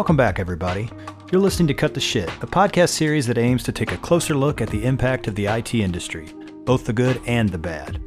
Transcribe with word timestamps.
Welcome 0.00 0.16
back, 0.16 0.38
everybody. 0.38 0.88
You're 1.30 1.42
listening 1.42 1.66
to 1.66 1.74
Cut 1.74 1.92
the 1.92 2.00
Shit, 2.00 2.30
a 2.40 2.46
podcast 2.46 2.88
series 2.88 3.26
that 3.26 3.36
aims 3.36 3.62
to 3.64 3.70
take 3.70 3.92
a 3.92 3.98
closer 3.98 4.34
look 4.34 4.62
at 4.62 4.70
the 4.70 4.86
impact 4.86 5.28
of 5.28 5.34
the 5.34 5.44
IT 5.44 5.74
industry, 5.74 6.32
both 6.64 6.86
the 6.86 6.92
good 6.94 7.20
and 7.26 7.50
the 7.50 7.58
bad. 7.58 8.00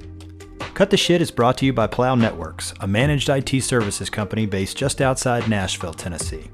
Cut 0.73 0.89
the 0.89 0.97
Shit 0.97 1.21
is 1.21 1.29
brought 1.29 1.55
to 1.59 1.67
you 1.67 1.71
by 1.71 1.85
Plow 1.85 2.15
Networks, 2.15 2.73
a 2.79 2.87
managed 2.87 3.29
IT 3.29 3.61
services 3.61 4.09
company 4.09 4.47
based 4.47 4.75
just 4.75 5.01
outside 5.01 5.47
Nashville, 5.47 5.93
Tennessee. 5.93 6.49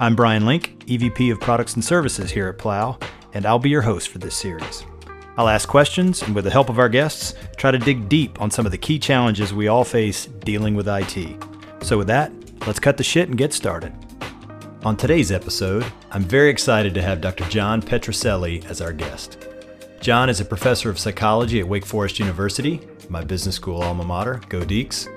I'm 0.00 0.16
Brian 0.16 0.44
Link, 0.44 0.84
EVP 0.86 1.30
of 1.30 1.38
Products 1.38 1.74
and 1.74 1.84
Services 1.84 2.32
here 2.32 2.48
at 2.48 2.58
Plow, 2.58 2.98
and 3.32 3.46
I'll 3.46 3.60
be 3.60 3.70
your 3.70 3.82
host 3.82 4.08
for 4.08 4.18
this 4.18 4.34
series. 4.34 4.84
I'll 5.36 5.48
ask 5.48 5.68
questions 5.68 6.20
and, 6.22 6.34
with 6.34 6.46
the 6.46 6.50
help 6.50 6.68
of 6.68 6.80
our 6.80 6.88
guests, 6.88 7.34
try 7.56 7.70
to 7.70 7.78
dig 7.78 8.08
deep 8.08 8.40
on 8.40 8.50
some 8.50 8.66
of 8.66 8.72
the 8.72 8.78
key 8.78 8.98
challenges 8.98 9.54
we 9.54 9.68
all 9.68 9.84
face 9.84 10.26
dealing 10.26 10.74
with 10.74 10.88
IT. 10.88 11.44
So, 11.80 11.96
with 11.96 12.08
that, 12.08 12.32
let's 12.66 12.80
cut 12.80 12.96
the 12.96 13.04
shit 13.04 13.28
and 13.28 13.38
get 13.38 13.52
started. 13.52 13.94
On 14.84 14.98
today's 14.98 15.32
episode, 15.32 15.82
I'm 16.10 16.24
very 16.24 16.50
excited 16.50 16.92
to 16.92 17.00
have 17.00 17.22
Dr. 17.22 17.44
John 17.44 17.80
Petrocelli 17.80 18.66
as 18.66 18.82
our 18.82 18.92
guest. 18.92 19.48
John 20.02 20.28
is 20.28 20.40
a 20.40 20.44
professor 20.44 20.90
of 20.90 20.98
psychology 20.98 21.58
at 21.58 21.66
Wake 21.66 21.86
Forest 21.86 22.18
University, 22.18 22.82
my 23.08 23.24
business 23.24 23.54
school 23.54 23.80
alma 23.80 24.04
mater, 24.04 24.42
Go 24.50 24.60
Deacs, 24.60 25.08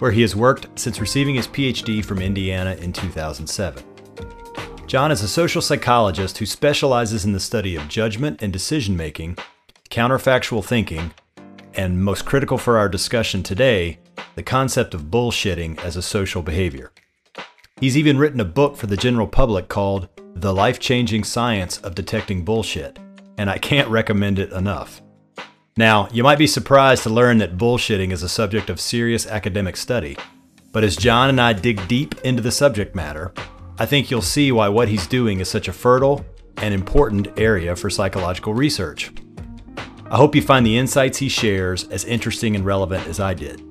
where 0.00 0.10
he 0.10 0.22
has 0.22 0.34
worked 0.34 0.68
since 0.74 1.02
receiving 1.02 1.34
his 1.34 1.46
PhD 1.46 2.02
from 2.02 2.22
Indiana 2.22 2.76
in 2.76 2.94
2007. 2.94 3.84
John 4.86 5.12
is 5.12 5.22
a 5.22 5.28
social 5.28 5.60
psychologist 5.60 6.38
who 6.38 6.46
specializes 6.46 7.26
in 7.26 7.32
the 7.32 7.40
study 7.40 7.76
of 7.76 7.88
judgment 7.88 8.42
and 8.42 8.50
decision 8.50 8.96
making, 8.96 9.36
counterfactual 9.90 10.64
thinking, 10.64 11.12
and 11.74 12.02
most 12.02 12.24
critical 12.24 12.56
for 12.56 12.78
our 12.78 12.88
discussion 12.88 13.42
today, 13.42 13.98
the 14.34 14.42
concept 14.42 14.94
of 14.94 15.10
bullshitting 15.10 15.78
as 15.84 15.96
a 15.96 16.02
social 16.02 16.40
behavior. 16.40 16.90
He's 17.80 17.96
even 17.96 18.18
written 18.18 18.40
a 18.40 18.44
book 18.44 18.76
for 18.76 18.86
the 18.86 18.96
general 18.96 19.26
public 19.26 19.68
called 19.68 20.08
The 20.34 20.52
Life 20.52 20.78
Changing 20.78 21.24
Science 21.24 21.78
of 21.78 21.94
Detecting 21.94 22.44
Bullshit, 22.44 22.98
and 23.38 23.48
I 23.48 23.56
can't 23.56 23.88
recommend 23.88 24.38
it 24.38 24.52
enough. 24.52 25.00
Now, 25.78 26.06
you 26.12 26.22
might 26.22 26.36
be 26.36 26.46
surprised 26.46 27.04
to 27.04 27.10
learn 27.10 27.38
that 27.38 27.56
bullshitting 27.56 28.12
is 28.12 28.22
a 28.22 28.28
subject 28.28 28.68
of 28.68 28.82
serious 28.82 29.26
academic 29.26 29.78
study, 29.78 30.18
but 30.72 30.84
as 30.84 30.94
John 30.94 31.30
and 31.30 31.40
I 31.40 31.54
dig 31.54 31.88
deep 31.88 32.14
into 32.22 32.42
the 32.42 32.52
subject 32.52 32.94
matter, 32.94 33.32
I 33.78 33.86
think 33.86 34.10
you'll 34.10 34.20
see 34.20 34.52
why 34.52 34.68
what 34.68 34.88
he's 34.88 35.06
doing 35.06 35.40
is 35.40 35.48
such 35.48 35.66
a 35.66 35.72
fertile 35.72 36.22
and 36.58 36.74
important 36.74 37.28
area 37.38 37.74
for 37.74 37.88
psychological 37.88 38.52
research. 38.52 39.10
I 40.10 40.18
hope 40.18 40.34
you 40.34 40.42
find 40.42 40.66
the 40.66 40.76
insights 40.76 41.16
he 41.16 41.30
shares 41.30 41.88
as 41.88 42.04
interesting 42.04 42.54
and 42.54 42.66
relevant 42.66 43.06
as 43.06 43.20
I 43.20 43.32
did. 43.32 43.62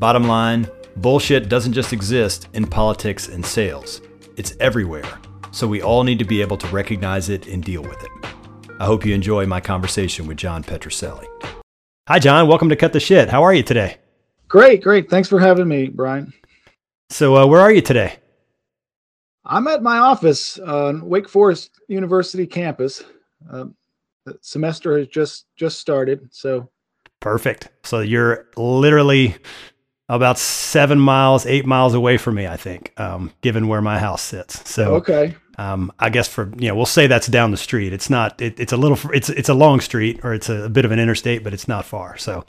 Bottom 0.00 0.24
line, 0.24 0.68
bullshit 0.96 1.48
doesn't 1.48 1.72
just 1.72 1.92
exist 1.92 2.48
in 2.54 2.66
politics 2.66 3.28
and 3.28 3.44
sales, 3.44 4.00
it's 4.36 4.56
everywhere, 4.60 5.18
so 5.50 5.66
we 5.66 5.82
all 5.82 6.02
need 6.02 6.18
to 6.18 6.24
be 6.24 6.40
able 6.40 6.56
to 6.56 6.66
recognize 6.68 7.28
it 7.28 7.46
and 7.46 7.62
deal 7.62 7.82
with 7.82 8.02
it. 8.02 8.10
I 8.80 8.86
hope 8.86 9.04
you 9.04 9.14
enjoy 9.14 9.46
my 9.46 9.60
conversation 9.60 10.26
with 10.26 10.36
John 10.36 10.62
Petrocelli. 10.62 11.26
Hi, 12.08 12.18
John. 12.18 12.46
Welcome 12.48 12.68
to 12.68 12.76
Cut 12.76 12.92
the 12.92 13.00
Shit. 13.00 13.28
How 13.28 13.42
are 13.42 13.54
you 13.54 13.62
today? 13.62 13.98
Great, 14.48 14.82
great. 14.82 15.10
Thanks 15.10 15.28
for 15.28 15.40
having 15.40 15.66
me, 15.66 15.88
Brian. 15.88 16.32
So, 17.10 17.36
uh, 17.36 17.46
where 17.46 17.60
are 17.60 17.72
you 17.72 17.80
today? 17.80 18.18
I'm 19.44 19.68
at 19.68 19.82
my 19.82 19.98
office 19.98 20.58
on 20.58 21.06
Wake 21.06 21.28
Forest 21.28 21.70
University 21.88 22.46
campus. 22.46 23.02
Uh, 23.50 23.66
the 24.24 24.36
semester 24.40 24.98
has 24.98 25.06
just 25.08 25.46
just 25.56 25.78
started, 25.78 26.28
so 26.32 26.68
perfect. 27.20 27.68
So 27.84 28.00
you're 28.00 28.48
literally 28.56 29.36
about 30.08 30.38
seven 30.38 30.98
miles, 30.98 31.46
eight 31.46 31.66
miles 31.66 31.94
away 31.94 32.16
from 32.16 32.36
me, 32.36 32.46
I 32.46 32.56
think, 32.56 32.92
um, 32.98 33.32
given 33.40 33.68
where 33.68 33.82
my 33.82 33.98
house 33.98 34.22
sits. 34.22 34.68
So 34.68 34.96
okay. 34.96 35.34
Um, 35.58 35.90
I 35.98 36.10
guess 36.10 36.28
for 36.28 36.52
you 36.58 36.68
know, 36.68 36.74
we'll 36.74 36.86
say 36.86 37.06
that's 37.06 37.26
down 37.26 37.50
the 37.50 37.56
street. 37.56 37.92
It's 37.92 38.10
not. 38.10 38.40
It, 38.40 38.60
it's 38.60 38.72
a 38.72 38.76
little. 38.76 38.98
It's 39.12 39.30
it's 39.30 39.48
a 39.48 39.54
long 39.54 39.80
street 39.80 40.20
or 40.22 40.34
it's 40.34 40.48
a, 40.48 40.64
a, 40.64 40.68
bit 40.68 40.84
of 40.84 40.92
an 40.92 40.98
interstate, 40.98 41.42
but 41.42 41.54
it's 41.54 41.66
not 41.66 41.86
far. 41.86 42.16
So 42.18 42.44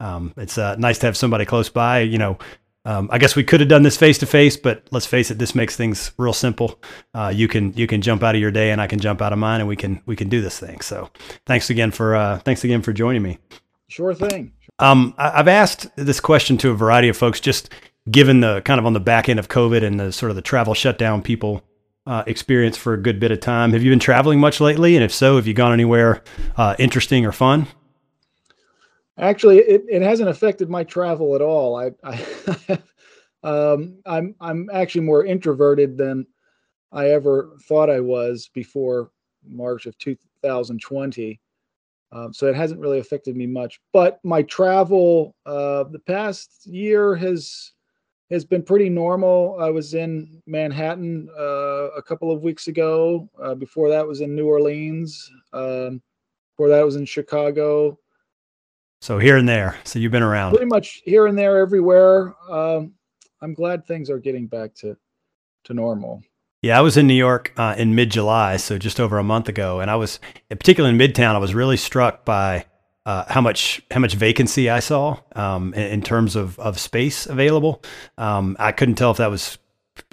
um, 0.00 0.34
it's 0.36 0.58
uh, 0.58 0.74
nice 0.76 0.98
to 0.98 1.06
have 1.06 1.16
somebody 1.16 1.44
close 1.44 1.68
by. 1.68 2.00
You 2.00 2.18
know, 2.18 2.38
um, 2.84 3.08
I 3.12 3.18
guess 3.18 3.36
we 3.36 3.44
could 3.44 3.60
have 3.60 3.68
done 3.68 3.84
this 3.84 3.96
face 3.96 4.18
to 4.18 4.26
face, 4.26 4.56
but 4.56 4.82
let's 4.90 5.06
face 5.06 5.30
it, 5.30 5.38
this 5.38 5.54
makes 5.54 5.76
things 5.76 6.12
real 6.18 6.32
simple. 6.32 6.80
Uh, 7.14 7.32
you 7.34 7.46
can 7.46 7.72
you 7.74 7.86
can 7.86 8.02
jump 8.02 8.22
out 8.22 8.34
of 8.34 8.40
your 8.40 8.50
day, 8.50 8.72
and 8.72 8.80
I 8.80 8.88
can 8.88 8.98
jump 8.98 9.22
out 9.22 9.32
of 9.32 9.38
mine, 9.38 9.60
and 9.60 9.68
we 9.68 9.76
can 9.76 10.02
we 10.04 10.16
can 10.16 10.28
do 10.28 10.40
this 10.40 10.58
thing. 10.58 10.80
So 10.80 11.10
thanks 11.46 11.70
again 11.70 11.92
for 11.92 12.16
uh, 12.16 12.38
thanks 12.40 12.64
again 12.64 12.82
for 12.82 12.92
joining 12.92 13.22
me. 13.22 13.38
Sure 13.88 14.14
thing. 14.14 14.52
Um, 14.78 15.14
I, 15.18 15.38
have 15.38 15.48
asked 15.48 15.88
this 15.96 16.20
question 16.20 16.58
to 16.58 16.70
a 16.70 16.74
variety 16.74 17.08
of 17.08 17.16
folks, 17.16 17.40
just 17.40 17.70
given 18.10 18.40
the 18.40 18.60
kind 18.62 18.78
of 18.78 18.86
on 18.86 18.92
the 18.92 19.00
back 19.00 19.28
end 19.28 19.38
of 19.38 19.48
COVID 19.48 19.82
and 19.82 19.98
the 19.98 20.12
sort 20.12 20.30
of 20.30 20.36
the 20.36 20.42
travel 20.42 20.74
shutdown 20.74 21.22
people 21.22 21.62
uh, 22.06 22.22
experience 22.26 22.76
for 22.76 22.94
a 22.94 22.98
good 23.00 23.18
bit 23.18 23.30
of 23.30 23.40
time. 23.40 23.72
Have 23.72 23.82
you 23.82 23.90
been 23.90 23.98
traveling 23.98 24.40
much 24.40 24.60
lately? 24.60 24.94
And 24.94 25.04
if 25.04 25.12
so, 25.12 25.36
have 25.36 25.46
you 25.46 25.54
gone 25.54 25.72
anywhere 25.72 26.22
uh, 26.56 26.76
interesting 26.78 27.26
or 27.26 27.32
fun? 27.32 27.66
Actually, 29.18 29.58
it, 29.58 29.84
it 29.88 30.02
hasn't 30.02 30.28
affected 30.28 30.70
my 30.70 30.84
travel 30.84 31.34
at 31.34 31.42
all. 31.42 31.76
I, 31.76 31.90
I 32.04 32.78
um, 33.42 33.98
I'm 34.06 34.34
I'm 34.40 34.70
actually 34.72 35.02
more 35.02 35.24
introverted 35.24 35.98
than 35.98 36.26
I 36.92 37.10
ever 37.10 37.56
thought 37.66 37.90
I 37.90 38.00
was 38.00 38.48
before 38.54 39.10
March 39.46 39.86
of 39.86 39.98
2020. 39.98 41.40
Um, 42.10 42.32
so 42.32 42.46
it 42.46 42.56
hasn't 42.56 42.80
really 42.80 42.98
affected 42.98 43.36
me 43.36 43.46
much. 43.46 43.80
But 43.92 44.18
my 44.24 44.42
travel 44.42 45.34
uh, 45.46 45.84
the 45.84 46.00
past 46.06 46.66
year 46.66 47.14
has 47.16 47.72
has 48.30 48.44
been 48.44 48.62
pretty 48.62 48.90
normal. 48.90 49.56
I 49.58 49.70
was 49.70 49.94
in 49.94 50.42
Manhattan 50.46 51.28
uh, 51.38 51.90
a 51.96 52.02
couple 52.02 52.30
of 52.30 52.42
weeks 52.42 52.68
ago. 52.68 53.28
Uh, 53.42 53.54
before 53.54 53.88
that 53.88 54.06
was 54.06 54.20
in 54.20 54.34
New 54.34 54.46
Orleans. 54.46 55.30
Um, 55.52 56.02
before 56.52 56.68
that 56.68 56.84
was 56.84 56.96
in 56.96 57.06
Chicago. 57.06 57.98
So 59.00 59.18
here 59.18 59.36
and 59.36 59.48
there. 59.48 59.76
So 59.84 59.98
you've 59.98 60.12
been 60.12 60.22
around. 60.22 60.52
Pretty 60.52 60.66
much 60.66 61.02
here 61.04 61.26
and 61.26 61.38
there, 61.38 61.58
everywhere. 61.58 62.34
Um, 62.50 62.94
I'm 63.40 63.54
glad 63.54 63.86
things 63.86 64.10
are 64.10 64.18
getting 64.18 64.46
back 64.46 64.74
to 64.76 64.96
to 65.64 65.74
normal. 65.74 66.22
Yeah, 66.62 66.76
I 66.78 66.80
was 66.80 66.96
in 66.96 67.06
New 67.06 67.14
York 67.14 67.52
uh, 67.56 67.74
in 67.78 67.94
mid 67.94 68.10
July, 68.10 68.56
so 68.56 68.78
just 68.78 68.98
over 68.98 69.18
a 69.18 69.22
month 69.22 69.48
ago, 69.48 69.80
and 69.80 69.90
I 69.90 69.96
was, 69.96 70.18
particularly 70.48 70.98
in 70.98 71.00
Midtown, 71.00 71.34
I 71.34 71.38
was 71.38 71.54
really 71.54 71.76
struck 71.76 72.24
by 72.24 72.66
uh, 73.06 73.24
how 73.28 73.40
much 73.40 73.80
how 73.90 74.00
much 74.00 74.14
vacancy 74.14 74.68
I 74.68 74.80
saw 74.80 75.20
um, 75.36 75.72
in, 75.74 75.82
in, 75.82 76.02
terms 76.02 76.34
of 76.34 76.58
of 76.58 76.78
space 76.78 77.26
available. 77.26 77.82
Um, 78.18 78.56
I 78.58 78.72
couldn't 78.72 78.96
tell 78.96 79.12
if 79.12 79.18
that 79.18 79.30
was 79.30 79.58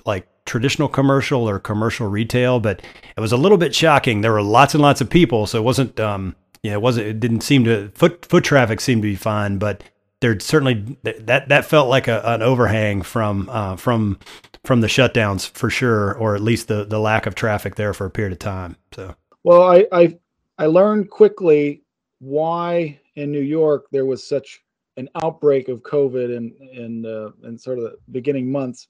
like 0.06 0.28
traditional 0.46 0.88
commercial 0.88 1.50
or 1.50 1.60
commercial 1.60 2.08
retail, 2.08 2.60
but 2.60 2.82
it 3.18 3.20
was 3.20 3.32
a 3.32 3.38
little 3.38 3.58
bit 3.58 3.74
shocking. 3.74 4.22
There 4.22 4.32
were 4.32 4.44
lots 4.44 4.76
and 4.76 4.84
lots 4.84 5.02
of 5.02 5.10
people, 5.10 5.48
so 5.48 5.58
it 5.58 5.64
wasn't 5.64 6.00
um, 6.00 6.36
know, 6.72 6.78
it 6.78 6.82
wasn't 6.82 7.08
it 7.08 7.20
didn't 7.20 7.42
seem 7.42 7.64
to 7.66 7.90
foot 7.96 8.26
foot 8.26 8.44
traffic 8.44 8.82
seemed 8.82 9.02
to 9.02 9.08
be 9.08 9.16
fine, 9.16 9.58
but 9.58 9.84
there 10.26 10.40
certainly 10.40 10.98
that 11.04 11.48
that 11.50 11.66
felt 11.66 11.88
like 11.88 12.08
a, 12.08 12.20
an 12.26 12.42
overhang 12.42 13.04
from 13.04 13.48
uh, 13.52 13.76
from 13.76 14.18
from 14.64 14.82
the 14.82 14.88
shutdowns 14.88 15.48
for 15.48 15.70
sure, 15.70 16.14
or 16.16 16.34
at 16.34 16.42
least 16.42 16.68
the 16.68 16.84
the 16.84 17.00
lack 17.00 17.28
of 17.28 17.36
traffic 17.36 17.76
there 17.76 17.94
for 17.94 18.08
a 18.08 18.10
period 18.10 18.34
of 18.34 18.40
time. 18.40 18.76
So, 18.92 19.16
well, 19.44 19.62
I 19.62 19.86
I, 19.92 20.18
I 20.58 20.66
learned 20.66 21.12
quickly 21.12 21.84
why 22.20 23.00
in 23.14 23.32
New 23.32 23.42
York 23.42 23.86
there 23.92 24.06
was 24.06 24.28
such 24.28 24.64
an 24.98 25.10
outbreak 25.24 25.68
of 25.68 25.84
COVID 25.84 26.36
in 26.36 26.54
in 26.74 27.06
uh, 27.06 27.48
in 27.48 27.56
sort 27.56 27.78
of 27.78 27.84
the 27.84 27.98
beginning 28.12 28.52
months, 28.52 28.88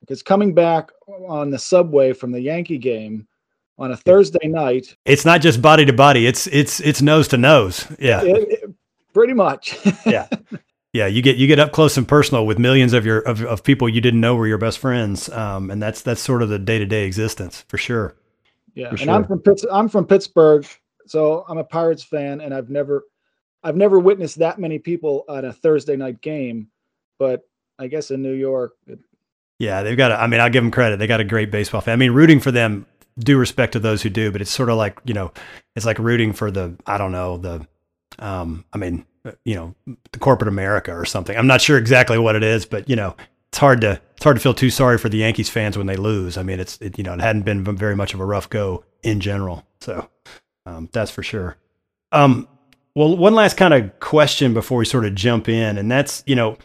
because 0.00 0.20
coming 0.20 0.52
back 0.52 0.90
on 1.28 1.50
the 1.50 1.58
subway 1.58 2.12
from 2.12 2.32
the 2.32 2.40
Yankee 2.40 2.78
game 2.78 3.28
on 3.78 3.92
a 3.92 3.96
Thursday 3.96 4.48
night, 4.48 4.96
it's 5.04 5.24
not 5.24 5.42
just 5.42 5.62
body 5.62 5.84
to 5.84 5.92
body; 5.92 6.26
it's 6.26 6.48
it's 6.48 6.80
it's 6.80 7.00
nose 7.00 7.28
to 7.28 7.36
nose. 7.36 7.86
Yeah, 8.00 8.22
it, 8.24 8.48
it, 8.50 8.74
pretty 9.12 9.34
much. 9.34 9.78
yeah, 10.06 10.28
yeah, 10.92 11.06
you 11.06 11.22
get 11.22 11.36
you 11.36 11.46
get 11.46 11.58
up 11.58 11.72
close 11.72 11.96
and 11.96 12.06
personal 12.06 12.44
with 12.44 12.58
millions 12.58 12.92
of 12.92 13.06
your 13.06 13.20
of, 13.20 13.42
of 13.42 13.64
people 13.64 13.88
you 13.88 14.00
didn't 14.00 14.20
know 14.20 14.36
were 14.36 14.46
your 14.46 14.58
best 14.58 14.78
friends, 14.78 15.28
um, 15.30 15.70
and 15.70 15.82
that's 15.82 16.02
that's 16.02 16.20
sort 16.20 16.42
of 16.42 16.50
the 16.50 16.58
day 16.58 16.78
to 16.78 16.84
day 16.84 17.04
existence 17.04 17.64
for 17.68 17.78
sure. 17.78 18.14
Yeah, 18.74 18.88
for 18.88 18.90
and 18.90 19.00
sure. 19.00 19.10
I'm 19.10 19.24
from 19.24 19.40
Pitts, 19.40 19.64
I'm 19.70 19.88
from 19.88 20.06
Pittsburgh, 20.06 20.66
so 21.06 21.44
I'm 21.48 21.58
a 21.58 21.64
Pirates 21.64 22.02
fan, 22.02 22.42
and 22.42 22.52
I've 22.52 22.68
never 22.68 23.04
I've 23.64 23.76
never 23.76 23.98
witnessed 23.98 24.38
that 24.40 24.58
many 24.58 24.78
people 24.78 25.24
at 25.30 25.44
a 25.44 25.52
Thursday 25.52 25.96
night 25.96 26.20
game, 26.20 26.68
but 27.18 27.42
I 27.78 27.86
guess 27.86 28.10
in 28.10 28.22
New 28.22 28.34
York. 28.34 28.72
It, 28.86 28.98
yeah, 29.58 29.82
they've 29.82 29.96
got. 29.96 30.10
A, 30.12 30.20
I 30.20 30.26
mean, 30.26 30.40
I'll 30.40 30.50
give 30.50 30.62
them 30.62 30.70
credit. 30.70 30.98
They 30.98 31.06
got 31.06 31.20
a 31.20 31.24
great 31.24 31.50
baseball 31.50 31.80
fan. 31.80 31.94
I 31.94 31.96
mean, 31.96 32.12
rooting 32.12 32.40
for 32.40 32.50
them. 32.50 32.86
Due 33.18 33.36
respect 33.36 33.74
to 33.74 33.78
those 33.78 34.00
who 34.00 34.08
do, 34.08 34.32
but 34.32 34.40
it's 34.40 34.50
sort 34.50 34.70
of 34.70 34.78
like 34.78 34.98
you 35.04 35.12
know, 35.12 35.32
it's 35.76 35.84
like 35.84 35.98
rooting 35.98 36.32
for 36.32 36.50
the 36.50 36.76
I 36.86 36.96
don't 36.96 37.12
know 37.12 37.36
the. 37.36 37.66
Um, 38.18 38.64
I 38.72 38.78
mean, 38.78 39.04
you 39.44 39.54
know, 39.54 39.74
the 40.12 40.18
corporate 40.18 40.48
America 40.48 40.92
or 40.92 41.04
something. 41.04 41.36
I'm 41.36 41.46
not 41.46 41.60
sure 41.60 41.78
exactly 41.78 42.18
what 42.18 42.36
it 42.36 42.42
is, 42.42 42.66
but 42.66 42.88
you 42.88 42.96
know, 42.96 43.16
it's 43.50 43.58
hard 43.58 43.80
to 43.82 44.00
it's 44.14 44.24
hard 44.24 44.36
to 44.36 44.42
feel 44.42 44.54
too 44.54 44.70
sorry 44.70 44.98
for 44.98 45.08
the 45.08 45.18
Yankees 45.18 45.48
fans 45.48 45.76
when 45.76 45.86
they 45.86 45.96
lose. 45.96 46.36
I 46.36 46.42
mean, 46.42 46.60
it's 46.60 46.78
it, 46.80 46.98
you 46.98 47.04
know, 47.04 47.14
it 47.14 47.20
hadn't 47.20 47.42
been 47.42 47.64
very 47.76 47.94
much 47.94 48.14
of 48.14 48.20
a 48.20 48.24
rough 48.24 48.48
go 48.48 48.84
in 49.02 49.20
general, 49.20 49.66
so 49.80 50.08
um, 50.66 50.88
that's 50.92 51.10
for 51.10 51.22
sure. 51.22 51.56
Um, 52.12 52.48
well, 52.94 53.16
one 53.16 53.34
last 53.34 53.56
kind 53.56 53.74
of 53.74 53.98
question 54.00 54.54
before 54.54 54.78
we 54.78 54.84
sort 54.84 55.04
of 55.04 55.14
jump 55.14 55.48
in, 55.48 55.78
and 55.78 55.90
that's 55.90 56.22
you 56.26 56.34
know, 56.34 56.58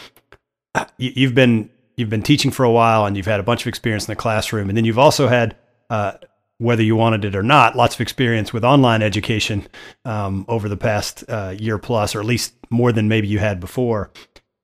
you, 0.97 1.11
you've 1.15 1.35
been 1.35 1.69
you've 1.95 2.09
been 2.09 2.23
teaching 2.23 2.51
for 2.51 2.63
a 2.63 2.71
while 2.71 3.05
and 3.05 3.17
you've 3.17 3.25
had 3.25 3.39
a 3.39 3.43
bunch 3.43 3.61
of 3.61 3.67
experience 3.67 4.07
in 4.07 4.11
the 4.11 4.15
classroom, 4.15 4.69
and 4.69 4.77
then 4.77 4.85
you've 4.85 4.99
also 4.99 5.27
had 5.27 5.55
uh, 5.89 6.13
whether 6.59 6.83
you 6.83 6.95
wanted 6.95 7.23
it 7.23 7.35
or 7.35 7.43
not, 7.43 7.75
lots 7.75 7.95
of 7.95 8.01
experience 8.01 8.51
with 8.51 8.63
online 8.63 9.01
education 9.01 9.67
um, 10.05 10.45
over 10.47 10.67
the 10.67 10.77
past 10.77 11.23
uh, 11.29 11.53
year 11.57 11.77
plus, 11.77 12.15
or 12.15 12.19
at 12.19 12.25
least 12.25 12.53
more 12.69 12.91
than 12.91 13.07
maybe 13.07 13.27
you 13.27 13.39
had 13.39 13.59
before. 13.59 14.11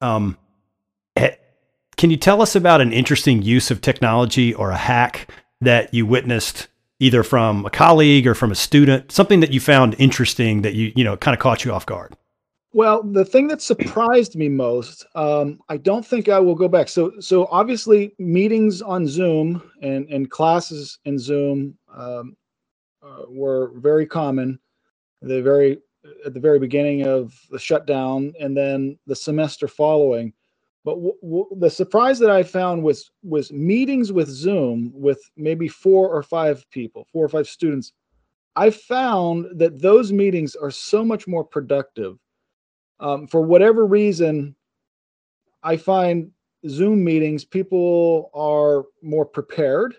Um, 0.02 0.38
can 1.96 2.10
you 2.10 2.18
tell 2.18 2.42
us 2.42 2.56
about 2.56 2.82
an 2.82 2.92
interesting 2.92 3.42
use 3.42 3.72
of 3.72 3.82
technology 3.82 4.54
or 4.54 4.72
a 4.72 4.78
hack 4.78 5.30
that 5.62 5.94
you 5.94 6.06
witnessed 6.06 6.68
either 7.00 7.24
from 7.24 7.66
a 7.66 7.70
colleague 7.70 8.28
or 8.28 8.34
from 8.34 8.52
a 8.52 8.56
student, 8.56 9.12
something 9.12 9.40
that 9.42 9.52
you 9.52 9.60
found 9.60 9.96
interesting 10.00 10.62
that 10.64 10.74
you, 10.74 10.92
you 10.96 11.04
know, 11.04 11.16
kind 11.18 11.36
of 11.36 11.40
caught 11.40 11.64
you 11.64 11.72
off 11.72 11.86
guard? 11.86 12.16
Well, 12.76 13.04
the 13.04 13.24
thing 13.24 13.48
that 13.50 13.62
surprised 13.62 14.36
me 14.36 14.50
most, 14.50 15.06
um, 15.14 15.60
I 15.70 15.78
don't 15.78 16.06
think 16.06 16.28
I 16.28 16.40
will 16.40 16.56
go 16.56 16.68
back. 16.68 16.90
So, 16.90 17.12
so 17.20 17.48
obviously, 17.52 18.16
meetings 18.18 18.82
on 18.82 19.08
Zoom 19.08 19.62
and 19.84 20.10
and 20.10 20.32
classes 20.32 20.98
in 21.06 21.20
Zoom 21.20 21.78
um, 21.94 22.36
uh, 23.02 23.24
were 23.28 23.72
very 23.76 24.06
common. 24.06 24.60
The 25.22 25.42
very 25.42 25.80
at 26.26 26.34
the 26.34 26.40
very 26.40 26.60
beginning 26.60 27.08
of 27.08 27.34
the 27.50 27.60
shutdown, 27.60 28.34
and 28.40 28.56
then 28.56 29.00
the 29.08 29.16
semester 29.16 29.68
following. 29.68 30.34
But 30.84 30.96
w- 30.96 31.18
w- 31.22 31.48
the 31.58 31.70
surprise 31.70 32.20
that 32.20 32.30
I 32.30 32.44
found 32.44 32.84
was 32.84 33.12
was 33.24 33.52
meetings 33.52 34.12
with 34.12 34.28
Zoom 34.28 34.92
with 34.94 35.22
maybe 35.38 35.68
four 35.68 36.10
or 36.10 36.24
five 36.24 36.70
people, 36.72 37.08
four 37.12 37.24
or 37.24 37.30
five 37.30 37.48
students. 37.48 37.94
I 38.56 38.70
found 38.70 39.48
that 39.60 39.82
those 39.82 40.12
meetings 40.12 40.56
are 40.56 40.72
so 40.72 41.04
much 41.04 41.28
more 41.28 41.44
productive 41.44 42.18
um, 43.04 43.28
for 43.28 43.42
whatever 43.42 43.86
reason, 43.86 44.56
I 45.62 45.78
find 45.78 46.32
Zoom 46.68 47.04
meetings, 47.04 47.44
people 47.44 48.30
are 48.34 48.86
more 49.02 49.26
prepared. 49.26 49.96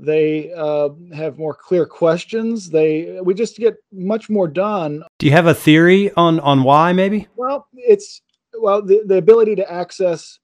They 0.00 0.52
uh, 0.52 0.90
have 1.12 1.38
more 1.38 1.54
clear 1.54 1.84
questions. 1.84 2.70
They 2.70 3.18
we 3.20 3.34
just 3.34 3.56
get 3.56 3.76
much 3.92 4.30
more 4.30 4.46
done. 4.46 5.02
Do 5.18 5.26
you 5.26 5.32
have 5.32 5.48
a 5.48 5.54
theory 5.54 6.12
on 6.12 6.38
on 6.40 6.62
why? 6.62 6.92
Maybe. 6.92 7.26
Well, 7.34 7.66
it's 7.74 8.22
well 8.60 8.80
the, 8.80 9.02
the 9.06 9.16
ability 9.16 9.56
to 9.56 9.70
access 9.70 10.38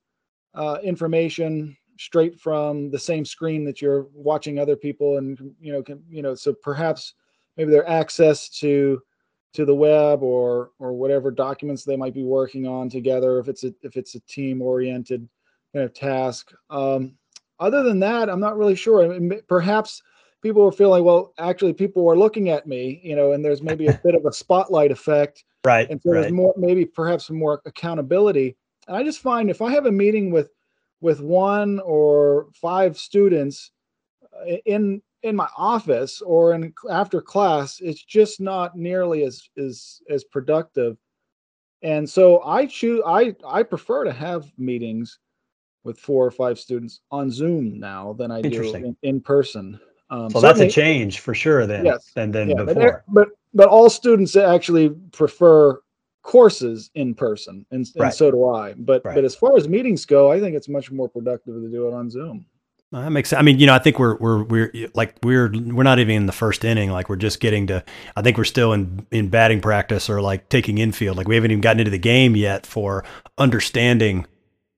uh, 0.55 0.79
information 0.83 1.77
straight 1.99 2.41
from 2.41 2.91
the 2.91 2.99
same 2.99 3.25
screen 3.25 3.65
that 3.65 3.81
you're 3.81 4.09
watching 4.13 4.59
other 4.59 4.75
people, 4.75 5.19
and 5.19 5.39
you 5.61 5.73
know, 5.73 5.83
can, 5.83 6.03
you 6.09 6.23
know, 6.23 6.35
so 6.35 6.53
perhaps 6.53 7.15
maybe 7.57 7.71
their 7.71 7.89
access 7.89 8.49
to 8.49 9.01
to 9.53 9.65
the 9.65 9.75
web 9.75 10.23
or 10.23 10.73
or 10.81 10.93
whatever 10.93 11.31
documents 11.31 11.85
they 11.85 11.97
might 11.97 12.15
be 12.15 12.25
working 12.25 12.67
on 12.67 12.91
together 12.91 13.39
if 13.39 13.49
it's 13.49 13.63
a 13.63 13.73
if 13.83 13.97
it's 13.97 14.17
a 14.17 14.21
team 14.21 14.61
oriented 14.61 15.29
kind 15.73 15.85
of 15.85 15.95
task 15.95 16.51
um, 16.71 17.17
other 17.61 17.83
than 17.83 18.01
that 18.01 18.29
i'm 18.29 18.41
not 18.41 18.57
really 18.57 18.75
sure. 18.75 19.13
I 19.13 19.19
mean, 19.19 19.41
perhaps 19.49 20.03
people 20.43 20.63
were 20.63 20.73
feeling 20.73 21.05
well 21.05 21.33
actually 21.39 21.73
people 21.73 22.05
were 22.05 22.19
looking 22.19 22.51
at 22.51 22.67
me 22.67 23.01
you 23.03 23.17
know 23.17 23.33
and 23.33 23.45
there's 23.45 23.63
maybe 23.71 23.87
a 23.87 24.01
bit 24.05 24.15
of 24.15 24.27
a 24.27 24.33
spotlight 24.33 24.91
effect. 24.91 25.45
Right 25.65 25.89
and 25.91 26.01
so 26.03 26.11
right. 26.11 26.21
there's 26.21 26.33
more 26.33 26.55
maybe 26.57 26.85
perhaps 26.85 27.31
more 27.31 27.61
accountability. 27.67 28.57
And 28.87 28.97
i 28.97 29.03
just 29.03 29.21
find 29.21 29.51
if 29.51 29.63
i 29.63 29.73
have 29.73 29.87
a 29.87 29.93
meeting 29.93 30.31
with 30.31 30.51
with 31.01 31.21
one 31.21 31.81
or 31.81 32.49
five 32.55 32.99
students 32.99 33.71
uh, 34.35 34.57
in 34.67 35.03
in 35.23 35.35
my 35.35 35.49
office 35.57 36.21
or 36.21 36.53
in 36.55 36.73
after 36.91 37.23
class 37.23 37.81
it's 37.81 38.05
just 38.05 38.41
not 38.41 38.77
nearly 38.77 39.25
as 39.25 39.49
as 39.57 40.01
as 40.11 40.25
productive. 40.25 40.99
And 41.83 42.09
so 42.09 42.43
i 42.45 42.67
choose 42.67 43.03
i 43.07 43.35
i 43.47 43.63
prefer 43.63 44.05
to 44.05 44.13
have 44.13 44.53
meetings 44.59 45.19
with 45.85 45.99
four 45.99 46.27
or 46.27 46.31
five 46.31 46.59
students 46.59 47.01
on 47.11 47.31
zoom 47.31 47.79
now 47.79 48.13
than 48.15 48.31
i 48.31 48.41
do 48.43 48.75
in, 48.75 48.97
in 49.03 49.21
person 49.21 49.79
um, 50.11 50.31
so 50.31 50.41
that's 50.41 50.61
a 50.61 50.69
change 50.69 51.21
for 51.21 51.35
sure 51.35 51.67
then 51.67 51.85
yes, 51.85 52.11
than, 52.15 52.31
than 52.31 52.51
yeah, 52.51 52.65
before 52.65 53.05
but 53.09 53.29
but 53.53 53.69
all 53.69 53.89
students 53.89 54.37
actually 54.37 54.91
prefer 55.13 55.81
courses 56.23 56.91
in 56.95 57.15
person 57.15 57.65
and, 57.71 57.87
and 57.97 58.15
so 58.15 58.31
do 58.31 58.47
i 58.47 58.73
but 58.75 59.05
right. 59.05 59.15
but 59.15 59.25
as 59.25 59.35
far 59.35 59.57
as 59.57 59.69
meetings 59.69 60.05
go 60.05 60.31
i 60.33 60.41
think 60.41 60.57
it's 60.57 60.69
much 60.69 60.91
more 60.91 61.09
productive 61.09 61.55
to 61.55 61.71
do 61.71 61.89
it 61.89 61.95
on 61.95 62.11
zoom 62.11 62.47
that 63.03 63.11
makes 63.11 63.31
sense. 63.31 63.41
I 63.41 63.43
mean, 63.43 63.59
you 63.59 63.67
know, 63.67 63.75
I 63.75 63.79
think 63.79 63.99
we're 63.99 64.17
we're 64.17 64.45
we're 64.45 64.73
like 64.95 65.17
we're 65.23 65.51
we're 65.51 65.83
not 65.83 65.99
even 65.99 66.15
in 66.15 66.27
the 66.27 66.33
first 66.33 66.65
inning. 66.65 66.91
Like 66.91 67.09
we're 67.09 67.17
just 67.17 67.41
getting 67.41 67.67
to. 67.69 67.85
I 68.15 68.23
think 68.23 68.39
we're 68.39 68.45
still 68.45 68.73
in 68.73 69.07
in 69.11 69.31
batting 69.31 69.61
practice 69.61 70.09
or 70.09 70.21
like 70.21 70.49
taking 70.49 70.79
infield. 70.79 71.17
Like 71.17 71.27
we 71.27 71.35
haven't 71.35 71.51
even 71.51 71.61
gotten 71.61 71.81
into 71.81 71.91
the 71.91 71.99
game 71.99 72.37
yet 72.37 72.67
for 72.67 73.05
understanding 73.37 74.27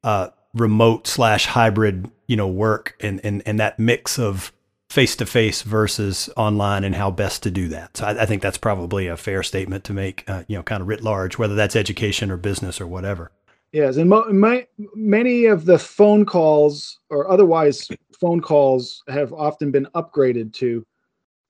uh, 0.02 0.28
remote 0.56 1.06
slash 1.06 1.46
hybrid, 1.46 2.10
you 2.26 2.36
know, 2.36 2.48
work 2.48 2.96
and 3.00 3.20
and 3.24 3.42
and 3.46 3.60
that 3.60 3.78
mix 3.78 4.18
of 4.18 4.52
face 4.88 5.16
to 5.16 5.26
face 5.26 5.62
versus 5.62 6.30
online 6.36 6.84
and 6.84 6.94
how 6.94 7.10
best 7.10 7.42
to 7.42 7.50
do 7.50 7.68
that. 7.68 7.96
So 7.96 8.06
I, 8.06 8.22
I 8.22 8.26
think 8.26 8.40
that's 8.40 8.58
probably 8.58 9.08
a 9.08 9.16
fair 9.16 9.42
statement 9.42 9.84
to 9.84 9.92
make. 9.92 10.28
Uh, 10.28 10.44
you 10.48 10.56
know, 10.56 10.62
kind 10.62 10.80
of 10.80 10.88
writ 10.88 11.02
large, 11.02 11.38
whether 11.38 11.54
that's 11.54 11.76
education 11.76 12.30
or 12.30 12.36
business 12.36 12.80
or 12.80 12.86
whatever. 12.86 13.30
Yes, 13.72 13.96
and 13.96 14.08
mo- 14.08 14.32
my, 14.32 14.66
many 14.94 15.46
of 15.46 15.64
the 15.66 15.78
phone 15.78 16.24
calls 16.24 17.00
or 17.10 17.30
otherwise 17.30 17.88
phone 18.18 18.40
calls 18.40 19.02
have 19.08 19.32
often 19.32 19.70
been 19.70 19.86
upgraded 19.94 20.52
to 20.54 20.86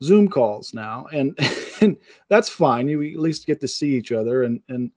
Zoom 0.03 0.29
calls 0.29 0.75
now, 0.75 1.07
and 1.13 1.39
and 1.81 1.97
that's 2.29 2.49
fine. 2.49 2.89
You 2.89 3.03
at 3.03 3.21
least 3.21 3.47
get 3.47 3.61
to 3.61 3.69
see 3.69 3.95
each 3.95 4.13
other, 4.13 4.43
and 4.43 4.61
and, 4.69 4.91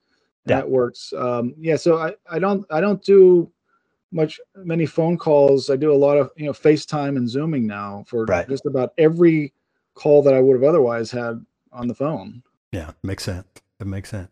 yeah. 0.46 0.56
that 0.56 0.70
works. 0.70 1.14
Um, 1.16 1.54
yeah, 1.60 1.76
so 1.76 1.98
I 1.98 2.16
I 2.30 2.40
don't 2.40 2.66
I 2.72 2.82
don't 2.82 3.04
do 3.04 3.52
much 4.12 4.40
many 4.56 4.86
phone 4.86 5.18
calls. 5.18 5.70
I 5.70 5.76
do 5.76 5.92
a 5.92 5.96
lot 5.96 6.18
of 6.18 6.32
you 6.36 6.46
know 6.46 6.54
FaceTime 6.54 7.18
and 7.18 7.30
Zooming 7.30 7.68
now 7.68 8.04
for 8.08 8.26
right. 8.26 8.48
just 8.48 8.66
about 8.66 8.94
every 8.98 9.54
call 9.94 10.22
that 10.24 10.34
I 10.34 10.40
would 10.40 10.54
have 10.54 10.64
otherwise 10.64 11.12
had 11.12 11.46
on 11.72 11.88
the 11.88 11.96
phone. 11.96 12.44
Yeah, 12.72 12.92
makes 13.04 13.24
sense. 13.24 13.48
It 13.80 13.88
makes 13.88 14.10
sense. 14.10 14.30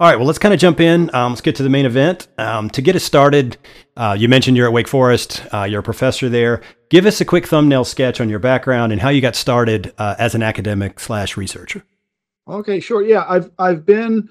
All 0.00 0.08
right, 0.08 0.16
well, 0.16 0.26
let's 0.26 0.40
kind 0.40 0.52
of 0.52 0.58
jump 0.58 0.80
in. 0.80 1.14
Um, 1.14 1.32
let's 1.32 1.40
get 1.40 1.54
to 1.56 1.62
the 1.62 1.68
main 1.68 1.86
event. 1.86 2.26
Um, 2.36 2.68
to 2.70 2.82
get 2.82 2.96
us 2.96 3.04
started, 3.04 3.56
uh, 3.96 4.16
you 4.18 4.28
mentioned 4.28 4.56
you're 4.56 4.66
at 4.66 4.72
Wake 4.72 4.88
Forest. 4.88 5.46
Uh, 5.52 5.62
you're 5.62 5.80
a 5.80 5.84
professor 5.84 6.28
there. 6.28 6.62
Give 6.90 7.06
us 7.06 7.20
a 7.20 7.24
quick 7.24 7.46
thumbnail 7.46 7.84
sketch 7.84 8.20
on 8.20 8.28
your 8.28 8.40
background 8.40 8.90
and 8.90 9.00
how 9.00 9.10
you 9.10 9.20
got 9.20 9.36
started 9.36 9.94
uh, 9.96 10.16
as 10.18 10.34
an 10.34 10.42
academic 10.42 10.98
slash 10.98 11.36
researcher. 11.36 11.84
Okay, 12.48 12.80
sure. 12.80 13.02
Yeah, 13.02 13.24
I've 13.28 13.50
I've 13.58 13.86
been 13.86 14.28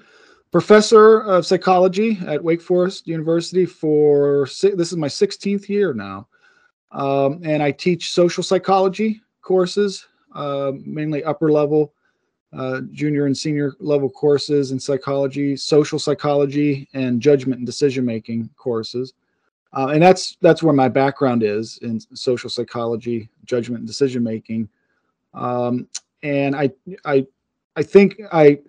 professor 0.54 1.18
of 1.22 1.44
psychology 1.44 2.16
at 2.28 2.40
Wake 2.40 2.62
Forest 2.62 3.08
University 3.08 3.66
for 3.66 4.46
this 4.62 4.92
is 4.92 4.96
my 4.96 5.08
16th 5.08 5.68
year 5.68 5.92
now, 5.92 6.28
um, 6.92 7.40
and 7.42 7.60
I 7.60 7.72
teach 7.72 8.12
social 8.12 8.44
psychology 8.44 9.20
courses, 9.42 10.06
uh, 10.32 10.70
mainly 10.84 11.24
upper 11.24 11.50
level 11.50 11.92
uh, 12.56 12.82
junior 12.92 13.26
and 13.26 13.36
senior 13.36 13.72
level 13.80 14.08
courses 14.08 14.70
in 14.70 14.78
psychology, 14.78 15.56
social 15.56 15.98
psychology, 15.98 16.88
and 16.94 17.20
judgment 17.20 17.58
and 17.58 17.66
decision 17.66 18.04
making 18.04 18.48
courses. 18.56 19.14
Uh, 19.72 19.88
and 19.88 20.00
that's 20.00 20.36
that's 20.40 20.62
where 20.62 20.72
my 20.72 20.88
background 20.88 21.42
is 21.42 21.78
in 21.82 21.98
social 22.14 22.48
psychology, 22.48 23.28
judgment 23.44 23.80
and 23.80 23.88
decision 23.88 24.22
making. 24.22 24.68
Um, 25.34 25.88
and 26.22 26.54
I 26.54 26.70
I 27.04 27.26
I 27.74 27.82
think 27.82 28.20
I 28.32 28.60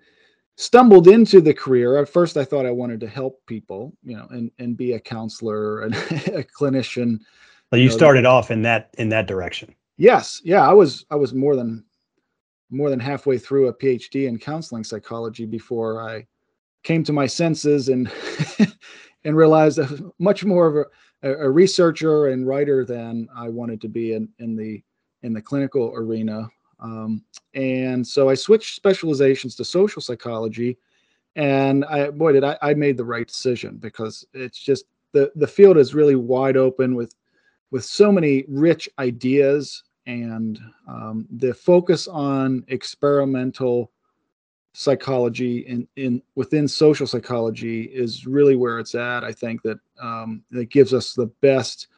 stumbled 0.56 1.08
into 1.08 1.40
the 1.40 1.54
career. 1.54 1.98
At 1.98 2.08
first, 2.08 2.36
I 2.36 2.44
thought 2.44 2.66
I 2.66 2.70
wanted 2.70 3.00
to 3.00 3.08
help 3.08 3.44
people, 3.46 3.92
you 4.02 4.16
know, 4.16 4.26
and 4.30 4.50
and 4.58 4.76
be 4.76 4.92
a 4.92 5.00
counselor 5.00 5.82
and 5.82 5.94
a 5.94 6.44
clinician. 6.44 7.20
So 7.70 7.76
you, 7.76 7.84
you 7.84 7.88
know, 7.88 7.96
started 7.96 8.26
off 8.26 8.50
in 8.50 8.62
that 8.62 8.94
in 8.98 9.08
that 9.10 9.26
direction. 9.26 9.74
Yes, 9.96 10.40
yeah, 10.44 10.68
I 10.68 10.72
was 10.72 11.04
I 11.10 11.14
was 11.16 11.32
more 11.32 11.56
than 11.56 11.84
more 12.70 12.90
than 12.90 13.00
halfway 13.00 13.38
through 13.38 13.68
a 13.68 13.74
PhD 13.74 14.26
in 14.26 14.38
counseling 14.38 14.84
psychology 14.84 15.46
before 15.46 16.08
I 16.08 16.26
came 16.82 17.04
to 17.04 17.12
my 17.12 17.26
senses 17.26 17.88
and 17.88 18.10
and 19.24 19.36
realized 19.36 19.78
I 19.78 19.82
was 19.82 20.02
much 20.18 20.44
more 20.44 20.66
of 20.66 20.86
a, 21.22 21.46
a, 21.46 21.50
researcher 21.50 22.28
and 22.28 22.46
writer 22.46 22.84
than 22.84 23.28
I 23.34 23.48
wanted 23.48 23.80
to 23.82 23.88
be 23.88 24.12
in, 24.12 24.28
in 24.38 24.56
the 24.56 24.82
in 25.22 25.32
the 25.32 25.42
clinical 25.42 25.92
arena. 25.94 26.48
Um, 26.80 27.22
and 27.54 28.06
so 28.06 28.28
I 28.28 28.34
switched 28.34 28.76
specializations 28.76 29.54
to 29.56 29.64
social 29.64 30.02
psychology, 30.02 30.78
and 31.34 31.84
I 31.86 32.10
boy 32.10 32.32
did 32.32 32.44
I, 32.44 32.58
I 32.62 32.74
made 32.74 32.96
the 32.96 33.04
right 33.04 33.26
decision 33.26 33.76
because 33.76 34.26
it's 34.34 34.58
just 34.58 34.84
the 35.12 35.32
the 35.36 35.46
field 35.46 35.78
is 35.78 35.94
really 35.94 36.16
wide 36.16 36.56
open 36.56 36.94
with 36.94 37.14
with 37.70 37.84
so 37.84 38.12
many 38.12 38.44
rich 38.48 38.88
ideas 38.98 39.82
and 40.06 40.60
um, 40.86 41.26
the 41.30 41.52
focus 41.52 42.06
on 42.06 42.64
experimental 42.68 43.90
psychology 44.72 45.60
in, 45.60 45.88
in 45.96 46.22
within 46.34 46.68
social 46.68 47.06
psychology 47.06 47.84
is 47.84 48.26
really 48.26 48.56
where 48.56 48.78
it's 48.78 48.94
at. 48.94 49.24
I 49.24 49.32
think 49.32 49.62
that 49.62 49.78
um, 50.00 50.42
it 50.52 50.68
gives 50.68 50.92
us 50.92 51.14
the 51.14 51.26
best 51.40 51.88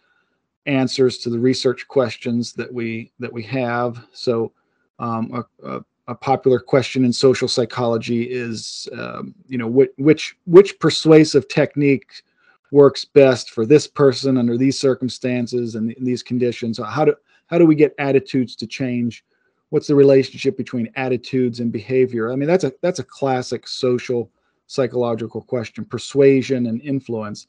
answers 0.67 1.19
to 1.19 1.31
the 1.31 1.39
research 1.39 1.89
questions 1.89 2.53
that 2.53 2.73
we 2.73 3.11
that 3.19 3.33
we 3.33 3.43
have. 3.43 4.07
So 4.13 4.53
um, 4.99 5.45
a, 5.63 5.69
a, 5.69 5.85
a, 6.09 6.15
popular 6.15 6.59
question 6.59 7.05
in 7.05 7.13
social 7.13 7.49
psychology 7.49 8.25
is, 8.25 8.89
um, 8.93 9.35
you 9.47 9.59
know, 9.59 9.69
which 9.69 9.91
which 9.97 10.37
which 10.47 10.79
persuasive 10.79 11.49
technique 11.49 12.23
works 12.71 13.05
best 13.05 13.51
for 13.51 13.65
this 13.65 13.87
person 13.87 14.37
under 14.37 14.57
these 14.57 14.79
circumstances 14.79 15.75
and 15.75 15.95
these 16.01 16.23
conditions. 16.23 16.79
How 16.79 17.05
do 17.05 17.15
how 17.47 17.59
do 17.59 17.67
we 17.67 17.75
get 17.75 17.95
attitudes 17.99 18.57
to 18.57 18.67
change? 18.67 19.25
What's 19.71 19.87
the 19.87 19.95
relationship 19.95 20.57
between 20.57 20.91
attitudes 20.97 21.61
and 21.61 21.71
behavior? 21.71 22.33
I 22.33 22.37
mean, 22.37 22.49
that's 22.49 22.65
a 22.65 22.73
that's 22.83 22.99
a 22.99 23.05
classic 23.05 23.67
social 23.67 24.31
psychological 24.67 25.43
question, 25.43 25.85
persuasion 25.85 26.67
and 26.67 26.81
influence. 26.83 27.47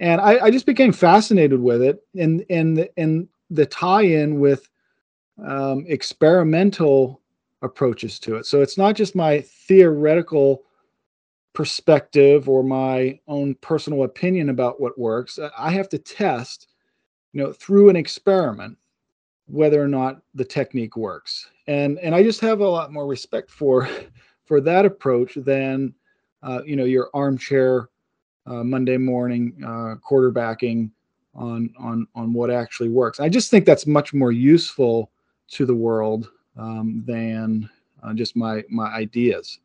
And 0.00 0.20
I, 0.20 0.44
I 0.44 0.50
just 0.50 0.66
became 0.66 0.92
fascinated 0.92 1.60
with 1.60 1.82
it 1.82 2.02
and 2.16 2.44
and 2.50 2.88
and 2.96 3.28
the 3.50 3.66
tie-in 3.66 4.38
with 4.40 4.68
um, 5.44 5.84
experimental 5.88 7.20
approaches 7.62 8.18
to 8.20 8.36
it. 8.36 8.46
So 8.46 8.62
it's 8.62 8.78
not 8.78 8.94
just 8.94 9.14
my 9.14 9.40
theoretical 9.40 10.62
perspective 11.52 12.48
or 12.48 12.62
my 12.62 13.18
own 13.26 13.54
personal 13.56 14.04
opinion 14.04 14.48
about 14.48 14.80
what 14.80 14.98
works. 14.98 15.38
I 15.56 15.70
have 15.72 15.88
to 15.90 15.98
test, 15.98 16.68
you 17.32 17.42
know, 17.42 17.52
through 17.52 17.88
an 17.88 17.96
experiment 17.96 18.78
whether 19.46 19.82
or 19.82 19.88
not 19.88 20.20
the 20.34 20.44
technique 20.44 20.96
works. 20.96 21.48
And 21.66 21.98
and 21.98 22.14
I 22.14 22.22
just 22.22 22.40
have 22.40 22.60
a 22.60 22.68
lot 22.68 22.92
more 22.92 23.06
respect 23.06 23.50
for 23.50 23.88
for 24.44 24.60
that 24.60 24.84
approach 24.84 25.34
than 25.34 25.94
uh, 26.42 26.62
you 26.64 26.76
know 26.76 26.84
your 26.84 27.10
armchair 27.14 27.88
uh, 28.46 28.62
Monday 28.62 28.96
morning 28.96 29.54
uh, 29.64 29.96
quarterbacking 30.08 30.90
on 31.34 31.72
on 31.78 32.06
on 32.14 32.32
what 32.32 32.50
actually 32.50 32.88
works. 32.88 33.20
I 33.20 33.28
just 33.28 33.50
think 33.50 33.64
that's 33.64 33.86
much 33.86 34.14
more 34.14 34.32
useful 34.32 35.10
to 35.52 35.66
the 35.66 35.74
world 35.74 36.30
um, 36.56 37.02
than 37.06 37.68
uh, 38.02 38.14
just 38.14 38.36
my 38.36 38.64
my 38.68 38.86
ideas. 38.88 39.58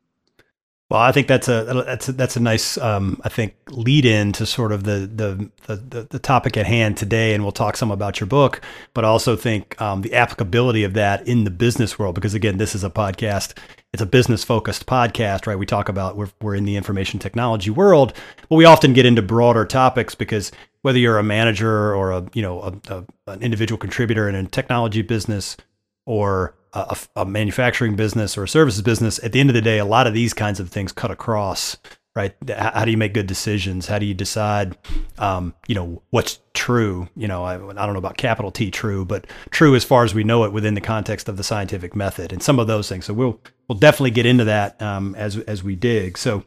Well, 0.94 1.02
I 1.02 1.12
think 1.12 1.28
that's 1.28 1.48
a 1.48 1.84
that's 1.88 2.10
a, 2.10 2.12
that's 2.12 2.36
a 2.36 2.40
nice 2.40 2.78
um, 2.78 3.20
I 3.24 3.30
think 3.30 3.56
lead 3.70 4.06
in 4.06 4.32
to 4.34 4.46
sort 4.46 4.72
of 4.72 4.84
the, 4.84 5.10
the, 5.12 5.50
the 5.66 6.08
the 6.08 6.20
topic 6.20 6.56
at 6.56 6.68
hand 6.68 6.98
today, 6.98 7.34
and 7.34 7.42
we'll 7.44 7.52
talk 7.52 7.78
some 7.78 7.90
about 7.90 8.20
your 8.20 8.28
book, 8.28 8.62
but 8.94 9.04
I 9.04 9.08
also 9.08 9.36
think 9.36 9.82
um, 9.82 10.04
the 10.04 10.14
applicability 10.14 10.84
of 10.84 10.94
that 10.94 11.28
in 11.28 11.46
the 11.46 11.50
business 11.50 11.98
world 11.98 12.14
because 12.14 12.36
again, 12.36 12.58
this 12.58 12.76
is 12.76 12.84
a 12.84 12.92
podcast. 12.92 13.58
It's 13.92 14.04
a 14.04 14.08
business 14.08 14.44
focused 14.44 14.86
podcast, 14.86 15.48
right? 15.48 15.58
We 15.58 15.66
talk 15.66 15.90
about 15.90 16.16
we're 16.16 16.30
we're 16.42 16.54
in 16.54 16.66
the 16.66 16.76
information 16.76 17.20
technology 17.20 17.72
world, 17.72 18.14
but 18.48 18.56
we 18.56 18.66
often 18.66 18.94
get 18.94 19.08
into 19.08 19.24
broader 19.24 19.66
topics 19.66 20.14
because 20.14 20.52
whether 20.84 21.00
you're 21.00 21.18
a 21.18 21.24
manager 21.24 21.96
or 21.96 22.12
a 22.12 22.24
you 22.34 22.44
know 22.44 22.62
a, 22.62 22.94
a, 22.94 23.32
an 23.32 23.42
individual 23.42 23.80
contributor 23.80 24.30
in 24.30 24.36
a 24.36 24.44
technology 24.46 25.02
business 25.02 25.58
or 26.06 26.56
a, 26.74 26.98
a, 27.16 27.26
manufacturing 27.26 27.96
business 27.96 28.38
or 28.38 28.44
a 28.44 28.48
services 28.48 28.82
business, 28.82 29.24
at 29.24 29.32
the 29.32 29.40
end 29.40 29.50
of 29.50 29.54
the 29.54 29.62
day, 29.62 29.78
a 29.78 29.86
lot 29.86 30.08
of 30.08 30.14
these 30.14 30.34
kinds 30.34 30.60
of 30.60 30.70
things 30.70 30.92
cut 30.92 31.12
across, 31.12 31.78
right? 32.16 32.36
How 32.50 32.84
do 32.86 32.92
you 32.92 32.98
make 32.98 33.14
good 33.14 33.28
decisions? 33.28 33.88
How 33.88 34.00
do 34.00 34.06
you 34.06 34.14
decide, 34.14 34.78
um, 35.18 35.54
you 35.68 35.76
know, 35.76 36.02
what's 36.10 36.40
true? 36.54 37.08
You 37.16 37.28
know, 37.28 37.44
I, 37.44 37.56
I, 37.56 37.86
don't 37.86 37.94
know 37.94 38.00
about 38.00 38.18
capital 38.18 38.52
T 38.52 38.72
true, 38.72 39.06
but 39.06 39.28
true 39.52 39.76
as 39.76 39.84
far 39.84 40.04
as 40.04 40.14
we 40.14 40.24
know 40.24 40.44
it 40.46 40.52
within 40.52 40.74
the 40.74 40.82
context 40.82 41.30
of 41.30 41.38
the 41.38 41.44
scientific 41.44 41.96
method 41.96 42.34
and 42.34 42.42
some 42.42 42.60
of 42.60 42.68
those 42.68 42.90
things. 42.90 43.06
So 43.06 43.14
we'll 43.14 43.40
we'll 43.68 43.78
definitely 43.78 44.12
get 44.12 44.26
into 44.26 44.46
that 44.46 44.82
um, 44.82 45.16
as 45.16 45.38
as 45.40 45.64
we 45.64 45.76
dig. 45.76 46.18
So, 46.18 46.44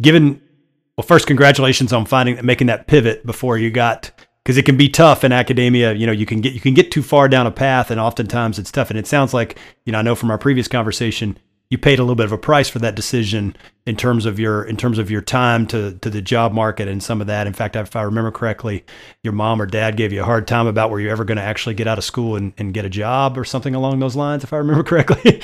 given 0.00 0.40
well, 0.96 1.06
first, 1.06 1.26
congratulations 1.26 1.92
on 1.92 2.06
finding 2.06 2.44
making 2.44 2.68
that 2.68 2.86
pivot 2.86 3.26
before 3.26 3.58
you 3.58 3.70
got 3.70 4.12
because 4.44 4.58
it 4.58 4.64
can 4.64 4.76
be 4.76 4.88
tough 4.88 5.24
in 5.24 5.32
academia. 5.32 5.94
You 5.94 6.06
know, 6.06 6.12
you 6.12 6.26
can 6.26 6.40
get 6.40 6.52
you 6.52 6.60
can 6.60 6.74
get 6.74 6.90
too 6.90 7.02
far 7.02 7.28
down 7.28 7.46
a 7.46 7.50
path, 7.50 7.90
and 7.90 8.00
oftentimes 8.00 8.58
it's 8.58 8.70
tough. 8.70 8.90
And 8.90 8.98
it 8.98 9.06
sounds 9.06 9.34
like 9.34 9.58
you 9.84 9.92
know 9.92 9.98
I 9.98 10.02
know 10.02 10.14
from 10.14 10.30
our 10.30 10.38
previous 10.38 10.68
conversation 10.68 11.38
you 11.70 11.78
paid 11.78 11.98
a 11.98 12.02
little 12.02 12.14
bit 12.14 12.26
of 12.26 12.32
a 12.32 12.38
price 12.38 12.68
for 12.68 12.78
that 12.78 12.94
decision 12.94 13.56
in 13.86 13.96
terms 13.96 14.26
of 14.26 14.38
your 14.38 14.62
in 14.62 14.76
terms 14.76 14.98
of 14.98 15.10
your 15.10 15.22
time 15.22 15.66
to 15.66 15.98
to 16.02 16.10
the 16.10 16.20
job 16.20 16.52
market 16.52 16.88
and 16.88 17.02
some 17.02 17.20
of 17.20 17.26
that. 17.26 17.46
In 17.46 17.52
fact, 17.54 17.74
if 17.74 17.96
I 17.96 18.02
remember 18.02 18.30
correctly, 18.30 18.84
your 19.22 19.32
mom 19.32 19.62
or 19.62 19.66
dad 19.66 19.96
gave 19.96 20.12
you 20.12 20.20
a 20.20 20.24
hard 20.24 20.46
time 20.46 20.66
about 20.66 20.90
were 20.90 21.00
you 21.00 21.10
ever 21.10 21.24
going 21.24 21.38
to 21.38 21.42
actually 21.42 21.74
get 21.74 21.88
out 21.88 21.96
of 21.96 22.04
school 22.04 22.36
and, 22.36 22.52
and 22.58 22.74
get 22.74 22.84
a 22.84 22.90
job 22.90 23.38
or 23.38 23.44
something 23.44 23.74
along 23.74 23.98
those 23.98 24.14
lines, 24.14 24.44
if 24.44 24.52
I 24.52 24.58
remember 24.58 24.82
correctly. 24.84 25.40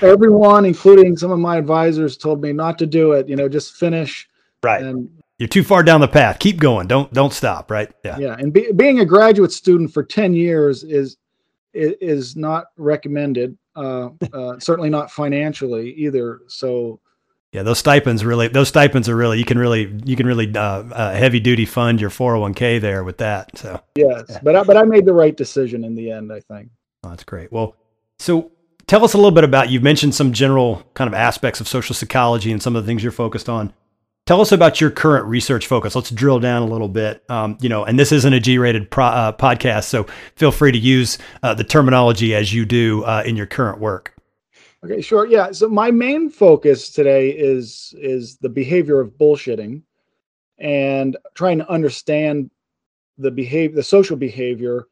Everyone, 0.00 0.64
including 0.64 1.16
some 1.16 1.30
of 1.30 1.38
my 1.38 1.56
advisors, 1.56 2.16
told 2.16 2.40
me 2.40 2.52
not 2.52 2.78
to 2.78 2.86
do 2.86 3.12
it. 3.12 3.28
You 3.28 3.36
know, 3.36 3.48
just 3.48 3.74
finish. 3.74 4.28
Right. 4.62 4.82
And 4.82 5.08
you're 5.38 5.48
too 5.48 5.62
far 5.62 5.82
down 5.82 6.00
the 6.00 6.08
path. 6.08 6.38
Keep 6.40 6.58
going. 6.58 6.88
Don't 6.88 7.12
don't 7.12 7.32
stop. 7.32 7.70
Right? 7.70 7.90
Yeah. 8.04 8.18
Yeah. 8.18 8.36
And 8.38 8.52
be, 8.52 8.72
being 8.72 9.00
a 9.00 9.04
graduate 9.04 9.52
student 9.52 9.92
for 9.92 10.02
ten 10.02 10.34
years 10.34 10.82
is 10.82 11.16
is 11.72 12.36
not 12.36 12.66
recommended. 12.76 13.56
Uh, 13.76 14.10
uh, 14.32 14.58
certainly 14.58 14.90
not 14.90 15.10
financially 15.10 15.92
either. 15.94 16.40
So. 16.48 17.00
Yeah, 17.50 17.62
those 17.62 17.78
stipends 17.78 18.26
really. 18.26 18.48
Those 18.48 18.68
stipends 18.68 19.08
are 19.08 19.16
really. 19.16 19.38
You 19.38 19.44
can 19.44 19.58
really. 19.58 19.98
You 20.04 20.16
can 20.16 20.26
really 20.26 20.54
uh, 20.54 20.60
uh 20.60 21.14
heavy 21.14 21.40
duty 21.40 21.64
fund 21.64 21.98
your 21.98 22.10
401k 22.10 22.78
there 22.78 23.02
with 23.04 23.18
that. 23.18 23.56
So. 23.56 23.80
Yes, 23.94 24.38
but 24.42 24.54
I, 24.54 24.64
but 24.64 24.76
I 24.76 24.82
made 24.82 25.06
the 25.06 25.14
right 25.14 25.34
decision 25.34 25.82
in 25.82 25.94
the 25.94 26.10
end. 26.10 26.30
I 26.30 26.40
think. 26.40 26.68
Oh, 27.04 27.08
that's 27.08 27.24
great. 27.24 27.50
Well, 27.50 27.74
so 28.18 28.52
tell 28.86 29.02
us 29.02 29.14
a 29.14 29.16
little 29.16 29.30
bit 29.30 29.44
about. 29.44 29.70
You've 29.70 29.82
mentioned 29.82 30.14
some 30.14 30.34
general 30.34 30.82
kind 30.92 31.08
of 31.08 31.14
aspects 31.14 31.58
of 31.58 31.68
social 31.68 31.94
psychology 31.94 32.52
and 32.52 32.62
some 32.62 32.76
of 32.76 32.82
the 32.82 32.86
things 32.86 33.02
you're 33.02 33.12
focused 33.12 33.48
on. 33.48 33.72
Tell 34.28 34.42
us 34.42 34.52
about 34.52 34.78
your 34.78 34.90
current 34.90 35.24
research 35.24 35.66
focus. 35.66 35.96
Let's 35.96 36.10
drill 36.10 36.38
down 36.38 36.60
a 36.60 36.66
little 36.66 36.90
bit. 36.90 37.24
Um, 37.30 37.56
you 37.62 37.70
know, 37.70 37.86
and 37.86 37.98
this 37.98 38.12
isn't 38.12 38.30
a 38.30 38.38
G-rated 38.38 38.90
pro, 38.90 39.06
uh, 39.06 39.32
podcast, 39.32 39.84
so 39.84 40.04
feel 40.36 40.52
free 40.52 40.70
to 40.70 40.76
use 40.76 41.16
uh, 41.42 41.54
the 41.54 41.64
terminology 41.64 42.34
as 42.34 42.52
you 42.52 42.66
do 42.66 43.04
uh, 43.04 43.22
in 43.24 43.36
your 43.36 43.46
current 43.46 43.80
work. 43.80 44.14
Okay, 44.84 45.00
sure. 45.00 45.26
Yeah. 45.26 45.52
So 45.52 45.66
my 45.70 45.90
main 45.90 46.28
focus 46.28 46.90
today 46.90 47.30
is 47.30 47.94
is 47.96 48.36
the 48.36 48.50
behavior 48.50 49.00
of 49.00 49.12
bullshitting, 49.12 49.80
and 50.58 51.16
trying 51.32 51.56
to 51.56 51.70
understand 51.70 52.50
the 53.16 53.30
behavior, 53.30 53.76
the 53.76 53.82
social 53.82 54.18
behavior, 54.18 54.88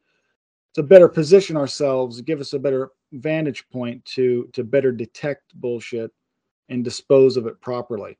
to 0.73 0.81
better 0.81 1.07
position 1.07 1.57
ourselves, 1.57 2.21
give 2.21 2.39
us 2.39 2.53
a 2.53 2.59
better 2.59 2.89
vantage 3.11 3.69
point 3.69 4.03
to 4.05 4.49
to 4.53 4.63
better 4.63 4.91
detect 4.91 5.53
bullshit 5.53 6.11
and 6.69 6.83
dispose 6.83 7.37
of 7.37 7.45
it 7.45 7.61
properly. 7.61 8.17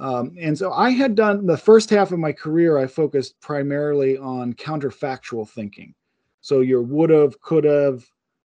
Um, 0.00 0.34
and 0.40 0.56
so 0.56 0.72
I 0.72 0.90
had 0.90 1.14
done 1.14 1.46
the 1.46 1.58
first 1.58 1.90
half 1.90 2.10
of 2.10 2.18
my 2.18 2.32
career, 2.32 2.78
I 2.78 2.86
focused 2.86 3.38
primarily 3.40 4.16
on 4.16 4.54
counterfactual 4.54 5.48
thinking. 5.48 5.94
So 6.40 6.60
your 6.60 6.80
would 6.80 7.10
have, 7.10 7.38
could 7.42 7.64
have, 7.64 8.02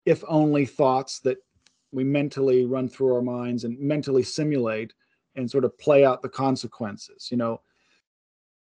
if 0.04 0.24
only 0.26 0.66
thoughts 0.66 1.20
that 1.20 1.38
we 1.92 2.02
mentally 2.02 2.64
run 2.64 2.88
through 2.88 3.14
our 3.14 3.22
minds 3.22 3.62
and 3.62 3.78
mentally 3.78 4.24
simulate 4.24 4.92
and 5.36 5.48
sort 5.48 5.64
of 5.64 5.78
play 5.78 6.04
out 6.04 6.20
the 6.20 6.28
consequences. 6.28 7.28
You 7.30 7.36
know, 7.36 7.60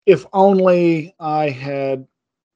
if 0.04 0.26
only 0.34 1.14
I 1.18 1.48
had 1.48 2.06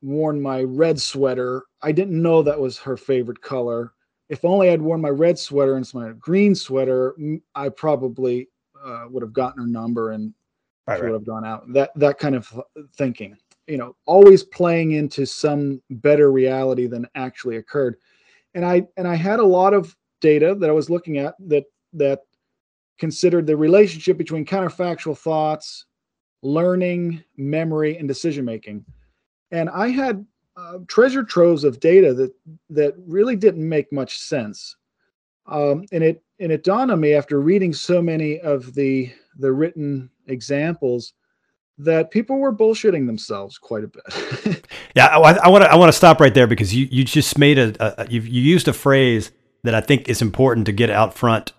worn 0.02 0.40
my 0.40 0.62
red 0.64 1.00
sweater, 1.00 1.62
I 1.80 1.92
didn't 1.92 2.20
know 2.20 2.42
that 2.42 2.60
was 2.60 2.78
her 2.78 2.98
favorite 2.98 3.40
color. 3.40 3.94
If 4.28 4.44
only 4.44 4.68
I'd 4.68 4.82
worn 4.82 5.00
my 5.00 5.08
red 5.08 5.38
sweater 5.38 5.76
and 5.76 5.94
my 5.94 6.12
green 6.12 6.54
sweater, 6.54 7.16
I 7.54 7.70
probably 7.70 8.49
uh, 8.84 9.04
would 9.10 9.22
have 9.22 9.32
gotten 9.32 9.60
her 9.60 9.66
number 9.66 10.12
and 10.12 10.32
right, 10.86 10.98
she 10.98 11.02
would 11.04 11.12
have 11.12 11.26
gone 11.26 11.44
out. 11.44 11.72
That 11.72 11.90
that 11.96 12.18
kind 12.18 12.34
of 12.34 12.52
thinking, 12.96 13.36
you 13.66 13.76
know, 13.76 13.96
always 14.06 14.42
playing 14.42 14.92
into 14.92 15.26
some 15.26 15.82
better 15.90 16.32
reality 16.32 16.86
than 16.86 17.06
actually 17.14 17.56
occurred. 17.56 17.96
And 18.54 18.64
I 18.64 18.86
and 18.96 19.06
I 19.06 19.14
had 19.14 19.40
a 19.40 19.44
lot 19.44 19.74
of 19.74 19.96
data 20.20 20.54
that 20.54 20.68
I 20.68 20.72
was 20.72 20.90
looking 20.90 21.18
at 21.18 21.34
that 21.48 21.64
that 21.92 22.20
considered 22.98 23.46
the 23.46 23.56
relationship 23.56 24.18
between 24.18 24.44
counterfactual 24.44 25.16
thoughts, 25.16 25.86
learning, 26.42 27.22
memory, 27.36 27.96
and 27.96 28.06
decision 28.06 28.44
making. 28.44 28.84
And 29.50 29.70
I 29.70 29.88
had 29.88 30.24
uh, 30.56 30.78
treasure 30.86 31.24
troves 31.24 31.64
of 31.64 31.80
data 31.80 32.12
that 32.14 32.32
that 32.68 32.94
really 33.06 33.36
didn't 33.36 33.66
make 33.66 33.92
much 33.92 34.18
sense. 34.18 34.76
Um, 35.46 35.84
and 35.92 36.04
it 36.04 36.22
and 36.40 36.50
it 36.50 36.64
dawned 36.64 36.90
on 36.90 37.00
me 37.00 37.14
after 37.14 37.40
reading 37.40 37.72
so 37.72 38.02
many 38.02 38.40
of 38.40 38.74
the 38.74 39.12
the 39.38 39.52
written 39.52 40.10
examples 40.26 41.12
that 41.78 42.10
people 42.10 42.38
were 42.38 42.54
bullshitting 42.54 43.06
themselves 43.06 43.56
quite 43.56 43.84
a 43.84 43.88
bit. 43.88 44.66
yeah, 44.96 45.06
I 45.06 45.18
want 45.48 45.64
to 45.64 45.70
I 45.70 45.76
want 45.76 45.88
to 45.88 45.96
stop 45.96 46.20
right 46.20 46.34
there 46.34 46.46
because 46.46 46.74
you 46.74 46.88
you 46.90 47.04
just 47.04 47.38
made 47.38 47.58
a, 47.58 48.02
a 48.02 48.10
you 48.10 48.20
you 48.20 48.42
used 48.42 48.68
a 48.68 48.72
phrase 48.72 49.30
that 49.62 49.74
I 49.74 49.80
think 49.80 50.08
is 50.08 50.22
important 50.22 50.66
to 50.66 50.72
get 50.72 50.90
out 50.90 51.14
front 51.14 51.52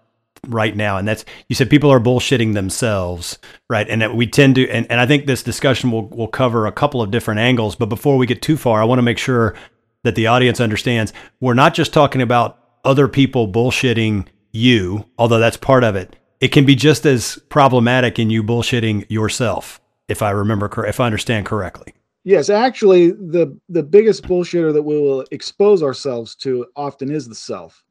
right 0.47 0.75
now 0.75 0.97
and 0.97 1.07
that's 1.07 1.23
you 1.50 1.55
said 1.55 1.69
people 1.69 1.91
are 1.91 2.00
bullshitting 2.00 2.55
themselves 2.55 3.38
right 3.69 3.88
and 3.88 4.01
that 4.01 4.15
we 4.15 4.25
tend 4.25 4.55
to 4.55 4.67
and, 4.69 4.89
and 4.89 5.00
i 5.00 5.05
think 5.05 5.27
this 5.27 5.43
discussion 5.43 5.91
will 5.91 6.07
will 6.07 6.27
cover 6.27 6.65
a 6.65 6.71
couple 6.71 7.00
of 7.00 7.11
different 7.11 7.39
angles 7.39 7.75
but 7.75 7.85
before 7.89 8.17
we 8.17 8.25
get 8.25 8.41
too 8.41 8.57
far 8.57 8.81
i 8.81 8.83
want 8.83 8.97
to 8.97 9.03
make 9.03 9.19
sure 9.19 9.53
that 10.01 10.15
the 10.15 10.25
audience 10.25 10.59
understands 10.59 11.13
we're 11.41 11.53
not 11.53 11.75
just 11.75 11.93
talking 11.93 12.23
about 12.23 12.57
other 12.83 13.07
people 13.07 13.47
bullshitting 13.47 14.25
you, 14.51 15.05
although 15.17 15.39
that's 15.39 15.58
part 15.58 15.84
of 15.84 15.96
it, 15.96 16.15
it 16.39 16.50
can 16.50 16.65
be 16.65 16.75
just 16.75 17.05
as 17.05 17.39
problematic 17.50 18.17
in 18.20 18.29
you 18.29 18.43
bullshitting 18.43 19.05
yourself, 19.10 19.79
if 20.08 20.22
I 20.22 20.31
remember, 20.31 20.67
cor- 20.67 20.86
if 20.86 21.00
I 21.00 21.05
understand 21.05 21.46
correctly. 21.46 21.93
Yes, 22.24 22.50
actually, 22.50 23.12
the 23.12 23.58
the 23.70 23.81
biggest 23.84 24.24
bullshitter 24.24 24.72
that 24.74 24.84
we 24.84 25.00
will 25.00 25.25
expose 25.31 25.81
ourselves 25.81 26.36
to 26.36 26.67
often 26.75 27.12
is 27.12 27.27
the 27.27 27.36
self. 27.36 27.84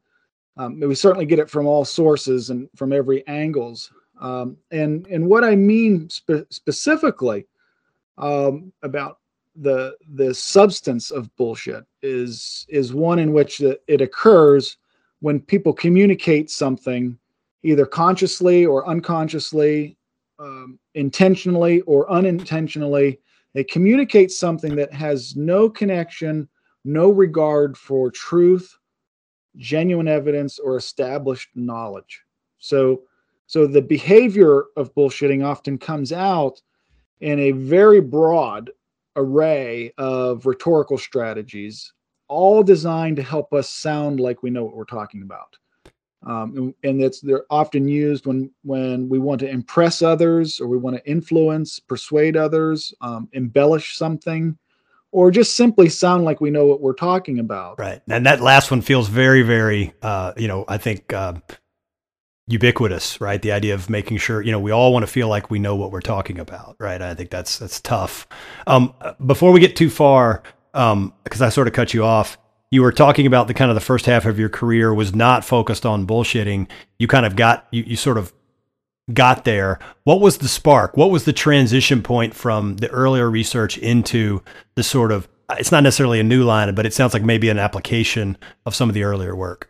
Um, 0.57 0.79
we 0.79 0.95
certainly 0.95 1.25
get 1.25 1.39
it 1.39 1.49
from 1.49 1.65
all 1.65 1.83
sources 1.83 2.49
and 2.49 2.69
from 2.75 2.93
every 2.93 3.25
angles. 3.27 3.91
Um, 4.21 4.57
and 4.71 5.05
and 5.07 5.27
what 5.27 5.43
I 5.43 5.55
mean 5.55 6.09
spe- 6.09 6.49
specifically 6.49 7.47
um, 8.17 8.71
about 8.83 9.17
the 9.55 9.95
the 10.13 10.33
substance 10.33 11.11
of 11.11 11.35
bullshit 11.35 11.83
is 12.01 12.65
is 12.69 12.93
one 12.93 13.19
in 13.19 13.33
which 13.33 13.61
it 13.61 14.01
occurs 14.01 14.77
when 15.21 15.39
people 15.39 15.73
communicate 15.73 16.49
something 16.49 17.17
either 17.63 17.85
consciously 17.85 18.65
or 18.65 18.87
unconsciously 18.87 19.97
um, 20.39 20.79
intentionally 20.95 21.81
or 21.81 22.09
unintentionally 22.11 23.19
they 23.53 23.63
communicate 23.63 24.31
something 24.31 24.75
that 24.75 24.93
has 24.93 25.35
no 25.35 25.69
connection 25.69 26.47
no 26.83 27.11
regard 27.11 27.77
for 27.77 28.11
truth 28.11 28.77
genuine 29.57 30.07
evidence 30.07 30.59
or 30.59 30.77
established 30.77 31.49
knowledge. 31.55 32.21
So 32.59 33.03
so 33.47 33.67
the 33.67 33.81
behavior 33.81 34.65
of 34.77 34.93
bullshitting 34.95 35.45
often 35.45 35.77
comes 35.77 36.13
out 36.13 36.61
in 37.19 37.37
a 37.37 37.51
very 37.51 37.99
broad 37.99 38.71
array 39.17 39.91
of 39.97 40.45
rhetorical 40.45 40.97
strategies, 40.97 41.91
all 42.31 42.63
designed 42.63 43.17
to 43.17 43.23
help 43.23 43.53
us 43.53 43.69
sound 43.69 44.21
like 44.21 44.41
we 44.41 44.49
know 44.49 44.63
what 44.63 44.75
we're 44.75 44.85
talking 44.85 45.21
about. 45.21 45.57
Um, 46.25 46.73
and, 46.83 47.01
it's 47.01 47.19
they're 47.19 47.45
often 47.49 47.87
used 47.87 48.25
when 48.25 48.51
when 48.63 49.09
we 49.09 49.19
want 49.19 49.39
to 49.39 49.49
impress 49.49 50.01
others 50.01 50.61
or 50.61 50.67
we 50.67 50.77
want 50.77 50.95
to 50.95 51.09
influence, 51.09 51.79
persuade 51.79 52.37
others, 52.37 52.93
um, 53.01 53.27
embellish 53.33 53.97
something, 53.97 54.57
or 55.11 55.29
just 55.29 55.55
simply 55.55 55.89
sound 55.89 56.23
like 56.23 56.39
we 56.39 56.51
know 56.51 56.65
what 56.65 56.79
we're 56.79 56.93
talking 56.93 57.39
about. 57.39 57.79
Right, 57.79 58.01
and 58.07 58.25
that 58.25 58.39
last 58.39 58.71
one 58.71 58.81
feels 58.81 59.09
very, 59.09 59.41
very, 59.41 59.93
uh, 60.01 60.33
you 60.37 60.47
know, 60.47 60.63
I 60.67 60.77
think 60.77 61.11
uh, 61.11 61.33
ubiquitous, 62.47 63.19
right? 63.19 63.41
The 63.41 63.51
idea 63.51 63.73
of 63.73 63.89
making 63.89 64.17
sure, 64.17 64.41
you 64.41 64.51
know, 64.51 64.59
we 64.59 64.71
all 64.71 64.93
want 64.93 65.03
to 65.03 65.11
feel 65.11 65.27
like 65.27 65.49
we 65.49 65.59
know 65.59 65.75
what 65.75 65.91
we're 65.91 66.01
talking 66.01 66.39
about, 66.39 66.75
right? 66.79 67.01
I 67.01 67.13
think 67.13 67.29
that's 67.29 67.57
that's 67.57 67.81
tough. 67.81 68.27
Um, 68.67 68.93
before 69.25 69.51
we 69.51 69.59
get 69.59 69.75
too 69.75 69.89
far, 69.89 70.43
um, 70.73 71.13
because 71.23 71.41
I 71.41 71.49
sort 71.49 71.67
of 71.67 71.73
cut 71.73 71.93
you 71.93 72.03
off, 72.03 72.37
you 72.71 72.81
were 72.81 72.91
talking 72.91 73.27
about 73.27 73.47
the 73.47 73.53
kind 73.53 73.69
of 73.69 73.75
the 73.75 73.81
first 73.81 74.05
half 74.05 74.25
of 74.25 74.39
your 74.39 74.49
career 74.49 74.93
was 74.93 75.13
not 75.13 75.43
focused 75.43 75.85
on 75.85 76.07
bullshitting. 76.07 76.69
You 76.99 77.07
kind 77.07 77.25
of 77.25 77.35
got 77.35 77.67
you, 77.71 77.83
you 77.83 77.95
sort 77.97 78.17
of 78.17 78.33
got 79.13 79.43
there. 79.43 79.79
What 80.05 80.21
was 80.21 80.37
the 80.37 80.47
spark? 80.47 80.95
What 80.95 81.11
was 81.11 81.25
the 81.25 81.33
transition 81.33 82.01
point 82.01 82.33
from 82.33 82.77
the 82.77 82.89
earlier 82.89 83.29
research 83.29 83.77
into 83.77 84.41
the 84.75 84.83
sort 84.83 85.11
of 85.11 85.27
it's 85.57 85.71
not 85.71 85.83
necessarily 85.83 86.21
a 86.21 86.23
new 86.23 86.45
line, 86.45 86.73
but 86.75 86.85
it 86.85 86.93
sounds 86.93 87.13
like 87.13 87.23
maybe 87.23 87.49
an 87.49 87.59
application 87.59 88.37
of 88.65 88.73
some 88.73 88.89
of 88.89 88.93
the 88.95 89.03
earlier 89.03 89.35
work 89.35 89.69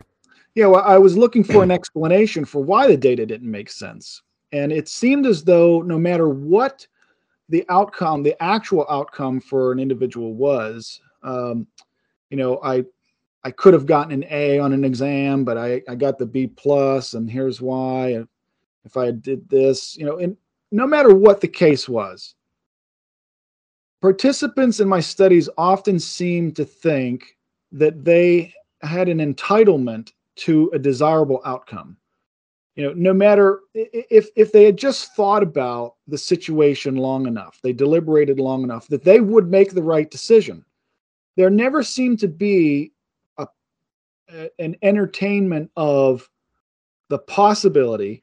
Yeah, 0.54 0.66
know, 0.66 0.74
I 0.76 0.98
was 0.98 1.16
looking 1.16 1.42
for 1.42 1.64
an 1.64 1.70
explanation 1.72 2.44
for 2.44 2.62
why 2.62 2.86
the 2.86 2.96
data 2.96 3.26
didn't 3.26 3.50
make 3.50 3.68
sense. 3.68 4.22
And 4.52 4.70
it 4.70 4.88
seemed 4.88 5.26
as 5.26 5.42
though 5.42 5.82
no 5.82 5.98
matter 5.98 6.28
what 6.28 6.86
the 7.48 7.64
outcome, 7.68 8.22
the 8.22 8.40
actual 8.42 8.86
outcome 8.88 9.40
for 9.40 9.72
an 9.72 9.78
individual 9.78 10.34
was, 10.34 11.00
um, 11.22 11.66
you 12.30 12.36
know, 12.36 12.60
I 12.62 12.84
I 13.44 13.50
could 13.50 13.74
have 13.74 13.86
gotten 13.86 14.12
an 14.12 14.24
A 14.30 14.58
on 14.58 14.72
an 14.72 14.84
exam, 14.84 15.44
but 15.44 15.58
I, 15.58 15.82
I 15.88 15.96
got 15.96 16.18
the 16.18 16.26
B 16.26 16.46
plus, 16.46 17.14
and 17.14 17.28
here's 17.28 17.60
why. 17.60 18.24
If 18.84 18.96
I 18.96 19.10
did 19.10 19.48
this, 19.48 19.96
you 19.96 20.04
know, 20.06 20.18
and 20.18 20.36
no 20.70 20.86
matter 20.86 21.14
what 21.14 21.40
the 21.40 21.48
case 21.48 21.88
was, 21.88 22.34
participants 24.00 24.80
in 24.80 24.88
my 24.88 25.00
studies 25.00 25.48
often 25.56 25.98
seemed 25.98 26.56
to 26.56 26.64
think 26.64 27.36
that 27.72 28.04
they 28.04 28.52
had 28.80 29.08
an 29.08 29.18
entitlement 29.18 30.12
to 30.34 30.70
a 30.74 30.78
desirable 30.78 31.40
outcome 31.44 31.96
you 32.74 32.84
know 32.84 32.92
no 32.94 33.12
matter 33.12 33.60
if 33.74 34.28
if 34.36 34.52
they 34.52 34.64
had 34.64 34.76
just 34.76 35.14
thought 35.14 35.42
about 35.42 35.94
the 36.06 36.18
situation 36.18 36.96
long 36.96 37.26
enough 37.26 37.58
they 37.62 37.72
deliberated 37.72 38.40
long 38.40 38.62
enough 38.62 38.86
that 38.88 39.04
they 39.04 39.20
would 39.20 39.48
make 39.48 39.72
the 39.72 39.82
right 39.82 40.10
decision. 40.10 40.64
There 41.36 41.50
never 41.50 41.82
seemed 41.82 42.18
to 42.20 42.28
be 42.28 42.92
a, 43.38 43.48
an 44.58 44.76
entertainment 44.82 45.70
of 45.76 46.28
the 47.08 47.18
possibility 47.18 48.22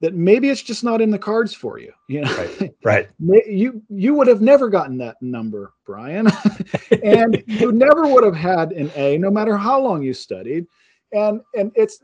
that 0.00 0.14
maybe 0.14 0.48
it's 0.48 0.62
just 0.62 0.82
not 0.82 1.00
in 1.00 1.10
the 1.10 1.18
cards 1.18 1.54
for 1.54 1.78
you 1.78 1.92
you 2.08 2.20
know? 2.20 2.36
Right, 2.36 2.74
right. 2.84 3.08
you 3.18 3.82
you 3.88 4.14
would 4.14 4.28
have 4.28 4.40
never 4.40 4.68
gotten 4.68 4.98
that 4.98 5.20
number 5.20 5.72
brian 5.84 6.28
and 7.02 7.42
you 7.46 7.72
never 7.72 8.06
would 8.06 8.24
have 8.24 8.36
had 8.36 8.72
an 8.72 8.90
a 8.94 9.18
no 9.18 9.30
matter 9.30 9.56
how 9.56 9.80
long 9.80 10.02
you 10.02 10.14
studied. 10.14 10.66
And 11.12 11.40
and 11.56 11.72
it's 11.74 12.00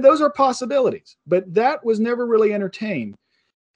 those 0.00 0.20
are 0.20 0.30
possibilities 0.30 1.16
but 1.26 1.52
that 1.52 1.84
was 1.84 2.00
never 2.00 2.26
really 2.26 2.52
entertained. 2.52 3.16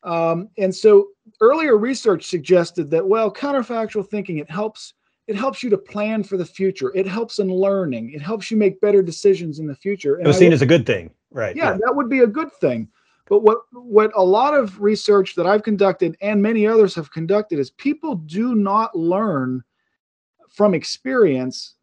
Um, 0.04 0.48
and 0.58 0.74
so 0.74 1.08
earlier 1.40 1.76
research 1.76 2.26
suggested 2.26 2.90
that 2.90 3.06
well 3.06 3.32
counterfactual 3.32 4.08
thinking 4.08 4.38
it 4.38 4.50
helps 4.50 4.94
it 5.26 5.36
helps 5.36 5.62
you 5.62 5.68
to 5.70 5.76
plan 5.76 6.22
for 6.22 6.38
the 6.38 6.44
future. 6.44 6.90
It 6.94 7.06
helps 7.06 7.38
in 7.38 7.52
learning. 7.52 8.12
It 8.12 8.22
helps 8.22 8.50
you 8.50 8.56
make 8.56 8.80
better 8.80 9.02
decisions 9.02 9.58
in 9.58 9.66
the 9.66 9.74
future. 9.74 10.14
And 10.14 10.24
it 10.24 10.28
was 10.28 10.38
seen 10.38 10.52
as 10.52 10.62
a 10.62 10.66
good 10.66 10.86
thing 10.86 11.10
right 11.30 11.54
yeah, 11.54 11.72
yeah. 11.72 11.78
that 11.84 11.94
would 11.94 12.08
be 12.08 12.20
a 12.20 12.26
good 12.26 12.52
thing. 12.54 12.88
But 13.26 13.40
what 13.40 13.58
what 13.72 14.10
a 14.14 14.24
lot 14.24 14.54
of 14.54 14.80
research 14.80 15.34
that 15.34 15.46
i've 15.46 15.62
conducted 15.62 16.16
and 16.22 16.42
many 16.42 16.66
others 16.66 16.94
have 16.94 17.10
conducted 17.10 17.58
is 17.58 17.70
people 17.70 18.14
do 18.14 18.54
not 18.54 18.96
learn 18.96 19.62
from 20.48 20.74
experience 20.74 21.74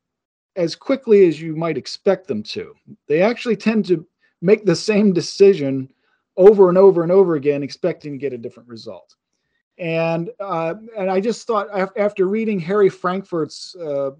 as 0.56 0.76
quickly 0.76 1.28
as 1.28 1.42
you 1.42 1.56
might 1.56 1.78
expect 1.78 2.28
them 2.28 2.42
to. 2.42 2.74
They 3.08 3.22
actually 3.22 3.58
tend 3.58 3.86
to 3.86 4.06
make 4.45 4.65
the 4.65 4.75
same 4.75 5.12
decision 5.12 5.91
over 6.38 6.69
and 6.69 6.77
over 6.77 7.01
and 7.01 7.12
over 7.12 7.36
again, 7.36 7.63
expecting 7.63 8.13
to 8.13 8.17
get 8.17 8.34
a 8.34 8.38
different 8.38 8.69
result. 8.69 9.15
And 9.77 10.29
uh, 10.39 10.75
and 10.97 11.10
I 11.10 11.19
just 11.19 11.45
thought 11.47 11.67
after 11.97 12.27
reading 12.27 12.60
Harry 12.60 12.89
Frankfurt's 12.89 13.75
uh, 13.75 14.12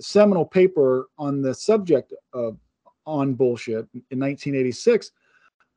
seminal 0.00 0.44
paper 0.44 1.08
on 1.18 1.42
the 1.42 1.54
subject 1.54 2.12
of 2.32 2.58
on 3.06 3.34
bullshit 3.34 3.86
in 4.10 4.18
1986, 4.18 5.12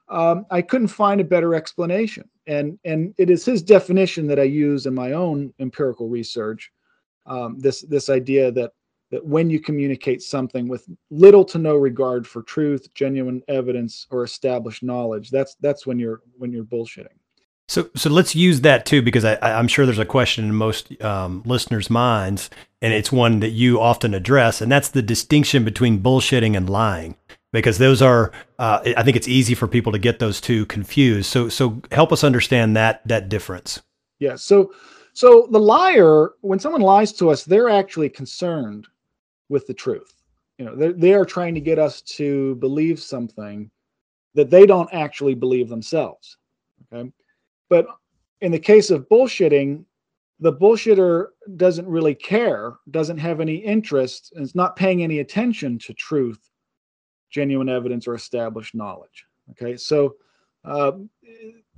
um, 0.10 0.46
I 0.50 0.64
couldn't 0.64 0.88
find 0.88 1.22
a 1.22 1.26
better 1.26 1.54
explanation. 1.54 2.28
And 2.48 2.80
and 2.84 3.14
it 3.18 3.30
is 3.30 3.46
his 3.46 3.62
definition 3.62 4.26
that 4.28 4.40
I 4.40 4.44
use 4.44 4.88
in 4.88 4.96
my 4.96 5.12
own 5.12 5.54
empirical 5.60 6.08
research. 6.08 6.72
Um, 7.28 7.60
this 7.60 7.82
this 7.82 8.10
idea 8.10 8.52
that 8.54 8.72
that 9.12 9.26
when 9.26 9.50
you 9.50 9.60
communicate 9.60 10.22
something 10.22 10.68
with 10.68 10.88
little 11.10 11.44
to 11.46 11.58
no 11.58 11.76
regard 11.76 12.28
for 12.28 12.44
truth, 12.44 12.94
genuine 12.94 13.42
evidence, 13.48 14.08
or 14.12 14.24
established 14.24 14.84
knowledge, 14.84 15.30
that's 15.30 15.56
that's 15.56 15.88
when 15.88 16.00
you're 16.00 16.22
when 16.38 16.52
you're 16.52 16.64
bullshitting. 16.64 17.08
So, 17.68 17.88
so 17.96 18.10
let's 18.10 18.36
use 18.36 18.62
that 18.62 18.88
too, 18.88 19.04
because 19.04 19.24
I, 19.24 19.38
I'm 19.42 19.68
sure 19.68 19.86
there's 19.86 20.00
a 20.00 20.06
question 20.06 20.46
in 20.46 20.56
most 20.56 21.00
um, 21.04 21.44
listeners' 21.46 21.88
minds, 21.88 22.50
and 22.82 22.94
it's 22.94 23.12
one 23.12 23.42
that 23.42 23.52
you 23.52 23.80
often 23.80 24.16
address, 24.16 24.60
and 24.60 24.72
that's 24.72 24.90
the 24.90 25.04
distinction 25.04 25.64
between 25.64 26.02
bullshitting 26.02 26.58
and 26.58 26.68
lying, 26.68 27.16
because 27.54 27.78
those 27.78 28.02
are, 28.02 28.32
uh, 28.58 28.80
I 28.98 29.04
think 29.04 29.18
it's 29.18 29.28
easy 29.28 29.54
for 29.54 29.68
people 29.68 29.92
to 29.92 30.00
get 30.00 30.18
those 30.18 30.42
two 30.42 30.66
confused. 30.66 31.30
So, 31.30 31.48
so 31.48 31.80
help 31.92 32.12
us 32.12 32.24
understand 32.24 32.76
that 32.76 33.08
that 33.08 33.30
difference. 33.30 33.84
Yeah. 34.18 34.36
So, 34.36 34.74
so 35.14 35.48
the 35.52 35.60
liar, 35.60 36.32
when 36.42 36.58
someone 36.58 36.82
lies 36.82 37.14
to 37.14 37.30
us, 37.30 37.44
they're 37.44 37.70
actually 37.70 38.10
concerned 38.10 38.88
with 39.50 39.68
the 39.68 39.74
truth. 39.74 40.14
You 40.58 40.66
know, 40.66 40.76
they 40.76 41.14
are 41.14 41.26
trying 41.26 41.56
to 41.56 41.62
get 41.62 41.80
us 41.80 42.02
to 42.02 42.56
believe 42.56 43.00
something 43.00 43.70
that 44.36 44.50
they 44.50 44.66
don't 44.66 44.90
actually 44.94 45.34
believe 45.34 45.70
themselves. 45.70 46.38
Okay. 46.94 47.12
But 47.70 47.88
in 48.42 48.52
the 48.52 48.60
case 48.60 48.90
of 48.90 49.08
bullshitting, 49.10 49.84
the 50.40 50.54
bullshitter 50.54 51.28
doesn't 51.58 51.88
really 51.88 52.16
care, 52.16 52.76
doesn't 52.92 53.18
have 53.18 53.42
any 53.42 53.56
interest, 53.56 54.34
and 54.36 54.44
is 54.44 54.56
not 54.56 54.76
paying 54.76 55.04
any 55.04 55.20
attention 55.20 55.78
to 55.80 55.94
truth, 55.94 56.50
genuine 57.30 57.70
evidence, 57.70 58.08
or 58.08 58.16
established 58.16 58.76
knowledge. 58.76 59.26
Okay. 59.52 59.76
So 59.78 60.16
uh, 60.66 60.92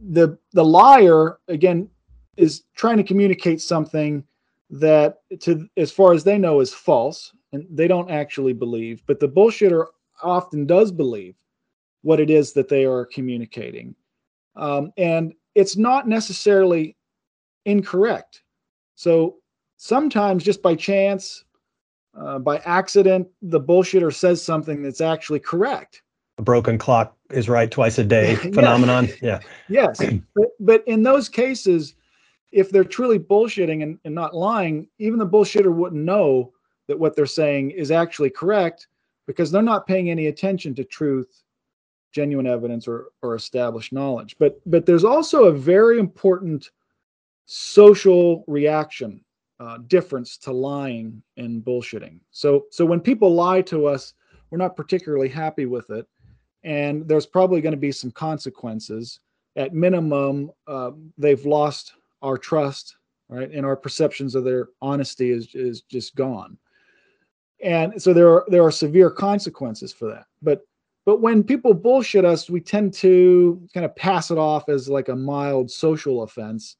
the 0.09 0.37
the 0.53 0.65
liar 0.65 1.39
again 1.47 1.89
is 2.37 2.63
trying 2.75 2.97
to 2.97 3.03
communicate 3.03 3.61
something 3.61 4.23
that 4.71 5.19
to 5.39 5.67
as 5.77 5.91
far 5.91 6.13
as 6.13 6.23
they 6.23 6.37
know 6.37 6.61
is 6.61 6.73
false 6.73 7.33
and 7.51 7.67
they 7.69 7.87
don't 7.87 8.09
actually 8.09 8.53
believe 8.53 9.03
but 9.05 9.19
the 9.19 9.27
bullshitter 9.27 9.85
often 10.23 10.65
does 10.65 10.91
believe 10.91 11.35
what 12.01 12.19
it 12.19 12.29
is 12.29 12.53
that 12.53 12.69
they 12.69 12.85
are 12.85 13.05
communicating. 13.05 13.95
Um, 14.55 14.91
and 14.97 15.33
it's 15.55 15.77
not 15.77 16.07
necessarily 16.07 16.95
incorrect. 17.65 18.43
So 18.95 19.37
sometimes 19.77 20.43
just 20.43 20.61
by 20.61 20.75
chance 20.75 21.45
uh, 22.17 22.39
by 22.39 22.57
accident 22.59 23.27
the 23.41 23.59
bullshitter 23.59 24.13
says 24.13 24.41
something 24.41 24.83
that's 24.83 25.01
actually 25.01 25.39
correct. 25.39 26.01
A 26.37 26.41
broken 26.41 26.77
clock 26.77 27.15
is 27.29 27.47
right 27.47 27.69
twice 27.69 27.97
a 27.97 28.03
day 28.03 28.35
phenomenon? 28.53 29.07
Yeah. 29.21 29.39
Yes. 29.69 30.01
But, 30.35 30.47
but 30.59 30.83
in 30.87 31.03
those 31.03 31.29
cases 31.29 31.95
if 32.51 32.69
they're 32.69 32.83
truly 32.83 33.19
bullshitting 33.19 33.83
and, 33.83 33.99
and 34.03 34.13
not 34.13 34.35
lying, 34.35 34.87
even 34.99 35.19
the 35.19 35.27
bullshitter 35.27 35.73
wouldn't 35.73 36.03
know 36.03 36.53
that 36.87 36.99
what 36.99 37.15
they're 37.15 37.25
saying 37.25 37.71
is 37.71 37.91
actually 37.91 38.29
correct 38.29 38.87
because 39.25 39.51
they're 39.51 39.61
not 39.61 39.87
paying 39.87 40.09
any 40.09 40.27
attention 40.27 40.75
to 40.75 40.83
truth, 40.83 41.43
genuine 42.11 42.47
evidence, 42.47 42.87
or, 42.87 43.11
or 43.21 43.35
established 43.35 43.93
knowledge. 43.93 44.35
But 44.39 44.59
but 44.65 44.85
there's 44.85 45.05
also 45.05 45.45
a 45.45 45.53
very 45.53 45.99
important 45.99 46.71
social 47.45 48.43
reaction 48.47 49.23
uh, 49.59 49.77
difference 49.87 50.37
to 50.37 50.51
lying 50.51 51.21
and 51.37 51.63
bullshitting. 51.63 52.19
So 52.31 52.65
so 52.71 52.85
when 52.85 52.99
people 52.99 53.33
lie 53.33 53.61
to 53.63 53.85
us, 53.85 54.13
we're 54.49 54.57
not 54.57 54.75
particularly 54.75 55.29
happy 55.29 55.65
with 55.65 55.89
it, 55.91 56.05
and 56.63 57.07
there's 57.07 57.25
probably 57.25 57.61
going 57.61 57.71
to 57.71 57.77
be 57.77 57.91
some 57.91 58.11
consequences. 58.11 59.19
At 59.55 59.73
minimum, 59.73 60.51
uh, 60.67 60.91
they've 61.17 61.45
lost 61.45 61.93
our 62.21 62.37
trust, 62.37 62.95
right, 63.29 63.51
and 63.51 63.65
our 63.65 63.75
perceptions 63.75 64.35
of 64.35 64.43
their 64.43 64.69
honesty 64.81 65.31
is 65.31 65.53
is 65.53 65.81
just 65.81 66.15
gone. 66.15 66.57
And 67.63 68.01
so 68.01 68.13
there 68.13 68.29
are 68.29 68.45
there 68.47 68.63
are 68.63 68.71
severe 68.71 69.09
consequences 69.11 69.93
for 69.93 70.07
that. 70.07 70.25
But 70.41 70.61
but 71.05 71.21
when 71.21 71.43
people 71.43 71.73
bullshit 71.73 72.25
us, 72.25 72.49
we 72.49 72.61
tend 72.61 72.93
to 72.95 73.67
kind 73.73 73.85
of 73.85 73.95
pass 73.95 74.31
it 74.31 74.37
off 74.37 74.69
as 74.69 74.87
like 74.87 75.09
a 75.09 75.15
mild 75.15 75.69
social 75.71 76.23
offense, 76.23 76.77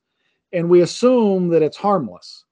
and 0.54 0.70
we 0.70 0.82
assume 0.82 1.50
that 1.50 1.62
it's 1.62 1.78
harmless 1.78 2.46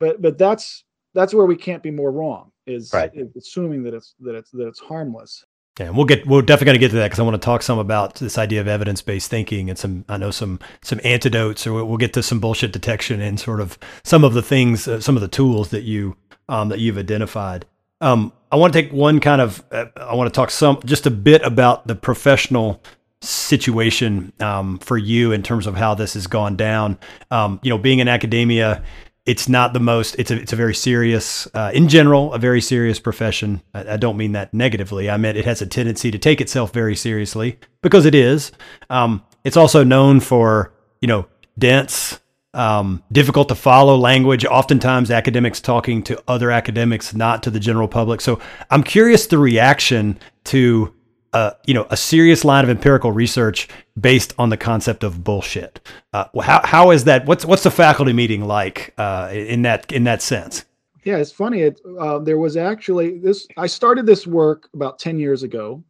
but 0.00 0.20
but 0.20 0.36
that's 0.36 0.84
that's 1.14 1.32
where 1.32 1.46
we 1.46 1.54
can't 1.54 1.82
be 1.82 1.90
more 1.90 2.10
wrong 2.10 2.50
is, 2.66 2.92
right. 2.92 3.10
is 3.14 3.34
assuming 3.36 3.82
that 3.84 3.94
it's 3.94 4.14
that 4.20 4.34
it's 4.34 4.50
that 4.50 4.66
it's 4.66 4.80
harmless 4.80 5.44
yeah, 5.80 5.88
we'll 5.88 6.04
get 6.04 6.26
we're 6.26 6.42
definitely 6.42 6.66
going 6.66 6.74
to 6.74 6.78
get 6.78 6.90
to 6.90 6.96
that 6.96 7.06
because 7.06 7.20
I 7.20 7.22
want 7.22 7.40
to 7.40 7.44
talk 7.44 7.62
some 7.62 7.78
about 7.78 8.16
this 8.16 8.36
idea 8.36 8.60
of 8.60 8.68
evidence 8.68 9.00
based 9.00 9.30
thinking 9.30 9.70
and 9.70 9.78
some 9.78 10.04
I 10.10 10.18
know 10.18 10.30
some 10.30 10.60
some 10.82 11.00
antidotes 11.04 11.66
or 11.66 11.82
we'll 11.86 11.96
get 11.96 12.12
to 12.12 12.22
some 12.22 12.38
bullshit 12.38 12.70
detection 12.70 13.22
and 13.22 13.40
sort 13.40 13.60
of 13.60 13.78
some 14.02 14.22
of 14.22 14.34
the 14.34 14.42
things 14.42 14.86
uh, 14.86 15.00
some 15.00 15.16
of 15.16 15.22
the 15.22 15.28
tools 15.28 15.70
that 15.70 15.82
you 15.84 16.18
um, 16.50 16.68
that 16.68 16.80
you've 16.80 16.98
identified. 16.98 17.64
Um, 18.02 18.30
I 18.52 18.56
want 18.56 18.74
to 18.74 18.82
take 18.82 18.92
one 18.92 19.20
kind 19.20 19.40
of 19.40 19.64
uh, 19.72 19.86
I 19.96 20.14
want 20.14 20.32
to 20.32 20.36
talk 20.36 20.50
some 20.50 20.80
just 20.84 21.06
a 21.06 21.10
bit 21.10 21.40
about 21.42 21.86
the 21.86 21.94
professional 21.94 22.82
situation 23.22 24.34
um, 24.38 24.78
for 24.80 24.98
you 24.98 25.32
in 25.32 25.42
terms 25.42 25.66
of 25.66 25.76
how 25.76 25.94
this 25.94 26.12
has 26.12 26.26
gone 26.26 26.56
down. 26.56 26.98
Um, 27.30 27.58
you 27.62 27.70
know, 27.70 27.78
being 27.78 28.00
in 28.00 28.08
academia, 28.08 28.82
it's 29.26 29.48
not 29.48 29.72
the 29.72 29.80
most 29.80 30.16
it's 30.18 30.30
a 30.30 30.40
it's 30.40 30.52
a 30.52 30.56
very 30.56 30.74
serious 30.74 31.46
uh, 31.54 31.70
in 31.74 31.88
general 31.88 32.32
a 32.32 32.38
very 32.38 32.60
serious 32.60 32.98
profession. 32.98 33.62
I, 33.74 33.94
I, 33.94 33.96
don't 33.96 34.16
mean 34.16 34.32
that 34.32 34.52
negatively. 34.54 35.10
I 35.10 35.16
meant 35.16 35.36
it 35.36 35.44
has 35.44 35.60
a 35.60 35.66
tendency 35.66 36.10
to 36.10 36.18
take 36.18 36.40
itself 36.40 36.72
very 36.72 36.96
seriously 36.96 37.58
because 37.82 38.06
it 38.06 38.14
is. 38.14 38.50
Um, 38.88 39.22
it's 39.44 39.56
also 39.56 39.84
known 39.84 40.20
for 40.20 40.72
you 41.00 41.08
know 41.08 41.26
dense 41.58 42.20
um, 42.54 43.02
difficult 43.12 43.48
to 43.48 43.54
follow 43.54 43.96
language 43.96 44.44
oftentimes 44.44 45.10
academics 45.10 45.60
talking 45.60 46.02
to 46.04 46.22
other 46.26 46.50
academics 46.50 47.14
not 47.14 47.42
to 47.42 47.50
the 47.50 47.60
general 47.60 47.88
public. 47.88 48.20
So 48.20 48.40
i'm 48.70 48.82
curious 48.82 49.26
the 49.26 49.38
reaction 49.38 50.18
to 50.44 50.94
uh, 51.32 51.52
you 51.66 51.74
know, 51.74 51.86
a 51.90 51.96
serious 51.96 52.44
line 52.44 52.64
of 52.64 52.70
empirical 52.70 53.12
research 53.12 53.68
based 53.98 54.34
on 54.38 54.50
the 54.50 54.56
concept 54.56 55.04
of 55.04 55.22
bullshit. 55.22 55.80
Uh, 56.12 56.24
how 56.42 56.60
how 56.64 56.90
is 56.90 57.04
that? 57.04 57.26
What's 57.26 57.44
what's 57.44 57.62
the 57.62 57.70
faculty 57.70 58.12
meeting 58.12 58.44
like 58.44 58.92
uh, 58.98 59.30
in 59.32 59.62
that 59.62 59.90
in 59.92 60.04
that 60.04 60.22
sense? 60.22 60.64
Yeah, 61.04 61.16
it's 61.16 61.32
funny. 61.32 61.60
It, 61.62 61.80
uh, 61.98 62.18
there 62.18 62.38
was 62.38 62.56
actually 62.56 63.18
this. 63.18 63.46
I 63.56 63.66
started 63.66 64.06
this 64.06 64.26
work 64.26 64.68
about 64.74 64.98
ten 64.98 65.18
years 65.18 65.42
ago, 65.42 65.82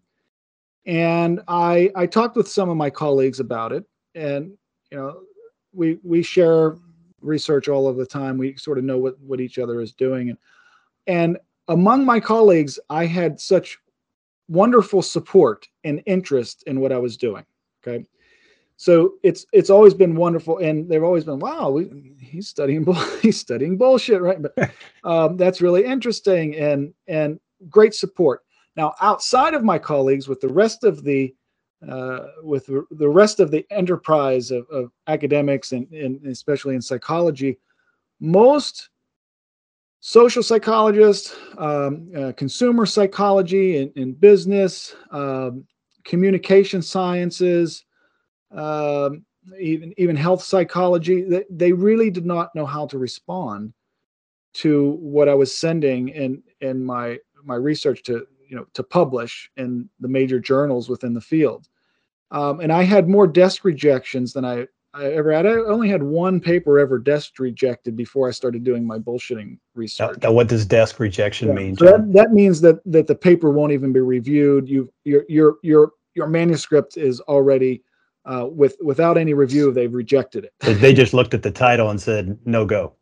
and 0.86 1.40
I 1.48 1.90
I 1.96 2.06
talked 2.06 2.36
with 2.36 2.48
some 2.48 2.68
of 2.68 2.76
my 2.76 2.90
colleagues 2.90 3.40
about 3.40 3.72
it, 3.72 3.84
and 4.14 4.52
you 4.90 4.98
know, 4.98 5.22
we 5.72 5.98
we 6.02 6.22
share 6.22 6.76
research 7.22 7.68
all 7.68 7.88
of 7.88 7.96
the 7.96 8.06
time. 8.06 8.36
We 8.36 8.56
sort 8.56 8.78
of 8.78 8.84
know 8.84 8.98
what 8.98 9.18
what 9.20 9.40
each 9.40 9.58
other 9.58 9.80
is 9.80 9.92
doing, 9.92 10.28
and 10.28 10.38
and 11.06 11.38
among 11.68 12.04
my 12.04 12.20
colleagues, 12.20 12.78
I 12.90 13.06
had 13.06 13.40
such 13.40 13.78
wonderful 14.50 15.00
support 15.00 15.68
and 15.84 16.02
interest 16.06 16.64
in 16.66 16.80
what 16.80 16.92
I 16.92 16.98
was 16.98 17.16
doing. 17.16 17.46
Okay. 17.82 18.04
So 18.76 19.14
it's 19.22 19.46
it's 19.52 19.70
always 19.70 19.94
been 19.94 20.16
wonderful, 20.16 20.58
and 20.58 20.88
they've 20.88 21.02
always 21.02 21.24
been, 21.24 21.38
wow, 21.38 21.70
we, 21.70 22.14
he's 22.18 22.48
studying 22.48 22.82
bull, 22.82 22.94
he's 23.22 23.38
studying 23.38 23.76
bullshit, 23.76 24.20
right? 24.20 24.38
But 24.40 24.72
um, 25.04 25.36
that's 25.36 25.60
really 25.60 25.84
interesting 25.84 26.56
and 26.56 26.92
and 27.06 27.38
great 27.68 27.94
support. 27.94 28.42
Now, 28.76 28.94
outside 29.00 29.54
of 29.54 29.62
my 29.64 29.78
colleagues, 29.78 30.28
with 30.28 30.40
the 30.40 30.48
rest 30.48 30.84
of 30.84 31.04
the 31.04 31.34
uh, 31.86 32.26
with 32.42 32.66
the 32.66 33.08
rest 33.08 33.40
of 33.40 33.50
the 33.50 33.66
enterprise 33.70 34.50
of, 34.50 34.66
of 34.70 34.90
academics 35.06 35.72
and, 35.72 35.90
and 35.92 36.26
especially 36.26 36.74
in 36.74 36.82
psychology, 36.82 37.58
most 38.18 38.90
social 40.00 40.42
psychologist, 40.42 41.34
um, 41.58 42.10
uh, 42.16 42.32
consumer 42.36 42.86
psychology 42.86 43.76
in, 43.76 43.92
in 43.96 44.12
business, 44.12 44.94
um, 45.10 45.64
communication 46.04 46.82
sciences, 46.82 47.84
um, 48.50 49.24
even 49.58 49.94
even 49.96 50.16
health 50.16 50.42
psychology. 50.42 51.22
They, 51.22 51.44
they 51.50 51.72
really 51.72 52.10
did 52.10 52.26
not 52.26 52.54
know 52.54 52.66
how 52.66 52.86
to 52.86 52.98
respond 52.98 53.72
to 54.52 54.92
what 55.00 55.28
I 55.28 55.34
was 55.34 55.56
sending 55.56 56.08
in 56.08 56.42
in 56.60 56.84
my 56.84 57.18
my 57.44 57.54
research 57.54 58.02
to 58.04 58.26
you 58.48 58.56
know 58.56 58.66
to 58.74 58.82
publish 58.82 59.50
in 59.56 59.88
the 60.00 60.08
major 60.08 60.40
journals 60.40 60.88
within 60.88 61.14
the 61.14 61.20
field. 61.20 61.68
Um, 62.32 62.60
and 62.60 62.72
I 62.72 62.84
had 62.84 63.08
more 63.08 63.26
desk 63.26 63.64
rejections 63.64 64.32
than 64.32 64.44
I 64.44 64.66
I 64.92 65.12
ever 65.12 65.32
had. 65.32 65.46
I 65.46 65.50
only 65.50 65.88
had 65.88 66.02
one 66.02 66.40
paper 66.40 66.78
ever 66.78 66.98
desk 66.98 67.38
rejected 67.38 67.96
before 67.96 68.28
I 68.28 68.32
started 68.32 68.64
doing 68.64 68.86
my 68.86 68.98
bullshitting 68.98 69.58
research. 69.74 70.18
Now, 70.22 70.32
what 70.32 70.48
does 70.48 70.66
desk 70.66 70.98
rejection 70.98 71.48
yeah. 71.48 71.54
mean? 71.54 71.76
So 71.76 71.84
that, 71.84 72.12
that 72.12 72.32
means 72.32 72.60
that 72.62 72.80
that 72.86 73.06
the 73.06 73.14
paper 73.14 73.50
won't 73.50 73.72
even 73.72 73.92
be 73.92 74.00
reviewed. 74.00 74.68
You 74.68 74.92
your 75.04 75.24
your 75.28 75.56
your 75.62 75.92
your 76.14 76.26
manuscript 76.26 76.96
is 76.96 77.20
already 77.20 77.84
uh, 78.24 78.48
with 78.50 78.76
without 78.82 79.16
any 79.16 79.32
review. 79.32 79.72
They've 79.72 79.92
rejected 79.92 80.44
it. 80.44 80.80
they 80.80 80.92
just 80.92 81.14
looked 81.14 81.34
at 81.34 81.42
the 81.42 81.52
title 81.52 81.90
and 81.90 82.00
said 82.00 82.38
no 82.44 82.64
go. 82.64 82.94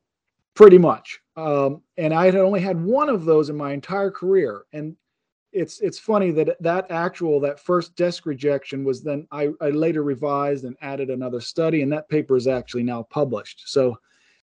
Pretty 0.54 0.78
much. 0.78 1.20
Um, 1.36 1.82
and 1.96 2.12
I 2.12 2.26
had 2.26 2.36
only 2.36 2.60
had 2.60 2.82
one 2.82 3.08
of 3.08 3.24
those 3.24 3.48
in 3.48 3.56
my 3.56 3.72
entire 3.72 4.10
career, 4.10 4.64
and 4.72 4.94
it's 5.52 5.80
it's 5.80 5.98
funny 5.98 6.30
that 6.32 6.56
that 6.60 6.90
actual 6.90 7.40
that 7.40 7.60
first 7.60 7.96
desk 7.96 8.26
rejection 8.26 8.84
was 8.84 9.02
then 9.02 9.26
I, 9.30 9.48
I 9.60 9.70
later 9.70 10.02
revised 10.02 10.64
and 10.64 10.76
added 10.82 11.10
another 11.10 11.40
study 11.40 11.82
and 11.82 11.92
that 11.92 12.08
paper 12.08 12.36
is 12.36 12.46
actually 12.46 12.82
now 12.82 13.04
published. 13.04 13.62
So 13.66 13.98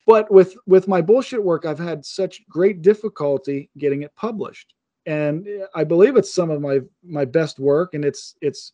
but 0.06 0.30
with 0.30 0.56
with 0.66 0.88
my 0.88 1.00
bullshit 1.00 1.42
work 1.42 1.66
i've 1.66 1.78
had 1.78 2.04
such 2.04 2.46
great 2.48 2.82
difficulty 2.82 3.70
getting 3.78 4.02
it 4.02 4.14
published. 4.16 4.74
And 5.06 5.46
i 5.74 5.84
believe 5.84 6.16
it's 6.16 6.34
some 6.34 6.50
of 6.50 6.61
my 6.61 6.80
my 7.02 7.24
best 7.24 7.58
work 7.58 7.94
and 7.94 8.04
it's 8.04 8.34
it's 8.40 8.72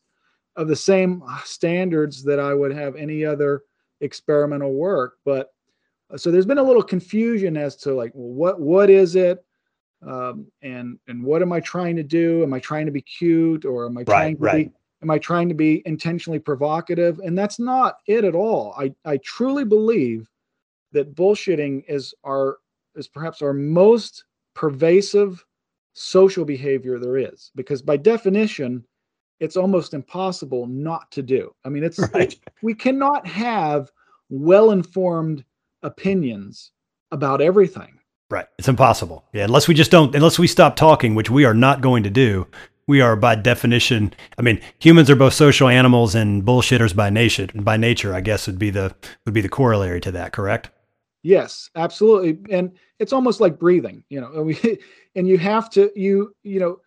of 0.56 0.68
the 0.68 0.76
same 0.76 1.22
standards 1.44 2.22
that 2.24 2.40
i 2.40 2.54
would 2.54 2.72
have 2.72 2.96
any 2.96 3.24
other 3.24 3.62
experimental 4.00 4.74
work. 4.74 5.14
But 5.24 5.52
uh, 6.12 6.16
so 6.16 6.30
there's 6.30 6.46
been 6.46 6.58
a 6.58 6.62
little 6.62 6.82
confusion 6.82 7.56
as 7.56 7.76
to 7.76 7.94
like 7.94 8.12
well, 8.14 8.32
what 8.32 8.60
what 8.60 8.90
is 8.90 9.16
it 9.16 9.44
um, 10.07 10.47
and 10.62 10.99
and 11.09 11.23
what 11.23 11.43
am 11.43 11.53
I 11.53 11.61
trying 11.61 11.97
to 11.97 12.03
do? 12.03 12.43
Am 12.43 12.53
I 12.53 12.61
trying 12.61 12.87
to 12.87 12.93
be 12.93 13.03
cute 13.03 13.64
or 13.64 13.87
am 13.87 13.99
I 13.99 14.05
trying 14.05 14.37
right, 14.38 14.53
to 14.53 14.59
right. 14.59 14.73
be 14.73 14.79
am 15.03 15.11
I 15.11 15.19
trying 15.19 15.49
to 15.49 15.55
be 15.55 15.83
intentionally 15.87 16.38
provocative? 16.38 17.19
And 17.21 17.37
that's 17.37 17.59
not 17.59 17.99
it 18.07 18.25
at 18.25 18.35
all. 18.35 18.75
I 18.79 18.95
I 19.05 19.19
truly 19.19 19.64
believe 19.64 20.29
that 20.93 21.14
bullshitting 21.14 21.85
is 21.88 22.14
our 22.25 22.59
is 22.95 23.09
perhaps 23.09 23.43
our 23.43 23.53
most 23.53 24.25
pervasive 24.55 25.45
social 25.95 26.45
behavior 26.45 26.99
there 26.99 27.17
is 27.17 27.51
because 27.55 27.83
by 27.83 27.97
definition 27.97 28.85
it's 29.40 29.57
almost 29.57 29.95
impossible 29.95 30.67
not 30.67 31.11
to 31.12 31.23
do. 31.23 31.55
I 31.64 31.69
mean 31.69 31.85
it's, 31.85 31.99
right. 32.14 32.33
it's 32.33 32.37
we 32.62 32.75
cannot 32.75 33.27
have 33.27 33.90
well-informed 34.31 35.45
opinions 35.83 36.73
about 37.11 37.40
everything 37.40 37.99
Right. 38.35 38.47
It's 38.59 38.66
impossible. 38.66 39.25
Yeah. 39.33 39.44
Unless 39.44 39.68
we 39.68 39.75
just 39.75 39.92
don't, 39.92 40.12
unless 40.12 40.40
we 40.40 40.49
stop 40.49 40.75
talking, 40.75 41.14
which 41.14 41.31
we 41.31 41.44
are 41.44 41.55
not 41.55 41.81
going 41.81 42.03
to 42.03 42.11
do. 42.11 42.49
We 42.88 43.01
are 43.01 43.14
by 43.14 43.37
definition. 43.37 44.12
I 44.37 44.42
mean, 44.42 44.61
humans 44.81 45.09
are 45.09 45.14
both 45.14 45.35
social 45.35 45.68
animals 45.68 46.16
and 46.16 46.42
bullshitters 46.42 46.97
by 46.97 47.11
nature. 47.11 47.47
By 47.55 47.77
nature, 47.77 48.12
I 48.12 48.20
guess 48.20 48.49
would 48.49 48.59
be 48.59 48.70
the 48.70 48.92
would 49.25 49.35
be 49.35 49.40
the 49.40 49.49
corollary 49.49 50.01
to 50.01 50.11
that. 50.11 50.33
Correct. 50.33 50.68
Yes, 51.23 51.70
absolutely. 51.77 52.37
And 52.53 52.73
it's 52.99 53.12
almost 53.12 53.40
like 53.40 53.57
breathing. 53.57 54.03
You 54.09 54.20
know, 54.20 54.33
and 54.33 54.47
we 54.47 54.79
and 55.14 55.29
you 55.29 55.38
have 55.38 55.70
to 55.70 55.92
you 55.94 56.35
you 56.42 56.59
know 56.59 56.81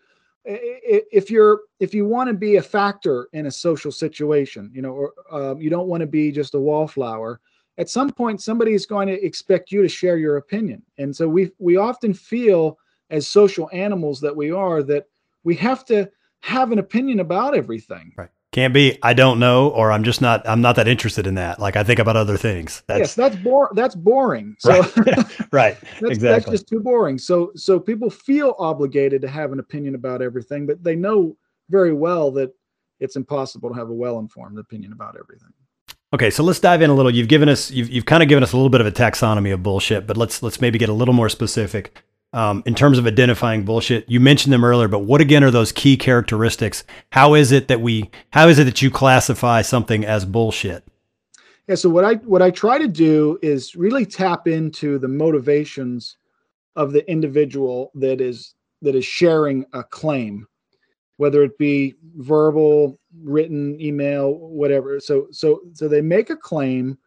if 0.43 1.31
you're 1.31 1.61
if 1.79 1.93
you 1.93 2.05
want 2.05 2.27
to 2.27 2.33
be 2.33 2.57
a 2.57 2.61
factor 2.61 3.29
in 3.31 3.45
a 3.45 3.51
social 3.51 3.91
situation 3.91 4.69
you 4.73 4.81
know 4.81 4.91
or 4.91 5.13
um, 5.31 5.61
you 5.61 5.69
don't 5.69 5.87
want 5.87 6.01
to 6.01 6.07
be 6.07 6.29
just 6.29 6.55
a 6.55 6.59
wallflower 6.59 7.39
at 7.77 7.89
some 7.89 8.11
point 8.11 8.41
somebody 8.41 8.73
is 8.73 8.85
going 8.85 9.07
to 9.07 9.25
expect 9.25 9.71
you 9.71 9.81
to 9.81 9.89
share 9.89 10.17
your 10.17 10.37
opinion. 10.37 10.81
And 10.97 11.15
so 11.15 11.27
we 11.27 11.51
we 11.59 11.77
often 11.77 12.13
feel 12.13 12.77
as 13.09 13.27
social 13.27 13.69
animals 13.71 14.19
that 14.21 14.35
we 14.35 14.51
are 14.51 14.83
that 14.83 15.05
we 15.43 15.55
have 15.55 15.85
to 15.85 16.09
have 16.41 16.71
an 16.71 16.79
opinion 16.79 17.19
about 17.19 17.55
everything. 17.55 18.13
Right. 18.17 18.29
Can't 18.53 18.73
be 18.73 18.97
i 19.03 19.13
don't 19.13 19.39
know 19.39 19.69
or 19.69 19.91
i'm 19.91 20.03
just 20.03 20.21
not 20.21 20.47
i'm 20.47 20.61
not 20.61 20.77
that 20.77 20.87
interested 20.87 21.27
in 21.27 21.35
that. 21.35 21.59
Like 21.59 21.75
i 21.75 21.83
think 21.83 21.99
about 21.99 22.17
other 22.17 22.37
things. 22.37 22.81
That's, 22.87 22.99
yes 22.99 23.15
that's 23.15 23.37
that's 23.73 23.95
boring. 23.95 24.55
So 24.59 24.79
right, 24.79 24.95
right. 25.51 25.77
that's, 25.81 26.01
exactly. 26.01 26.17
that's 26.29 26.45
just 26.49 26.67
too 26.67 26.79
boring. 26.79 27.17
So 27.17 27.51
so 27.55 27.79
people 27.79 28.09
feel 28.09 28.55
obligated 28.57 29.21
to 29.21 29.27
have 29.27 29.51
an 29.51 29.59
opinion 29.59 29.95
about 29.95 30.21
everything 30.21 30.65
but 30.65 30.83
they 30.83 30.95
know 30.95 31.35
very 31.69 31.93
well 31.93 32.31
that 32.31 32.51
it's 32.99 33.15
impossible 33.15 33.69
to 33.69 33.75
have 33.75 33.89
a 33.89 33.93
well-informed 33.93 34.57
opinion 34.57 34.91
about 34.93 35.17
everything 35.19 35.53
Okay, 36.13 36.29
so 36.29 36.41
let's 36.41 36.59
dive 36.59 36.81
in 36.81 36.89
a 36.89 36.93
little. 36.93 37.13
You've 37.13 37.27
given 37.27 37.49
us, 37.49 37.69
you've, 37.69 37.89
you've 37.89 38.05
kind 38.05 38.23
of 38.23 38.29
given 38.29 38.41
us 38.41 38.53
a 38.53 38.55
little 38.55 38.69
bit 38.69 38.79
of 38.79 38.87
a 38.87 38.91
taxonomy 38.91 39.53
of 39.53 39.61
bullshit, 39.61 40.07
but 40.07 40.15
let's 40.15 40.41
let's 40.41 40.61
maybe 40.61 40.79
get 40.79 40.87
a 40.87 40.93
little 40.93 41.13
more 41.13 41.27
specific 41.27 42.01
um, 42.31 42.63
in 42.65 42.75
terms 42.75 42.97
of 42.97 43.05
identifying 43.05 43.65
bullshit. 43.65 44.09
You 44.09 44.19
mentioned 44.21 44.53
them 44.53 44.63
earlier, 44.63 44.87
but 44.87 44.99
what 44.99 45.19
again 45.19 45.43
are 45.43 45.51
those 45.51 45.73
key 45.73 45.97
characteristics? 45.97 46.85
How 47.11 47.33
is 47.33 47.51
it 47.51 47.67
that 47.67 47.81
we, 47.81 48.09
how 48.31 48.47
is 48.47 48.57
it 48.57 48.65
that 48.65 48.81
you 48.81 48.89
classify 48.89 49.61
something 49.61 50.05
as 50.05 50.23
bullshit? 50.23 50.85
Yeah, 51.67 51.75
so 51.75 51.89
what 51.89 52.05
I 52.05 52.13
what 52.15 52.41
I 52.41 52.51
try 52.51 52.77
to 52.77 52.87
do 52.87 53.37
is 53.41 53.75
really 53.75 54.05
tap 54.05 54.47
into 54.47 54.97
the 54.99 55.09
motivations 55.09 56.15
of 56.77 56.93
the 56.93 57.09
individual 57.11 57.91
that 57.95 58.21
is 58.21 58.53
that 58.81 58.95
is 58.95 59.03
sharing 59.03 59.65
a 59.73 59.83
claim, 59.83 60.47
whether 61.17 61.43
it 61.43 61.57
be 61.57 61.95
verbal, 62.15 62.97
written, 63.23 63.79
email, 63.81 64.33
whatever. 64.33 64.99
So 64.99 65.27
so 65.31 65.61
so 65.73 65.87
they 65.87 66.01
make 66.01 66.29
a 66.29 66.35
claim 66.35 66.97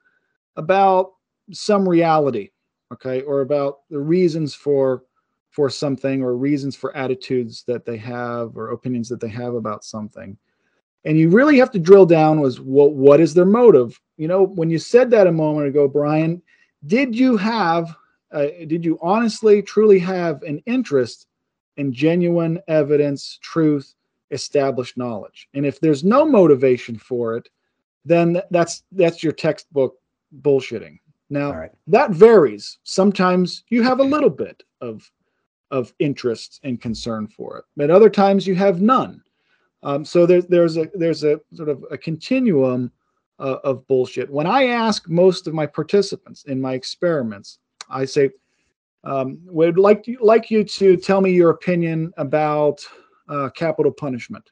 about 0.57 1.12
some 1.53 1.88
reality, 1.88 2.51
okay, 2.92 3.23
or 3.23 3.40
about 3.40 3.79
the 3.90 3.99
reasons 3.99 4.55
for 4.55 5.05
for 5.51 5.68
something 5.68 6.23
or 6.23 6.37
reasons 6.37 6.77
for 6.77 6.96
attitudes 6.96 7.64
that 7.66 7.85
they 7.85 7.96
have 7.96 8.57
or 8.57 8.70
opinions 8.70 9.09
that 9.09 9.20
they 9.20 9.29
have 9.29 9.55
about 9.55 9.85
something 9.85 10.37
and 11.05 11.18
you 11.18 11.29
really 11.29 11.59
have 11.59 11.70
to 11.70 11.79
drill 11.79 12.07
down 12.07 12.40
was 12.40 12.61
what 12.61 12.92
what 12.92 13.20
is 13.20 13.35
their 13.35 13.44
motive 13.44 14.01
you 14.16 14.29
know 14.29 14.44
when 14.44 14.70
you 14.70 14.79
said 14.79 15.11
that 15.11 15.27
a 15.27 15.33
moment 15.33 15.66
ago 15.66 15.88
brian 15.88 16.40
did 16.87 17.16
you 17.16 17.37
have 17.37 17.94
uh, 18.33 18.46
did 18.66 18.85
you 18.85 18.99
honestly 19.03 19.61
truly 19.61 19.99
have 19.99 20.42
an 20.42 20.62
interest 20.66 21.27
in 21.77 21.92
genuine 21.92 22.61
evidence 22.68 23.38
truth 23.42 23.94
established 24.30 24.96
knowledge 24.96 25.48
and 25.54 25.66
if 25.66 25.80
there's 25.80 26.04
no 26.04 26.24
motivation 26.24 26.96
for 26.96 27.36
it 27.36 27.48
then 28.04 28.40
that's 28.50 28.84
that's 28.92 29.22
your 29.22 29.32
textbook 29.32 29.96
bullshitting 30.42 30.98
now 31.28 31.52
right. 31.52 31.70
that 31.86 32.10
varies 32.10 32.78
sometimes 32.82 33.64
you 33.68 33.82
have 33.82 34.00
a 34.00 34.04
little 34.04 34.30
bit 34.30 34.62
of 34.80 35.10
of 35.70 35.92
interest 35.98 36.60
and 36.64 36.80
concern 36.80 37.26
for 37.26 37.58
it 37.58 37.64
but 37.76 37.90
other 37.90 38.10
times 38.10 38.46
you 38.46 38.54
have 38.54 38.80
none 38.80 39.22
um, 39.82 40.04
so 40.04 40.26
there's 40.26 40.46
there's 40.46 40.76
a 40.76 40.88
there's 40.94 41.24
a 41.24 41.40
sort 41.54 41.68
of 41.68 41.84
a 41.90 41.96
continuum 41.96 42.92
uh, 43.38 43.58
of 43.64 43.86
bullshit. 43.86 44.30
When 44.30 44.46
I 44.46 44.66
ask 44.66 45.08
most 45.08 45.46
of 45.46 45.54
my 45.54 45.66
participants 45.66 46.44
in 46.44 46.60
my 46.60 46.74
experiments, 46.74 47.58
I 47.88 48.04
say, 48.04 48.30
um, 49.04 49.38
"Would 49.46 49.78
like 49.78 50.02
to, 50.04 50.16
like 50.20 50.50
you 50.50 50.62
to 50.64 50.96
tell 50.96 51.20
me 51.20 51.32
your 51.32 51.50
opinion 51.50 52.12
about 52.18 52.84
uh, 53.30 53.48
capital 53.50 53.92
punishment, 53.92 54.50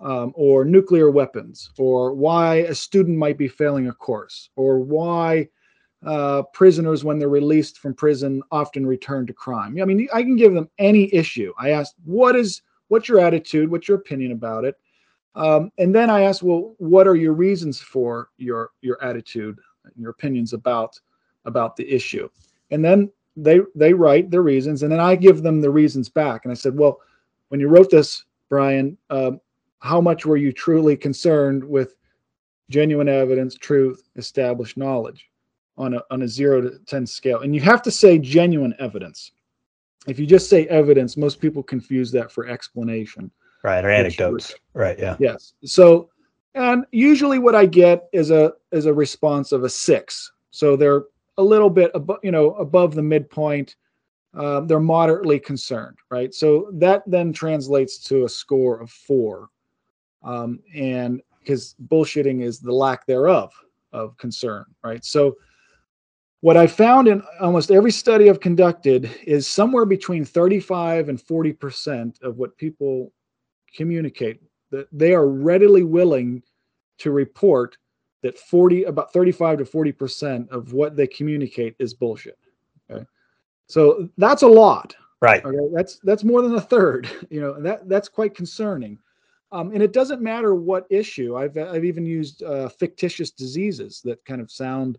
um, 0.00 0.32
or 0.34 0.66
nuclear 0.66 1.10
weapons, 1.10 1.70
or 1.78 2.12
why 2.12 2.56
a 2.56 2.74
student 2.74 3.16
might 3.16 3.38
be 3.38 3.48
failing 3.48 3.88
a 3.88 3.92
course, 3.92 4.50
or 4.56 4.80
why." 4.80 5.48
Uh, 6.06 6.42
prisoners, 6.52 7.02
when 7.02 7.18
they're 7.18 7.28
released 7.28 7.80
from 7.80 7.92
prison, 7.92 8.40
often 8.52 8.86
return 8.86 9.26
to 9.26 9.32
crime. 9.32 9.76
I 9.82 9.84
mean, 9.84 10.06
I 10.14 10.22
can 10.22 10.36
give 10.36 10.54
them 10.54 10.70
any 10.78 11.12
issue. 11.12 11.52
I 11.58 11.70
ask, 11.70 11.92
what 12.04 12.36
is 12.36 12.62
what's 12.86 13.08
your 13.08 13.18
attitude? 13.18 13.68
What's 13.68 13.88
your 13.88 13.98
opinion 13.98 14.30
about 14.30 14.64
it? 14.64 14.76
Um, 15.34 15.72
and 15.76 15.92
then 15.92 16.08
I 16.08 16.20
ask, 16.22 16.40
well, 16.40 16.76
what 16.78 17.08
are 17.08 17.16
your 17.16 17.32
reasons 17.32 17.80
for 17.80 18.30
your 18.36 18.70
your 18.80 19.02
attitude, 19.02 19.58
and 19.84 19.92
your 19.96 20.10
opinions 20.10 20.52
about 20.52 21.00
about 21.46 21.74
the 21.74 21.92
issue? 21.92 22.28
And 22.70 22.84
then 22.84 23.10
they 23.36 23.58
they 23.74 23.92
write 23.92 24.30
their 24.30 24.42
reasons, 24.42 24.84
and 24.84 24.92
then 24.92 25.00
I 25.00 25.16
give 25.16 25.42
them 25.42 25.60
the 25.60 25.70
reasons 25.70 26.08
back. 26.08 26.44
And 26.44 26.52
I 26.52 26.54
said, 26.54 26.76
well, 26.76 27.00
when 27.48 27.60
you 27.60 27.68
wrote 27.68 27.90
this, 27.90 28.24
Brian, 28.48 28.96
um, 29.10 29.40
how 29.80 30.00
much 30.00 30.26
were 30.26 30.36
you 30.36 30.52
truly 30.52 30.96
concerned 30.96 31.62
with 31.62 31.94
genuine 32.70 33.08
evidence, 33.08 33.54
truth, 33.54 34.08
established 34.16 34.76
knowledge 34.76 35.30
on 35.76 35.94
a 35.94 36.02
on 36.10 36.22
a 36.22 36.28
zero 36.28 36.60
to 36.60 36.78
ten 36.86 37.06
scale? 37.06 37.40
And 37.40 37.54
you 37.54 37.60
have 37.60 37.82
to 37.82 37.90
say 37.90 38.18
genuine 38.18 38.74
evidence 38.78 39.32
if 40.08 40.18
you 40.18 40.26
just 40.26 40.48
say 40.48 40.66
evidence, 40.68 41.16
most 41.16 41.40
people 41.40 41.62
confuse 41.62 42.10
that 42.12 42.32
for 42.32 42.46
explanation. 42.48 43.30
Right, 43.62 43.84
or 43.84 43.90
anecdotes. 43.90 44.54
Right, 44.72 44.98
yeah. 44.98 45.16
Yes. 45.18 45.52
So, 45.64 46.08
and 46.54 46.86
usually 46.92 47.38
what 47.38 47.54
I 47.54 47.66
get 47.66 48.08
is 48.12 48.30
a 48.30 48.52
is 48.72 48.86
a 48.86 48.92
response 48.92 49.52
of 49.52 49.64
a 49.64 49.68
six. 49.68 50.32
So 50.50 50.76
they're 50.76 51.04
a 51.36 51.42
little 51.42 51.70
bit 51.70 51.90
above, 51.94 52.18
you 52.22 52.30
know, 52.30 52.54
above 52.54 52.94
the 52.94 53.02
midpoint. 53.02 53.76
Um, 54.34 54.66
they're 54.66 54.80
moderately 54.80 55.38
concerned, 55.38 55.96
right? 56.10 56.34
So 56.34 56.70
that 56.74 57.02
then 57.06 57.32
translates 57.32 57.98
to 58.04 58.24
a 58.24 58.28
score 58.28 58.78
of 58.80 58.90
four, 58.90 59.48
um, 60.22 60.60
and 60.74 61.22
because 61.40 61.74
bullshitting 61.86 62.42
is 62.42 62.60
the 62.60 62.72
lack 62.72 63.06
thereof 63.06 63.52
of 63.92 64.16
concern, 64.18 64.66
right? 64.84 65.02
So 65.04 65.36
what 66.40 66.56
I 66.56 66.66
found 66.66 67.08
in 67.08 67.22
almost 67.40 67.70
every 67.70 67.90
study 67.90 68.30
I've 68.30 68.40
conducted 68.40 69.10
is 69.26 69.46
somewhere 69.46 69.84
between 69.84 70.24
35 70.24 71.08
and 71.08 71.18
40% 71.18 72.22
of 72.22 72.36
what 72.36 72.56
people 72.56 73.12
communicate 73.74 74.40
that 74.70 74.88
they 74.92 75.14
are 75.14 75.26
readily 75.26 75.82
willing 75.82 76.42
to 76.98 77.10
report 77.10 77.76
that 78.22 78.38
40 78.38 78.84
about 78.84 79.12
35 79.12 79.58
to 79.58 79.64
40% 79.64 80.48
of 80.50 80.72
what 80.72 80.96
they 80.96 81.06
communicate 81.06 81.74
is 81.78 81.94
bullshit. 81.94 82.38
So 83.68 84.08
that's 84.18 84.42
a 84.42 84.48
lot. 84.48 84.96
Right. 85.20 85.44
Okay. 85.44 85.68
That's 85.72 85.98
that's 85.98 86.24
more 86.24 86.42
than 86.42 86.54
a 86.54 86.60
third, 86.60 87.08
you 87.30 87.40
know, 87.40 87.60
that 87.62 87.88
that's 87.88 88.08
quite 88.08 88.34
concerning. 88.34 88.98
Um, 89.50 89.72
and 89.72 89.82
it 89.82 89.94
doesn't 89.94 90.20
matter 90.20 90.54
what 90.54 90.86
issue. 90.90 91.36
I've 91.36 91.56
I've 91.56 91.84
even 91.84 92.04
used 92.04 92.42
uh, 92.42 92.68
fictitious 92.68 93.30
diseases 93.30 94.02
that 94.04 94.24
kind 94.24 94.40
of 94.40 94.50
sound 94.50 94.98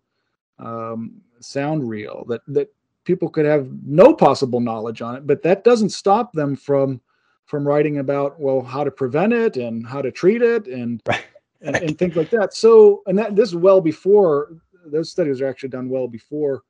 um, 0.60 1.21
sound 1.39 1.88
real 1.88 2.25
that 2.27 2.41
that 2.47 2.71
people 3.05 3.29
could 3.29 3.45
have 3.45 3.67
no 3.86 4.13
possible 4.13 4.60
knowledge 4.60 5.01
on 5.01 5.15
it 5.15 5.25
but 5.25 5.41
that 5.41 5.63
doesn't 5.63 5.89
stop 5.89 6.34
them 6.34 6.55
from 6.55 6.99
from 7.45 7.67
writing 7.67 7.99
about 7.99 8.39
well 8.39 8.62
how 8.62 8.84
to 8.84 8.91
prevent 8.91 9.34
it 9.34 9.58
and 9.58 9.88
how 9.88 10.01
to 10.01 10.12
treat 10.12 10.41
it 10.41 10.67
and 10.67 11.01
right. 11.08 11.25
and, 11.62 11.75
and, 11.77 11.97
things 11.97 12.15
like 12.15 12.29
that 12.29 12.53
so 12.53 13.01
and 13.08 13.17
that 13.17 13.36
this 13.36 13.49
is 13.49 13.55
well 13.55 13.82
before 13.82 14.51
those 14.86 15.10
studies 15.10 15.41
are 15.41 15.47
actually 15.47 15.69
done 15.69 15.89
well 15.89 16.08
before 16.08 16.63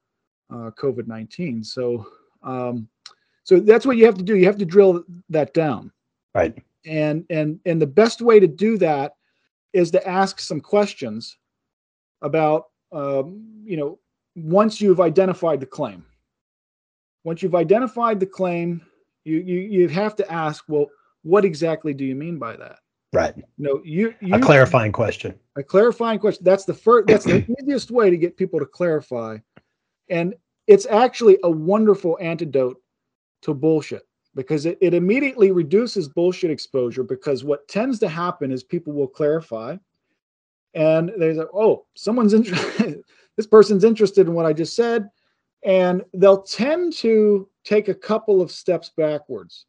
uh, 0.51 0.71
covid-19 0.71 1.65
so 1.65 2.05
um, 2.43 2.87
so 3.43 3.59
that's 3.59 3.85
what 3.85 3.97
you 3.97 4.05
have 4.05 4.15
to 4.15 4.23
do 4.23 4.35
you 4.35 4.45
have 4.45 4.57
to 4.57 4.65
drill 4.65 5.03
that 5.29 5.53
down 5.53 5.91
right 6.33 6.57
and 6.85 7.25
and 7.29 7.59
and 7.65 7.81
the 7.81 7.87
best 7.87 8.21
way 8.21 8.39
to 8.39 8.47
do 8.47 8.77
that 8.77 9.15
is 9.73 9.91
to 9.91 10.07
ask 10.07 10.39
some 10.39 10.59
questions 10.59 11.37
about 12.21 12.65
um, 12.91 13.43
you 13.63 13.77
know, 13.77 13.99
once 14.35 14.81
you've 14.81 14.99
identified 14.99 15.59
the 15.59 15.65
claim, 15.65 16.05
once 17.23 17.43
you've 17.43 17.55
identified 17.55 18.19
the 18.19 18.25
claim, 18.25 18.81
you 19.25 19.37
you 19.37 19.59
you 19.59 19.87
have 19.89 20.15
to 20.15 20.31
ask, 20.31 20.63
well, 20.67 20.87
what 21.23 21.45
exactly 21.45 21.93
do 21.93 22.05
you 22.05 22.15
mean 22.15 22.39
by 22.39 22.55
that? 22.55 22.79
Right. 23.11 23.33
No, 23.57 23.81
you, 23.83 24.13
you 24.21 24.35
a 24.35 24.39
clarifying 24.39 24.91
question. 24.91 25.37
A 25.57 25.63
clarifying 25.63 26.19
question. 26.19 26.43
That's 26.43 26.65
the 26.65 26.73
first. 26.73 27.07
That's 27.07 27.25
the 27.25 27.45
easiest 27.59 27.91
way 27.91 28.09
to 28.09 28.17
get 28.17 28.37
people 28.37 28.59
to 28.59 28.65
clarify, 28.65 29.37
and 30.09 30.33
it's 30.67 30.85
actually 30.87 31.37
a 31.43 31.49
wonderful 31.49 32.17
antidote 32.21 32.81
to 33.41 33.53
bullshit 33.53 34.03
because 34.35 34.65
it, 34.65 34.77
it 34.81 34.93
immediately 34.93 35.51
reduces 35.51 36.07
bullshit 36.07 36.51
exposure 36.51 37.03
because 37.03 37.43
what 37.43 37.67
tends 37.67 37.99
to 37.99 38.07
happen 38.07 38.51
is 38.51 38.63
people 38.63 38.93
will 38.93 39.07
clarify 39.07 39.75
and 40.75 41.11
they 41.17 41.33
say, 41.33 41.43
"Oh, 41.53 41.85
someone's 41.95 42.33
interested. 42.33 43.03
this 43.37 43.47
person's 43.47 43.83
interested 43.83 44.27
in 44.27 44.33
what 44.33 44.45
I 44.45 44.53
just 44.53 44.75
said," 44.75 45.09
and 45.63 46.03
they'll 46.13 46.43
tend 46.43 46.93
to 46.97 47.49
take 47.63 47.87
a 47.87 47.95
couple 47.95 48.41
of 48.41 48.51
steps 48.51 48.91
backwards 48.95 49.65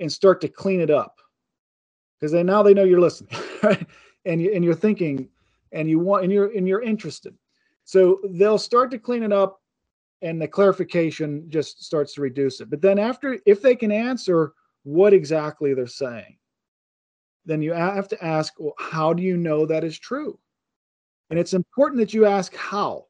and 0.00 0.12
start 0.12 0.40
to 0.40 0.48
clean 0.48 0.80
it 0.80 0.90
up 0.90 1.20
because 2.18 2.32
they 2.32 2.42
now 2.42 2.62
they 2.62 2.74
know 2.74 2.84
you're 2.84 3.00
listening, 3.00 3.40
right? 3.62 3.86
And 4.24 4.42
you 4.42 4.52
and 4.52 4.64
you're 4.64 4.74
thinking, 4.74 5.28
and 5.72 5.88
you 5.88 5.98
want 5.98 6.24
and 6.24 6.32
you're 6.32 6.50
and 6.56 6.66
you're 6.66 6.82
interested. 6.82 7.36
So 7.86 8.20
they'll 8.32 8.58
start 8.58 8.90
to 8.90 8.98
clean 8.98 9.22
it 9.22 9.32
up, 9.32 9.62
and 10.20 10.40
the 10.40 10.48
clarification 10.48 11.46
just 11.48 11.82
starts 11.82 12.12
to 12.14 12.20
reduce 12.20 12.60
it. 12.60 12.68
But 12.68 12.82
then 12.82 12.98
after, 12.98 13.38
if 13.46 13.62
they 13.62 13.74
can 13.74 13.90
answer 13.90 14.52
what 14.82 15.14
exactly 15.14 15.72
they're 15.72 15.86
saying 15.86 16.36
then 17.46 17.62
you 17.62 17.72
have 17.72 18.08
to 18.08 18.24
ask, 18.24 18.52
well, 18.58 18.74
how 18.78 19.12
do 19.12 19.22
you 19.22 19.36
know 19.36 19.64
that 19.64 19.84
is 19.84 19.98
true? 19.98 20.38
And 21.30 21.38
it's 21.38 21.54
important 21.54 22.00
that 22.00 22.12
you 22.12 22.26
ask 22.26 22.54
how. 22.54 23.06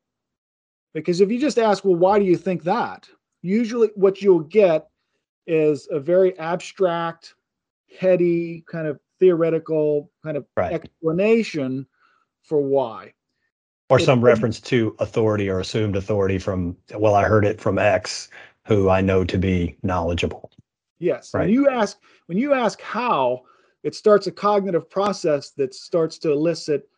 Because 0.95 1.21
if 1.21 1.31
you 1.31 1.41
just 1.41 1.59
ask, 1.59 1.85
well, 1.85 1.97
why 1.97 2.19
do 2.19 2.25
you 2.25 2.37
think 2.37 2.63
that? 2.65 3.09
Usually 3.43 3.89
what 3.97 4.23
you'll 4.23 4.41
get 4.41 4.89
is 5.47 5.89
a 5.91 5.99
very 5.99 6.39
abstract, 6.39 7.35
heady, 7.99 8.65
kind 8.71 8.87
of 8.87 9.01
theoretical 9.19 10.11
kind 10.23 10.37
of 10.37 10.47
right. 10.57 10.73
explanation 10.73 11.87
for 12.43 12.61
why. 12.61 13.13
Or 13.89 14.01
some 14.01 14.21
reference 14.21 14.61
to 14.63 14.97
authority 14.99 15.49
or 15.49 15.61
assumed 15.61 15.95
authority 15.95 16.39
from, 16.39 16.77
well, 16.97 17.15
I 17.15 17.23
heard 17.23 17.45
it 17.45 17.61
from 17.61 17.79
X, 17.79 18.29
who 18.65 18.89
I 18.89 19.01
know 19.01 19.25
to 19.25 19.39
be 19.39 19.77
knowledgeable. 19.85 20.51
Yes. 20.99 21.33
Right. 21.33 21.43
When 21.43 21.51
you 21.51 21.69
ask, 21.69 21.99
when 22.27 22.37
you 22.37 22.53
ask 22.53 22.81
how, 22.81 23.43
it 23.85 23.95
starts 23.95 24.27
a 24.27 24.33
cognitive 24.33 24.91
process 24.91 25.51
that 25.51 25.73
starts 25.73 26.19
to 26.19 26.33
elicit 26.33 26.89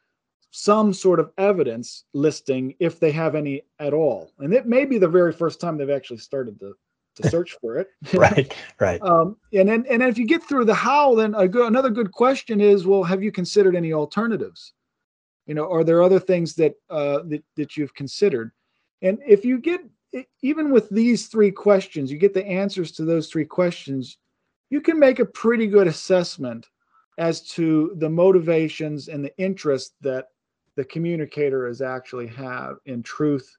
some 0.51 0.95
sort 0.95 1.21
of 1.21 1.31
evidence 1.37 2.05
listing 2.15 2.75
if 2.81 2.99
they 2.99 3.13
have 3.13 3.35
any 3.35 3.63
at 3.79 3.93
all. 3.93 4.33
And 4.39 4.55
it 4.55 4.67
may 4.67 4.87
be 4.87 4.97
the 4.97 5.09
very 5.09 5.33
first 5.33 5.61
time 5.61 5.77
they've 5.77 5.91
actually 5.91 6.19
started 6.19 6.59
to 6.61 6.75
to 7.17 7.29
search 7.31 7.57
for 7.61 7.77
it. 7.77 7.89
right, 8.15 8.55
right. 8.81 9.01
Um, 9.03 9.37
and 9.53 9.69
then 9.69 9.85
and 9.91 10.01
then 10.01 10.09
if 10.09 10.17
you 10.17 10.27
get 10.27 10.43
through 10.43 10.65
the 10.65 10.75
how, 10.75 11.15
then 11.15 11.35
a 11.35 11.47
good, 11.47 11.67
another 11.67 11.91
good 11.91 12.13
question 12.13 12.61
is, 12.61 12.87
well, 12.87 13.05
have 13.05 13.23
you 13.23 13.33
considered 13.33 13.77
any 13.77 13.93
alternatives? 13.93 14.73
You 15.49 15.55
know, 15.55 15.69
are 15.73 15.83
there 15.83 16.03
other 16.03 16.21
things 16.21 16.55
that 16.57 16.75
uh, 16.91 17.21
that 17.25 17.43
that 17.57 17.77
you've 17.77 17.95
considered? 17.95 18.53
And 19.03 19.19
if 19.27 19.45
you 19.45 19.59
get 19.59 19.81
even 20.43 20.71
with 20.71 20.89
these 20.91 21.27
three 21.27 21.51
questions, 21.51 22.13
you 22.13 22.19
get 22.19 22.35
the 22.35 22.47
answers 22.47 22.93
to 22.93 23.05
those 23.05 23.29
three 23.29 23.45
questions, 23.45 24.19
you 24.71 24.81
can 24.81 24.99
make 24.99 25.19
a 25.19 25.25
pretty 25.25 25.67
good 25.67 25.87
assessment 25.87 26.69
as 27.17 27.41
to 27.41 27.93
the 27.97 28.09
motivations 28.09 29.09
and 29.09 29.25
the 29.25 29.37
interest 29.39 29.95
that 30.03 30.29
the 30.77 30.85
communicator 30.85 31.67
is 31.67 31.83
actually 31.83 32.29
have 32.29 32.77
in 32.87 33.03
truth, 33.03 33.57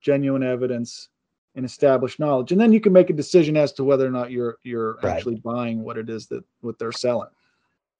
genuine 0.00 0.42
evidence, 0.42 1.10
and 1.54 1.64
established 1.64 2.18
knowledge. 2.18 2.52
And 2.52 2.60
then 2.60 2.72
you 2.72 2.80
can 2.80 2.92
make 2.92 3.10
a 3.10 3.14
decision 3.14 3.56
as 3.56 3.72
to 3.74 3.84
whether 3.84 4.06
or 4.06 4.10
not 4.10 4.30
you're 4.30 4.56
you're 4.64 4.94
right. 5.02 5.16
actually 5.16 5.36
buying 5.36 5.82
what 5.82 5.98
it 5.98 6.08
is 6.08 6.26
that 6.28 6.44
what 6.60 6.78
they're 6.78 6.92
selling. 6.92 7.28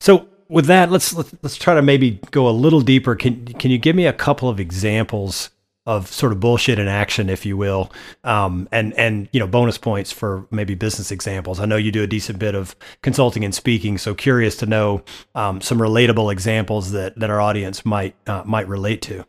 So 0.01 0.29
with 0.49 0.67
that, 0.67 0.91
let's 0.91 1.15
let's 1.15 1.57
try 1.57 1.75
to 1.75 1.83
maybe 1.83 2.21
go 2.31 2.49
a 2.49 2.51
little 2.51 2.81
deeper. 2.81 3.15
Can 3.15 3.47
can 3.47 3.71
you 3.71 3.79
give 3.79 3.97
me 3.97 4.07
a 4.07 4.13
couple 4.13 4.49
of 4.49 4.61
examples 4.61 5.51
of 5.87 6.09
sort 6.09 6.33
of 6.33 6.41
bullshit 6.41 6.81
in 6.81 6.89
action, 6.89 7.31
if 7.31 7.47
you 7.47 7.57
will, 7.57 7.93
um, 8.25 8.69
and 8.73 8.93
and 8.95 9.29
you 9.33 9.39
know 9.39 9.47
bonus 9.47 9.79
points 9.79 10.11
for 10.11 10.47
maybe 10.51 10.75
business 10.75 11.13
examples. 11.13 11.61
I 11.61 11.65
know 11.65 11.77
you 11.77 11.93
do 11.93 12.03
a 12.03 12.09
decent 12.09 12.39
bit 12.39 12.55
of 12.55 12.75
consulting 13.03 13.45
and 13.45 13.55
speaking, 13.55 13.97
so 13.97 14.15
curious 14.15 14.57
to 14.57 14.67
know 14.67 15.05
um, 15.35 15.61
some 15.61 15.79
relatable 15.79 16.33
examples 16.33 16.91
that 16.91 17.19
that 17.19 17.31
our 17.31 17.41
audience 17.41 17.85
might 17.85 18.17
uh, 18.27 18.43
might 18.45 18.67
relate 18.67 19.01
to, 19.03 19.25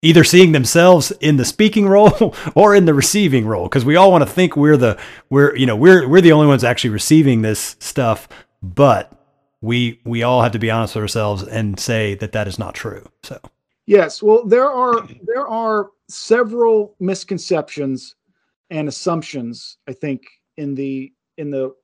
either 0.00 0.22
seeing 0.22 0.52
themselves 0.52 1.10
in 1.20 1.36
the 1.36 1.44
speaking 1.44 1.88
role 1.88 2.36
or 2.54 2.74
in 2.74 2.84
the 2.84 2.94
receiving 2.94 3.46
role, 3.46 3.64
because 3.64 3.84
we 3.84 3.96
all 3.96 4.12
want 4.12 4.22
to 4.22 4.30
think 4.30 4.56
we're 4.56 4.76
the 4.76 4.96
we're 5.28 5.56
you 5.56 5.66
know 5.66 5.76
we're 5.76 6.08
we're 6.08 6.20
the 6.20 6.32
only 6.32 6.46
ones 6.46 6.62
actually 6.62 6.90
receiving 6.90 7.42
this 7.42 7.76
stuff, 7.80 8.28
but 8.62 9.19
we 9.62 10.00
we 10.04 10.22
all 10.22 10.42
have 10.42 10.52
to 10.52 10.58
be 10.58 10.70
honest 10.70 10.94
with 10.94 11.02
ourselves 11.02 11.42
and 11.42 11.78
say 11.78 12.14
that 12.16 12.32
that 12.32 12.48
is 12.48 12.58
not 12.58 12.74
true. 12.74 13.08
So. 13.22 13.40
Yes, 13.86 14.22
well, 14.22 14.44
there 14.44 14.70
are 14.70 15.06
there 15.22 15.48
are 15.48 15.90
several 16.08 16.94
misconceptions 17.00 18.14
and 18.70 18.88
assumptions. 18.88 19.78
I 19.88 19.92
think 19.92 20.22
in 20.56 20.74
the 20.74 21.12
in 21.38 21.50
the 21.50 21.74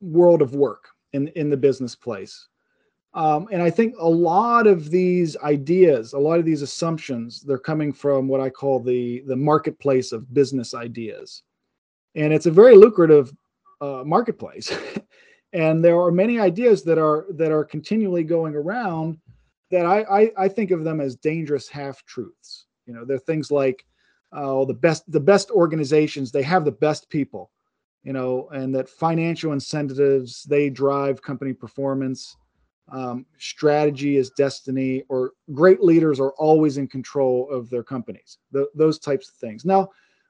world 0.00 0.42
of 0.42 0.54
work 0.54 0.88
in 1.12 1.28
in 1.28 1.50
the 1.50 1.56
business 1.56 1.94
place, 1.94 2.48
um, 3.14 3.48
and 3.52 3.62
I 3.62 3.70
think 3.70 3.94
a 3.98 4.08
lot 4.08 4.66
of 4.66 4.90
these 4.90 5.36
ideas, 5.38 6.12
a 6.12 6.18
lot 6.18 6.38
of 6.38 6.44
these 6.44 6.62
assumptions, 6.62 7.42
they're 7.42 7.58
coming 7.58 7.92
from 7.92 8.28
what 8.28 8.40
I 8.40 8.50
call 8.50 8.80
the 8.80 9.22
the 9.26 9.36
marketplace 9.36 10.12
of 10.12 10.32
business 10.32 10.74
ideas, 10.74 11.42
and 12.14 12.32
it's 12.32 12.46
a 12.46 12.50
very 12.50 12.76
lucrative 12.76 13.32
uh, 13.80 14.02
marketplace. 14.04 14.72
and 15.52 15.84
there 15.84 16.00
are 16.00 16.10
many 16.10 16.38
ideas 16.38 16.82
that 16.84 16.98
are 16.98 17.26
that 17.30 17.52
are 17.52 17.64
continually 17.64 18.24
going 18.24 18.54
around 18.54 19.18
that 19.70 19.86
I, 19.86 20.02
I, 20.02 20.32
I 20.38 20.48
think 20.48 20.70
of 20.70 20.84
them 20.84 21.00
as 21.00 21.16
dangerous 21.16 21.68
half 21.68 22.04
truths. 22.04 22.66
You 22.86 22.94
know, 22.94 23.04
they're 23.04 23.18
things 23.18 23.50
like, 23.50 23.84
oh, 24.32 24.64
the 24.64 24.74
best 24.74 25.10
the 25.10 25.20
best 25.20 25.50
organizations 25.50 26.30
they 26.30 26.42
have 26.42 26.64
the 26.64 26.72
best 26.72 27.08
people, 27.08 27.50
you 28.02 28.12
know, 28.12 28.48
and 28.52 28.74
that 28.74 28.88
financial 28.88 29.52
incentives 29.52 30.44
they 30.44 30.70
drive 30.70 31.22
company 31.22 31.52
performance. 31.52 32.36
Um, 32.92 33.26
strategy 33.38 34.16
is 34.16 34.30
destiny, 34.30 35.02
or 35.08 35.32
great 35.52 35.82
leaders 35.82 36.20
are 36.20 36.30
always 36.34 36.78
in 36.78 36.86
control 36.86 37.50
of 37.50 37.68
their 37.68 37.82
companies. 37.82 38.38
Those 38.76 39.00
types 39.00 39.28
of 39.28 39.34
things. 39.34 39.64
Now, 39.64 39.88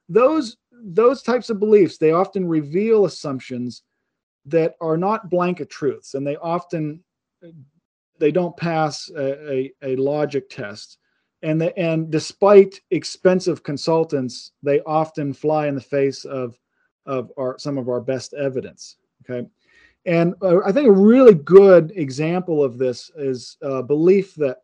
those 0.09 0.57
those 0.71 1.21
types 1.21 1.49
of 1.49 1.59
beliefs 1.59 1.97
they 1.97 2.11
often 2.11 2.47
reveal 2.47 3.05
assumptions 3.05 3.83
that 4.47 4.75
are 4.81 4.97
not 4.97 5.29
blanket 5.29 5.69
truths, 5.69 6.13
and 6.13 6.25
they 6.25 6.35
often 6.37 7.03
they 8.19 8.31
don't 8.31 8.57
pass 8.57 9.09
a, 9.15 9.53
a, 9.53 9.73
a 9.83 9.95
logic 9.95 10.49
test. 10.49 10.97
And 11.43 11.61
the, 11.61 11.77
and 11.77 12.09
despite 12.09 12.81
expensive 12.89 13.61
consultants 13.61 14.53
they 14.63 14.81
often 14.81 15.33
fly 15.33 15.67
in 15.67 15.75
the 15.75 15.81
face 15.81 16.25
of 16.25 16.59
of 17.05 17.31
our 17.37 17.57
some 17.59 17.77
of 17.77 17.89
our 17.89 18.01
best 18.01 18.33
evidence 18.33 18.97
okay? 19.23 19.47
And 20.05 20.33
uh, 20.41 20.61
i 20.65 20.71
think 20.71 20.87
a 20.87 20.91
really 20.91 21.35
good 21.35 21.91
example 21.95 22.63
of 22.63 22.79
this 22.79 23.11
is 23.15 23.57
a 23.61 23.83
belief 23.83 24.33
that 24.35 24.63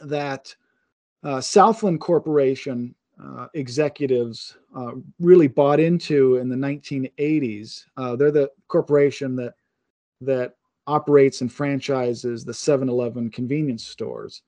that 0.00 0.54
uh, 1.22 1.40
southland 1.40 2.00
corporation 2.00 2.96
uh, 3.24 3.46
executives 3.54 4.56
uh, 4.76 4.92
really 5.20 5.48
bought 5.48 5.80
into 5.80 6.36
in 6.36 6.48
the 6.48 6.56
1980s 6.56 7.84
uh, 7.96 8.16
they're 8.16 8.30
the 8.30 8.50
corporation 8.68 9.36
that 9.36 9.54
that 10.20 10.54
operates 10.86 11.40
and 11.40 11.52
franchises 11.52 12.44
the 12.44 12.52
7-Eleven 12.52 13.30
convenience 13.30 13.84
stores. 13.84 14.42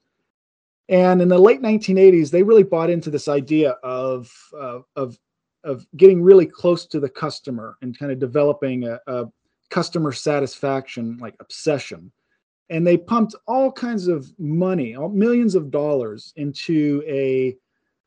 And 0.89 1.23
in 1.23 1.29
the 1.29 1.39
late 1.39 1.63
1980s, 1.63 2.31
they 2.31 2.43
really 2.43 2.63
bought 2.63 2.91
into 2.91 3.11
this 3.11 3.29
idea 3.29 3.71
of 3.83 4.31
uh, 4.59 4.81
of 4.97 5.19
of 5.65 5.87
getting 5.97 6.23
really 6.23 6.45
close 6.45 6.87
to 6.87 7.01
the 7.01 7.09
customer 7.09 7.79
and 7.81 7.99
kind 7.99 8.13
of 8.13 8.19
developing 8.19 8.85
a, 8.85 9.01
a 9.07 9.25
customer 9.71 10.13
satisfaction 10.13 11.17
like 11.19 11.35
obsession. 11.41 12.13
And 12.69 12.87
they 12.87 12.99
pumped 12.99 13.35
all 13.47 13.73
kinds 13.73 14.09
of 14.09 14.31
money, 14.39 14.95
all, 14.95 15.09
millions 15.09 15.55
of 15.55 15.71
dollars 15.71 16.35
into 16.37 17.03
a 17.07 17.57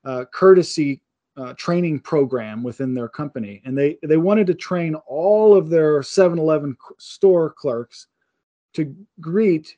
uh, 0.07 0.23
courtesy 0.31 1.01
uh, 1.35 1.53
training 1.53 1.99
program 1.99 2.63
within 2.63 2.93
their 2.93 3.09
company. 3.09 3.61
And 3.65 3.77
they 3.77 3.97
they 4.01 4.17
wanted 4.17 4.47
to 4.47 4.55
train 4.55 4.95
all 5.05 5.55
of 5.55 5.69
their 5.69 5.99
7-Eleven 5.99 6.75
store 6.97 7.51
clerks 7.51 8.07
to 8.73 8.95
greet 9.19 9.77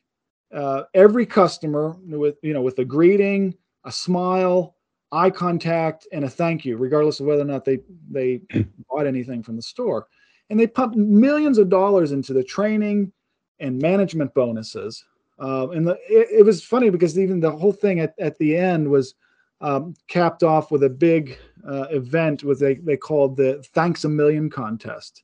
uh, 0.54 0.84
every 0.94 1.26
customer 1.26 1.96
with 2.06 2.36
you 2.42 2.52
know 2.52 2.62
with 2.62 2.78
a 2.78 2.84
greeting, 2.84 3.54
a 3.84 3.92
smile, 3.92 4.76
eye 5.10 5.30
contact, 5.30 6.06
and 6.12 6.24
a 6.24 6.30
thank 6.30 6.64
you, 6.64 6.76
regardless 6.76 7.18
of 7.20 7.26
whether 7.26 7.42
or 7.42 7.46
not 7.46 7.64
they 7.64 7.80
they 8.08 8.40
bought 8.88 9.06
anything 9.06 9.42
from 9.42 9.56
the 9.56 9.62
store. 9.62 10.06
And 10.48 10.58
they 10.58 10.66
pumped 10.66 10.96
millions 10.96 11.58
of 11.58 11.68
dollars 11.68 12.12
into 12.12 12.32
the 12.32 12.42
training 12.42 13.12
and 13.60 13.80
management 13.80 14.32
bonuses. 14.34 15.04
Uh, 15.38 15.70
and 15.70 15.86
the, 15.86 15.92
it, 16.08 16.28
it, 16.40 16.44
was 16.44 16.62
funny 16.62 16.90
because 16.90 17.18
even 17.18 17.40
the 17.40 17.50
whole 17.50 17.72
thing 17.72 18.00
at, 18.00 18.14
at 18.18 18.36
the 18.38 18.56
end 18.56 18.86
was 18.86 19.14
um, 19.60 19.94
capped 20.08 20.42
off 20.42 20.70
with 20.70 20.82
a 20.82 20.90
big 20.90 21.38
uh, 21.68 21.86
event 21.90 22.44
with 22.44 22.58
they, 22.58 22.76
they 22.76 22.96
called 22.96 23.36
the 23.36 23.62
thanks 23.74 24.04
a 24.04 24.08
million 24.08 24.48
contest 24.48 25.22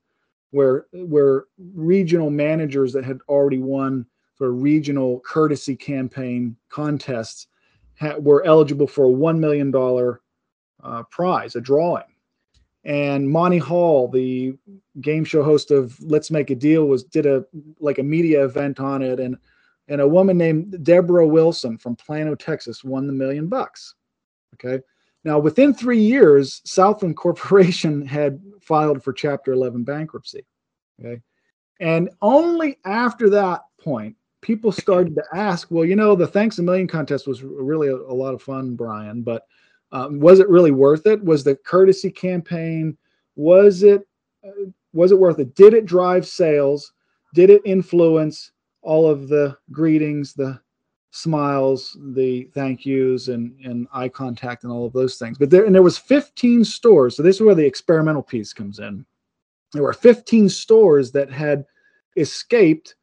where 0.51 0.87
where 0.93 1.45
regional 1.75 2.31
managers 2.31 2.93
that 2.93 3.05
had 3.05 3.19
already 3.29 3.59
won 3.59 4.07
of 4.39 4.51
regional 4.51 5.21
courtesy 5.21 5.75
campaign 5.75 6.57
contests 6.69 7.49
ha- 7.99 8.17
were 8.19 8.45
eligible 8.45 8.87
for 8.87 9.05
a 9.05 9.11
one 9.11 9.41
million 9.41 9.71
dollar 9.71 10.21
uh, 10.83 11.03
prize, 11.05 11.57
a 11.57 11.61
drawing. 11.61 12.05
And 12.85 13.29
Monty 13.29 13.59
Hall, 13.59 14.09
the 14.09 14.57
game 15.01 15.25
show 15.25 15.43
host 15.43 15.73
of 15.73 16.01
Let's 16.01 16.31
Make 16.31 16.51
a 16.51 16.55
Deal, 16.55 16.87
was 16.87 17.03
did 17.03 17.27
a 17.27 17.45
like 17.81 17.99
a 17.99 18.03
media 18.03 18.45
event 18.45 18.79
on 18.79 19.03
it, 19.03 19.19
and 19.19 19.37
and 19.89 20.01
a 20.01 20.09
woman 20.09 20.39
named 20.39 20.85
Deborah 20.85 21.27
Wilson 21.27 21.79
from 21.79 21.97
Plano, 21.97 22.35
Texas, 22.35 22.85
won 22.85 23.07
the 23.07 23.13
million 23.13 23.49
bucks. 23.49 23.95
Okay. 24.65 24.83
Now, 25.25 25.39
within 25.39 25.75
three 25.75 26.01
years, 26.01 26.63
Southland 26.65 27.17
Corporation 27.17 28.07
had 28.07 28.41
filed 28.61 29.03
for 29.03 29.13
Chapter 29.13 29.53
11 29.53 29.85
bankruptcy. 29.85 30.45
Okay. 31.01 31.21
And 31.81 32.11
only 32.23 32.79
after 32.85 33.29
that 33.31 33.63
point, 33.81 34.17
people 34.41 34.73
started 34.73 35.15
to 35.17 35.25
ask, 35.35 35.71
well, 35.71 35.85
you 35.85 35.97
know, 35.97 36.15
the 36.15 36.27
Thanks 36.27 36.59
a 36.59 36.63
Million 36.63 36.87
contest 36.87 37.27
was 37.27 37.43
really 37.43 37.89
a, 37.89 37.97
a 37.97 38.15
lot 38.15 38.35
of 38.35 38.43
fun, 38.43 38.77
Brian, 38.77 39.23
but 39.23 39.43
um, 39.93 40.21
was 40.21 40.41
it 40.41 40.49
really 40.49 40.71
worth 40.71 41.07
it? 41.07 41.23
Was 41.23 41.45
the 41.45 41.57
courtesy 41.57 42.11
campaign, 42.11 42.97
was 43.35 43.83
it, 43.83 44.07
uh, 44.47 44.71
was 44.93 45.13
it 45.13 45.19
worth 45.19 45.39
it? 45.39 45.55
Did 45.55 45.75
it 45.75 45.87
drive 45.87 46.27
sales? 46.27 46.93
Did 47.35 47.51
it 47.51 47.63
influence 47.65 48.53
all 48.83 49.11
of 49.11 49.29
the 49.29 49.57
greetings, 49.73 50.33
the 50.33 50.61
smiles, 51.17 51.97
the 52.15 52.45
thank 52.53 52.85
yous, 52.85 53.29
and 53.29 53.59
and 53.65 53.89
eye 53.93 54.09
contact, 54.09 54.65
and 54.65 54.73
all 54.73 54.87
of 54.87 54.93
those 54.93 55.17
things. 55.17 55.39
But 55.39 55.51
there 55.51 55.65
and 55.65 55.75
there 55.75 55.83
was 55.83 55.99
15 55.99 56.65
stores. 56.65 57.17
So 57.17 57.23
this 57.23 57.37
is 57.37 57.43
where 57.43 57.55
the 57.55 57.65
experimental 57.65 58.23
piece 58.23 58.53
comes 58.53 58.79
in. 58.79 59.05
There 59.73 59.83
were 59.83 59.93
15 59.93 60.49
stores 60.49 61.11
that 61.13 61.31
had 61.31 61.65
escaped 62.17 62.95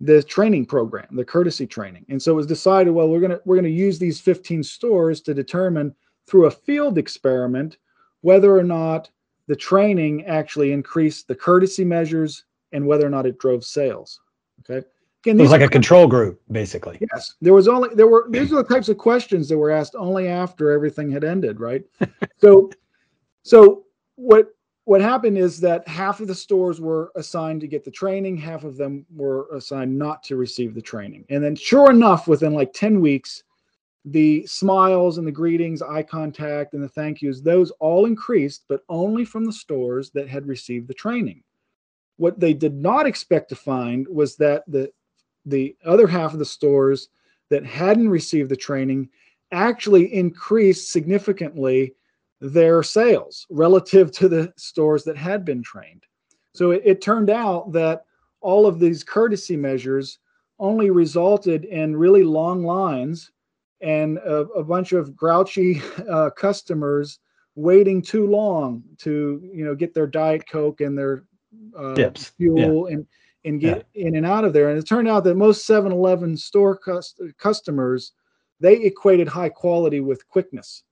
the 0.00 0.22
training 0.22 0.66
program, 0.66 1.08
the 1.12 1.24
courtesy 1.24 1.66
training, 1.66 2.06
and 2.08 2.20
so 2.20 2.32
it 2.32 2.36
was 2.36 2.46
decided. 2.46 2.92
Well, 2.92 3.08
we're 3.08 3.20
gonna 3.20 3.40
we're 3.44 3.56
gonna 3.56 3.68
use 3.68 3.98
these 3.98 4.20
15 4.20 4.62
stores 4.62 5.20
to 5.22 5.34
determine 5.34 5.94
through 6.26 6.46
a 6.46 6.50
field 6.50 6.96
experiment 6.96 7.76
whether 8.22 8.56
or 8.56 8.62
not 8.62 9.10
the 9.48 9.56
training 9.56 10.24
actually 10.26 10.72
increased 10.72 11.28
the 11.28 11.34
courtesy 11.34 11.84
measures 11.84 12.44
and 12.72 12.86
whether 12.86 13.06
or 13.06 13.10
not 13.10 13.26
it 13.26 13.38
drove 13.38 13.64
sales. 13.64 14.20
Okay. 14.60 14.86
Again, 15.22 15.38
it 15.38 15.42
was 15.42 15.50
like 15.50 15.60
a 15.60 15.68
control 15.68 16.06
group, 16.06 16.40
basically. 16.50 16.98
Yes, 17.12 17.34
there 17.42 17.52
was 17.52 17.68
only 17.68 17.90
there 17.94 18.06
were 18.06 18.26
these 18.30 18.52
are 18.52 18.56
the 18.56 18.64
types 18.64 18.88
of 18.88 18.96
questions 18.96 19.50
that 19.50 19.58
were 19.58 19.70
asked 19.70 19.94
only 19.94 20.28
after 20.28 20.70
everything 20.70 21.10
had 21.10 21.24
ended, 21.24 21.60
right? 21.60 21.84
so, 22.38 22.70
so 23.42 23.84
what 24.16 24.48
what 24.84 25.02
happened 25.02 25.36
is 25.36 25.60
that 25.60 25.86
half 25.86 26.20
of 26.20 26.26
the 26.26 26.34
stores 26.34 26.80
were 26.80 27.12
assigned 27.16 27.60
to 27.60 27.68
get 27.68 27.84
the 27.84 27.90
training, 27.90 28.38
half 28.38 28.64
of 28.64 28.78
them 28.78 29.04
were 29.14 29.46
assigned 29.52 29.96
not 29.96 30.22
to 30.22 30.36
receive 30.36 30.74
the 30.74 30.80
training, 30.80 31.26
and 31.28 31.44
then 31.44 31.54
sure 31.54 31.90
enough, 31.90 32.26
within 32.26 32.54
like 32.54 32.72
ten 32.72 32.98
weeks, 32.98 33.42
the 34.06 34.46
smiles 34.46 35.18
and 35.18 35.26
the 35.26 35.32
greetings, 35.32 35.82
eye 35.82 36.02
contact, 36.02 36.72
and 36.72 36.82
the 36.82 36.88
thank 36.88 37.20
yous 37.20 37.42
those 37.42 37.70
all 37.72 38.06
increased, 38.06 38.64
but 38.70 38.84
only 38.88 39.26
from 39.26 39.44
the 39.44 39.52
stores 39.52 40.10
that 40.12 40.28
had 40.28 40.46
received 40.46 40.88
the 40.88 40.94
training. 40.94 41.42
What 42.16 42.40
they 42.40 42.54
did 42.54 42.74
not 42.74 43.06
expect 43.06 43.50
to 43.50 43.56
find 43.56 44.08
was 44.08 44.36
that 44.36 44.64
the 44.66 44.90
the 45.46 45.76
other 45.84 46.06
half 46.06 46.32
of 46.32 46.38
the 46.38 46.44
stores 46.44 47.08
that 47.50 47.64
hadn't 47.64 48.08
received 48.08 48.50
the 48.50 48.56
training 48.56 49.08
actually 49.52 50.12
increased 50.14 50.90
significantly 50.90 51.94
their 52.40 52.82
sales 52.82 53.46
relative 53.50 54.10
to 54.12 54.28
the 54.28 54.52
stores 54.56 55.04
that 55.04 55.16
had 55.16 55.44
been 55.44 55.62
trained. 55.62 56.04
So 56.54 56.70
it, 56.70 56.82
it, 56.84 57.00
turned 57.00 57.30
out 57.30 57.72
that 57.72 58.04
all 58.40 58.66
of 58.66 58.80
these 58.80 59.04
courtesy 59.04 59.56
measures 59.56 60.18
only 60.58 60.90
resulted 60.90 61.64
in 61.64 61.96
really 61.96 62.22
long 62.22 62.64
lines 62.64 63.30
and 63.80 64.18
a, 64.18 64.40
a 64.52 64.64
bunch 64.64 64.92
of 64.92 65.16
grouchy 65.16 65.82
uh, 66.10 66.30
customers 66.30 67.18
waiting 67.56 68.00
too 68.00 68.26
long 68.26 68.82
to 68.98 69.40
you 69.52 69.64
know 69.64 69.74
get 69.74 69.92
their 69.92 70.06
diet 70.06 70.48
coke 70.48 70.80
and 70.80 70.96
their 70.96 71.24
uh, 71.76 72.10
fuel 72.36 72.88
yeah. 72.88 72.94
and 72.94 73.06
and 73.44 73.60
get 73.60 73.86
yeah. 73.94 74.06
in 74.06 74.16
and 74.16 74.26
out 74.26 74.44
of 74.44 74.52
there. 74.52 74.70
And 74.70 74.78
it 74.78 74.86
turned 74.86 75.08
out 75.08 75.24
that 75.24 75.34
most 75.34 75.66
7-Eleven 75.68 76.36
store 76.36 76.76
cust- 76.76 77.20
customers 77.38 78.12
they 78.60 78.74
equated 78.74 79.26
high 79.26 79.48
quality 79.48 80.00
with 80.00 80.28
quickness. 80.28 80.84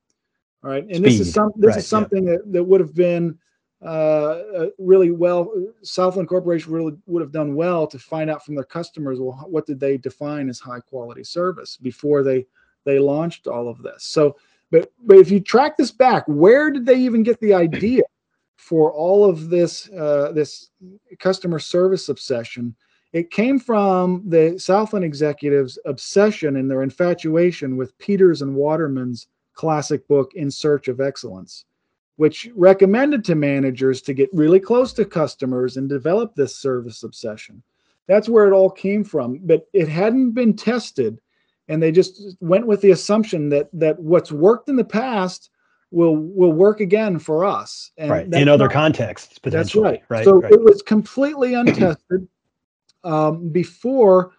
All 0.64 0.70
right, 0.70 0.82
and 0.82 0.96
Speed. 0.96 1.04
this 1.04 1.20
is 1.20 1.32
some 1.32 1.52
this 1.56 1.68
right. 1.68 1.78
is 1.78 1.86
something 1.86 2.26
yeah. 2.26 2.32
that, 2.32 2.52
that 2.52 2.64
would 2.64 2.80
have 2.80 2.94
been 2.94 3.38
uh, 3.80 3.84
uh, 3.84 4.66
really 4.78 5.12
well. 5.12 5.52
Southland 5.82 6.28
Corporation 6.28 6.72
really 6.72 6.96
would 7.06 7.22
have 7.22 7.30
done 7.30 7.54
well 7.54 7.86
to 7.86 7.98
find 7.98 8.28
out 8.28 8.44
from 8.44 8.56
their 8.56 8.64
customers. 8.64 9.20
Well, 9.20 9.46
what 9.48 9.66
did 9.66 9.78
they 9.78 9.98
define 9.98 10.48
as 10.48 10.58
high 10.58 10.80
quality 10.80 11.22
service 11.22 11.76
before 11.76 12.24
they 12.24 12.44
they 12.84 12.98
launched 12.98 13.46
all 13.46 13.68
of 13.68 13.80
this? 13.82 14.04
So, 14.04 14.36
but 14.72 14.90
but 15.04 15.18
if 15.18 15.30
you 15.30 15.38
track 15.38 15.76
this 15.76 15.92
back, 15.92 16.24
where 16.26 16.70
did 16.70 16.86
they 16.86 16.98
even 16.98 17.22
get 17.22 17.38
the 17.38 17.54
idea 17.54 18.02
for 18.58 18.92
all 18.92 19.24
of 19.24 19.48
this 19.48 19.88
uh, 19.90 20.32
this 20.34 20.70
customer 21.20 21.60
service 21.60 22.08
obsession, 22.08 22.74
it 23.12 23.30
came 23.30 23.58
from 23.58 24.22
the 24.26 24.58
Southland 24.58 25.04
executives' 25.04 25.78
obsession 25.86 26.56
and 26.56 26.70
their 26.70 26.82
infatuation 26.82 27.76
with 27.76 27.96
Peters 27.98 28.42
and 28.42 28.54
Waterman's 28.54 29.28
classic 29.54 30.06
book 30.08 30.34
In 30.34 30.50
Search 30.50 30.88
of 30.88 31.00
Excellence, 31.00 31.64
which 32.16 32.50
recommended 32.56 33.24
to 33.26 33.36
managers 33.36 34.02
to 34.02 34.12
get 34.12 34.28
really 34.32 34.60
close 34.60 34.92
to 34.94 35.04
customers 35.04 35.76
and 35.76 35.88
develop 35.88 36.34
this 36.34 36.56
service 36.56 37.04
obsession. 37.04 37.62
That's 38.08 38.28
where 38.28 38.48
it 38.48 38.52
all 38.52 38.70
came 38.70 39.04
from, 39.04 39.38
but 39.44 39.68
it 39.72 39.88
hadn't 39.88 40.32
been 40.32 40.56
tested, 40.56 41.20
and 41.68 41.80
they 41.80 41.92
just 41.92 42.36
went 42.40 42.66
with 42.66 42.80
the 42.80 42.90
assumption 42.90 43.50
that 43.50 43.68
that 43.72 44.00
what's 44.00 44.32
worked 44.32 44.68
in 44.68 44.74
the 44.74 44.84
past 44.84 45.50
will 45.90 46.16
will 46.16 46.52
work 46.52 46.80
again 46.80 47.18
for 47.18 47.44
us. 47.44 47.92
And 47.96 48.10
right. 48.10 48.34
In 48.34 48.48
other 48.48 48.64
not, 48.64 48.72
contexts, 48.72 49.38
potentially. 49.38 49.82
That's 49.82 50.10
right. 50.10 50.18
right 50.18 50.24
so 50.24 50.40
right. 50.40 50.52
it 50.52 50.62
was 50.62 50.82
completely 50.82 51.54
untested 51.54 52.28
um, 53.04 53.48
before 53.50 54.32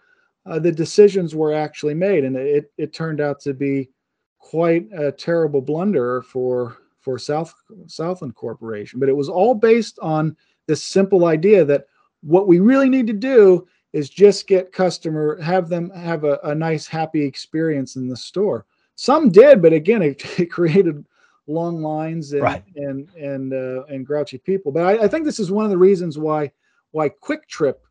uh, 0.46 0.58
the 0.58 0.72
decisions 0.72 1.34
were 1.34 1.52
actually 1.52 1.94
made, 1.94 2.24
and 2.24 2.36
it 2.36 2.72
it 2.78 2.92
turned 2.92 3.20
out 3.20 3.40
to 3.40 3.54
be 3.54 3.90
quite 4.38 4.86
a 4.96 5.12
terrible 5.12 5.60
blunder 5.60 6.22
for 6.22 6.76
for 7.00 7.18
South 7.18 7.54
Southland 7.86 8.34
Corporation. 8.34 9.00
But 9.00 9.08
it 9.08 9.16
was 9.16 9.28
all 9.28 9.54
based 9.54 9.98
on 10.00 10.36
this 10.66 10.82
simple 10.82 11.26
idea 11.26 11.64
that 11.64 11.86
what 12.22 12.46
we 12.46 12.60
really 12.60 12.88
need 12.88 13.06
to 13.06 13.12
do 13.12 13.66
is 13.92 14.08
just 14.08 14.46
get 14.46 14.72
customer 14.72 15.40
have 15.42 15.68
them 15.68 15.90
have 15.90 16.24
a, 16.24 16.38
a 16.44 16.54
nice 16.54 16.86
happy 16.86 17.22
experience 17.22 17.96
in 17.96 18.08
the 18.08 18.16
store 18.16 18.66
some 18.94 19.30
did 19.30 19.60
but 19.60 19.72
again 19.72 20.02
it, 20.02 20.22
it 20.38 20.46
created 20.46 21.04
long 21.50 21.82
lines 21.82 22.32
and 22.32 22.42
right. 22.42 22.64
and 22.76 23.08
and 23.14 23.52
uh, 23.52 23.84
and 23.84 24.06
grouchy 24.06 24.38
people. 24.38 24.72
But 24.72 24.84
I, 24.84 25.04
I, 25.04 25.08
think 25.08 25.24
this 25.24 25.40
is 25.40 25.50
one 25.50 25.64
of 25.64 25.70
the 25.70 25.78
reasons 25.78 26.18
why 26.18 26.50
why 26.92 27.08
Kwik 27.08 27.46
Trip 27.48 27.82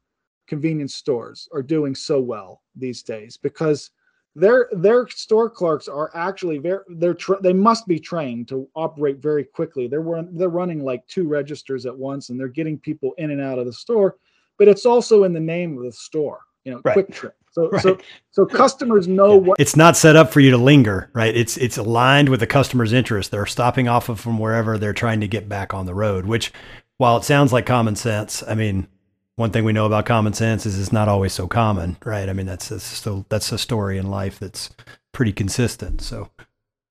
convenience 0.47 0.95
stores 0.95 1.47
are 1.53 1.62
doing 1.62 1.93
so 1.93 2.20
well 2.20 2.62
these 2.76 3.03
days 3.03 3.38
because 3.38 3.91
their 4.36 4.70
their 4.72 5.07
store 5.07 5.49
clerks 5.49 5.88
are 5.88 6.12
actually 6.16 6.57
very 6.57 6.84
they're 6.95 7.14
tra- 7.14 7.41
they 7.41 7.53
must 7.53 7.88
be 7.88 7.99
trained 7.99 8.47
to 8.47 8.68
operate 8.76 9.18
very 9.18 9.43
quickly. 9.43 9.88
They're 9.88 10.01
run, 10.01 10.30
they're 10.32 10.49
running 10.49 10.84
like 10.84 11.05
two 11.07 11.28
registers 11.28 11.86
at 11.86 11.97
once 11.97 12.30
and 12.30 12.39
they're 12.39 12.47
getting 12.47 12.78
people 12.78 13.14
in 13.18 13.32
and 13.32 13.41
out 13.41 13.60
of 13.60 13.66
the 13.66 13.74
store, 13.74 14.18
but 14.57 14.68
it's 14.68 14.86
also 14.86 15.24
in 15.24 15.34
the 15.34 15.39
name 15.39 15.78
of 15.78 15.84
the 15.84 15.91
store. 15.91 16.39
You 16.64 16.74
know, 16.74 16.82
right. 16.84 16.93
Kwik 16.93 17.12
Trip. 17.12 17.36
So, 17.59 17.69
right. 17.69 17.81
so, 17.81 17.97
so 18.29 18.45
customers 18.45 19.07
know 19.07 19.33
yeah. 19.33 19.39
what 19.39 19.59
it's 19.59 19.75
not 19.75 19.97
set 19.97 20.15
up 20.15 20.31
for 20.31 20.39
you 20.39 20.51
to 20.51 20.57
linger, 20.57 21.09
right? 21.13 21.35
It's 21.35 21.57
it's 21.57 21.77
aligned 21.77 22.29
with 22.29 22.41
the 22.41 22.47
customer's 22.47 22.93
interest. 22.93 23.31
They're 23.31 23.47
stopping 23.47 23.87
off 23.87 24.07
of 24.07 24.19
from 24.19 24.37
wherever 24.37 24.77
they're 24.77 24.93
trying 24.93 25.19
to 25.21 25.27
get 25.27 25.49
back 25.49 25.73
on 25.73 25.87
the 25.87 25.95
road. 25.95 26.27
Which, 26.27 26.53
while 26.97 27.17
it 27.17 27.23
sounds 27.23 27.51
like 27.51 27.65
common 27.65 27.95
sense, 27.95 28.43
I 28.47 28.53
mean, 28.53 28.87
one 29.35 29.49
thing 29.49 29.63
we 29.63 29.73
know 29.73 29.87
about 29.87 30.05
common 30.05 30.33
sense 30.33 30.67
is 30.67 30.79
it's 30.79 30.91
not 30.91 31.07
always 31.07 31.33
so 31.33 31.47
common, 31.47 31.97
right? 32.05 32.29
I 32.29 32.33
mean, 32.33 32.45
that's 32.45 32.69
that's 32.69 32.83
still 32.83 33.25
that's 33.29 33.51
a 33.51 33.57
story 33.57 33.97
in 33.97 34.11
life 34.11 34.37
that's 34.37 34.69
pretty 35.11 35.33
consistent. 35.33 36.01
So, 36.01 36.29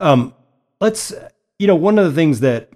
um, 0.00 0.34
let's 0.80 1.14
you 1.60 1.68
know 1.68 1.76
one 1.76 2.00
of 2.00 2.04
the 2.04 2.12
things 2.12 2.40
that 2.40 2.70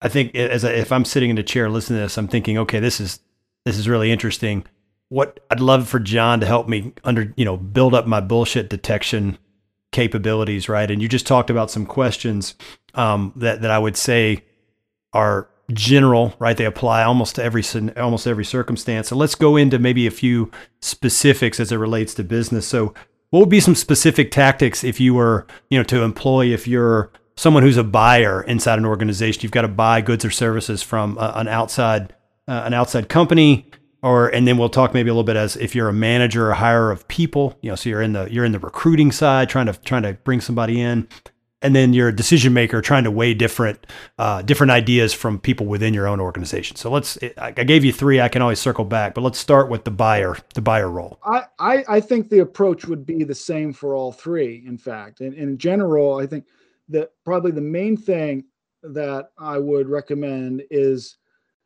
I 0.00 0.08
think 0.08 0.36
as 0.36 0.62
if 0.62 0.92
I'm 0.92 1.04
sitting 1.04 1.30
in 1.30 1.38
a 1.38 1.42
chair 1.42 1.68
listening 1.68 1.98
to 1.98 2.02
this, 2.02 2.18
I'm 2.18 2.28
thinking, 2.28 2.56
okay, 2.58 2.78
this 2.78 3.00
is 3.00 3.18
this 3.64 3.78
is 3.78 3.88
really 3.88 4.12
interesting 4.12 4.64
what 5.14 5.38
I'd 5.48 5.60
love 5.60 5.88
for 5.88 6.00
John 6.00 6.40
to 6.40 6.46
help 6.46 6.68
me 6.68 6.92
under, 7.04 7.32
you 7.36 7.44
know, 7.44 7.56
build 7.56 7.94
up 7.94 8.04
my 8.04 8.20
bullshit 8.20 8.68
detection 8.68 9.38
capabilities, 9.92 10.68
right? 10.68 10.90
And 10.90 11.00
you 11.00 11.08
just 11.08 11.24
talked 11.24 11.50
about 11.50 11.70
some 11.70 11.86
questions 11.86 12.56
um, 12.94 13.32
that 13.36 13.62
that 13.62 13.70
I 13.70 13.78
would 13.78 13.96
say 13.96 14.42
are 15.12 15.48
general, 15.72 16.34
right? 16.40 16.56
They 16.56 16.64
apply 16.64 17.04
almost 17.04 17.36
to 17.36 17.44
every 17.44 17.62
almost 17.96 18.26
every 18.26 18.44
circumstance. 18.44 19.06
So 19.06 19.14
let's 19.14 19.36
go 19.36 19.56
into 19.56 19.78
maybe 19.78 20.08
a 20.08 20.10
few 20.10 20.50
specifics 20.82 21.60
as 21.60 21.70
it 21.70 21.76
relates 21.76 22.12
to 22.14 22.24
business. 22.24 22.66
So, 22.66 22.92
what 23.30 23.38
would 23.38 23.48
be 23.48 23.60
some 23.60 23.76
specific 23.76 24.32
tactics 24.32 24.82
if 24.82 24.98
you 24.98 25.14
were, 25.14 25.46
you 25.70 25.78
know, 25.78 25.84
to 25.84 26.02
employ 26.02 26.46
if 26.46 26.66
you're 26.66 27.12
someone 27.36 27.62
who's 27.62 27.76
a 27.76 27.84
buyer 27.84 28.42
inside 28.42 28.80
an 28.80 28.84
organization? 28.84 29.42
You've 29.42 29.52
got 29.52 29.62
to 29.62 29.68
buy 29.68 30.00
goods 30.00 30.24
or 30.24 30.30
services 30.32 30.82
from 30.82 31.18
uh, 31.18 31.34
an 31.36 31.46
outside 31.46 32.16
uh, 32.48 32.62
an 32.64 32.74
outside 32.74 33.08
company 33.08 33.70
or 34.04 34.28
and 34.28 34.46
then 34.46 34.58
we'll 34.58 34.68
talk 34.68 34.92
maybe 34.92 35.08
a 35.08 35.12
little 35.12 35.24
bit 35.24 35.36
as 35.36 35.56
if 35.56 35.74
you're 35.74 35.88
a 35.88 35.92
manager 35.92 36.50
or 36.50 36.52
hire 36.52 36.90
of 36.90 37.08
people 37.08 37.58
you 37.62 37.70
know 37.70 37.74
so 37.74 37.88
you're 37.88 38.02
in 38.02 38.12
the 38.12 38.30
you're 38.30 38.44
in 38.44 38.52
the 38.52 38.58
recruiting 38.58 39.10
side 39.10 39.48
trying 39.48 39.66
to 39.66 39.72
trying 39.80 40.02
to 40.02 40.12
bring 40.24 40.40
somebody 40.40 40.80
in. 40.80 41.08
And 41.62 41.74
then 41.74 41.94
you're 41.94 42.08
a 42.08 42.14
decision 42.14 42.52
maker 42.52 42.82
trying 42.82 43.04
to 43.04 43.10
weigh 43.10 43.32
different 43.32 43.86
uh, 44.18 44.42
different 44.42 44.70
ideas 44.70 45.14
from 45.14 45.38
people 45.38 45.64
within 45.64 45.94
your 45.94 46.06
own 46.06 46.20
organization. 46.20 46.76
So 46.76 46.90
let's 46.90 47.18
i 47.38 47.52
gave 47.52 47.86
you 47.86 47.92
three. 47.92 48.20
I 48.20 48.28
can 48.28 48.42
always 48.42 48.58
circle 48.58 48.84
back 48.84 49.14
but 49.14 49.22
let's 49.22 49.38
start 49.38 49.70
with 49.70 49.84
the 49.84 49.90
buyer 49.90 50.36
the 50.52 50.60
buyer 50.60 50.90
role. 50.90 51.18
I 51.24 51.44
i, 51.58 51.84
I 51.88 52.00
think 52.00 52.28
the 52.28 52.40
approach 52.40 52.84
would 52.84 53.06
be 53.06 53.24
the 53.24 53.34
same 53.34 53.72
for 53.72 53.94
all 53.94 54.12
three 54.12 54.62
in 54.66 54.76
fact. 54.76 55.20
And, 55.20 55.32
and 55.32 55.50
in 55.50 55.58
general 55.58 56.18
i 56.18 56.26
think 56.26 56.44
that 56.90 57.12
probably 57.24 57.50
the 57.50 57.62
main 57.62 57.96
thing 57.96 58.44
that 58.82 59.30
i 59.38 59.56
would 59.56 59.88
recommend 59.88 60.62
is 60.70 61.16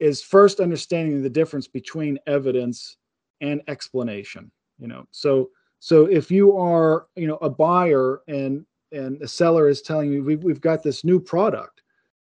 is 0.00 0.22
first 0.22 0.60
understanding 0.60 1.22
the 1.22 1.30
difference 1.30 1.66
between 1.66 2.18
evidence 2.26 2.96
and 3.40 3.62
explanation 3.68 4.50
you 4.78 4.88
know? 4.88 5.06
So 5.10 5.50
so 5.80 6.06
if 6.06 6.30
you 6.30 6.56
are 6.56 7.06
you 7.16 7.26
know 7.26 7.36
a 7.36 7.50
buyer 7.50 8.22
and 8.28 8.64
and 8.92 9.20
a 9.22 9.28
seller 9.28 9.68
is 9.68 9.82
telling 9.82 10.10
you 10.12 10.24
we've, 10.24 10.42
we've 10.42 10.60
got 10.60 10.82
this 10.82 11.04
new 11.04 11.20
product 11.20 11.82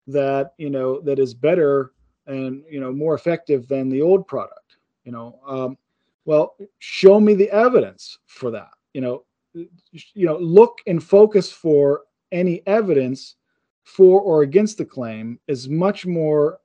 that 0.06 0.52
you 0.58 0.70
know 0.70 1.00
that 1.00 1.18
is 1.18 1.34
better 1.34 1.92
and 2.26 2.62
you 2.70 2.80
know 2.80 2.92
more 2.92 3.14
effective 3.14 3.66
than 3.68 3.88
the 3.88 4.02
old 4.02 4.26
product 4.26 4.76
you 5.04 5.12
know? 5.12 5.38
Um, 5.46 5.78
well 6.24 6.56
show 6.78 7.18
me 7.20 7.34
the 7.34 7.50
evidence 7.50 8.18
for 8.26 8.50
that 8.50 8.70
you 8.92 9.00
know? 9.00 9.24
You 9.52 10.26
know 10.26 10.38
look 10.38 10.78
and 10.86 11.02
focus 11.02 11.50
for 11.50 12.02
any 12.30 12.62
evidence 12.66 13.36
for 13.82 14.20
or 14.20 14.42
against 14.42 14.78
the 14.78 14.84
claim 14.84 15.40
is 15.48 15.68
much 15.68 16.06
more 16.06 16.60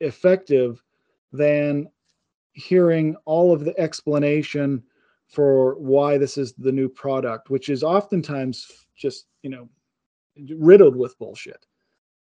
effective 0.00 0.82
than 1.32 1.88
hearing 2.52 3.16
all 3.24 3.52
of 3.52 3.64
the 3.64 3.78
explanation 3.78 4.82
for 5.26 5.74
why 5.78 6.16
this 6.18 6.38
is 6.38 6.52
the 6.54 6.72
new 6.72 6.88
product, 6.88 7.50
which 7.50 7.68
is 7.68 7.82
oftentimes 7.82 8.86
just, 8.96 9.26
you 9.42 9.50
know, 9.50 9.68
riddled 10.56 10.96
with 10.96 11.18
bullshit. 11.18 11.66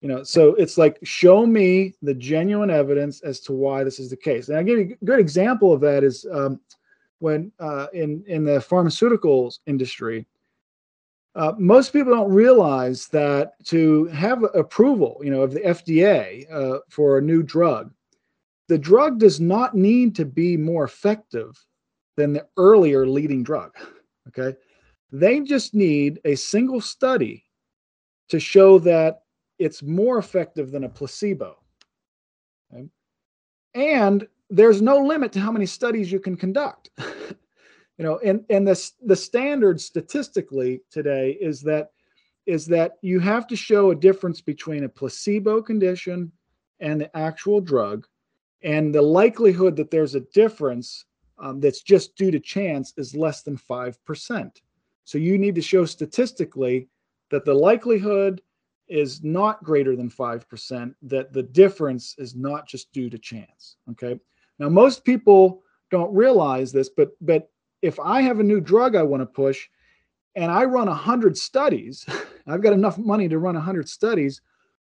You 0.02 0.10
know, 0.10 0.24
so 0.24 0.54
it's 0.56 0.78
like 0.78 1.00
show 1.04 1.46
me 1.46 1.96
the 2.02 2.14
genuine 2.14 2.70
evidence 2.70 3.22
as 3.22 3.40
to 3.42 3.54
why 3.54 3.84
this 3.84 4.00
is 4.00 4.10
the 4.10 4.18
case. 4.18 4.50
And 4.50 4.58
I 4.58 4.64
give 4.64 4.78
you 4.78 4.98
a 5.02 5.06
good 5.06 5.20
example 5.20 5.74
of 5.74 5.82
that 5.82 6.04
is 6.04 6.26
um, 6.32 6.60
when 7.20 7.52
uh, 7.60 7.88
in 7.94 8.24
in 8.28 8.44
the 8.44 8.60
pharmaceuticals 8.60 9.60
industry, 9.66 10.28
uh, 11.38 11.54
most 11.60 11.94
people 11.94 12.12
don't 12.12 12.34
realize 12.34 13.08
that 13.10 13.64
to 13.66 14.06
have 14.06 14.44
approval, 14.56 15.22
you 15.24 15.30
know, 15.30 15.44
of 15.44 15.52
the 15.52 15.60
FDA 15.60 16.52
uh, 16.52 16.80
for 16.90 17.18
a 17.18 17.22
new 17.22 17.44
drug, 17.44 17.94
the 18.68 18.78
drug 18.78 19.20
does 19.20 19.40
not 19.40 19.76
need 19.76 20.16
to 20.16 20.26
be 20.26 20.58
more 20.58 20.84
effective 20.84 21.56
than 22.16 22.34
the 22.34 22.46
earlier 22.58 23.06
leading 23.06 23.44
drug. 23.44 23.76
Okay, 24.28 24.58
they 25.12 25.40
just 25.42 25.76
need 25.76 26.20
a 26.26 26.36
single 26.36 26.82
study 26.82 27.46
to 28.30 28.40
show 28.40 28.80
that 28.80 29.22
it's 29.60 29.84
more 29.84 30.18
effective 30.18 30.72
than 30.72 30.84
a 30.86 30.90
placebo. 30.90 31.58
Okay? 32.74 32.88
And 33.76 34.28
there's 34.50 34.82
no 34.82 34.98
limit 34.98 35.32
to 35.34 35.40
how 35.40 35.52
many 35.52 35.66
studies 35.66 36.12
you 36.12 36.20
can 36.20 36.36
conduct. 36.36 36.90
you 37.98 38.06
know, 38.06 38.20
and 38.24 38.44
and 38.50 38.68
the 38.68 38.92
the 39.04 39.16
standard 39.16 39.82
statistically 39.82 40.82
today 40.92 41.38
is 41.42 41.62
that 41.62 41.92
is 42.46 42.66
that 42.68 42.94
you 43.02 43.20
have 43.20 43.48
to 43.48 43.56
show 43.56 43.92
a 43.92 43.96
difference 43.96 44.40
between 44.40 44.84
a 44.84 44.90
placebo 44.90 45.62
condition 45.62 46.32
and 46.80 47.02
the 47.02 47.18
actual 47.18 47.60
drug, 47.60 48.08
and 48.62 48.94
the 48.94 49.02
likelihood 49.02 49.76
that 49.76 49.92
there's 49.92 50.16
a 50.16 50.22
difference 50.34 51.06
um, 51.40 51.60
that's 51.60 51.82
just 51.82 52.16
due 52.16 52.32
to 52.32 52.40
chance 52.40 52.94
is 52.98 53.16
less 53.16 53.42
than 53.44 53.58
five 53.58 54.04
percent. 54.06 54.62
So 55.04 55.18
you 55.18 55.38
need 55.38 55.56
to 55.56 55.62
show 55.62 55.86
statistically 55.86 56.90
that 57.32 57.46
the 57.46 57.54
likelihood 57.54 58.42
is 58.88 59.24
not 59.24 59.64
greater 59.64 59.96
than 59.96 60.10
5%, 60.10 60.96
that 61.04 61.34
the 61.34 61.44
difference 61.44 62.16
is 62.18 62.36
not 62.36 62.68
just 62.68 62.92
due 62.94 63.10
to 63.10 63.18
chance. 63.18 63.78
Okay. 63.92 64.20
Now, 64.60 64.70
most 64.70 65.04
people 65.04 65.64
don't 65.92 66.14
realize 66.14 66.72
this, 66.72 66.90
but 66.90 67.12
but 67.22 67.50
if 67.82 68.00
I 68.00 68.22
have 68.22 68.40
a 68.40 68.44
new 68.44 68.60
drug 68.60 68.96
I 68.96 69.04
want 69.04 69.22
to 69.22 69.26
push 69.26 69.68
and 70.36 70.52
I 70.52 70.66
run 70.66 70.88
100 70.88 71.38
studies, 71.38 72.06
I've 72.48 72.62
got 72.62 72.74
enough 72.74 72.98
money 72.98 73.28
to 73.30 73.40
run 73.40 73.56
100 73.56 73.90
studies, 73.90 74.42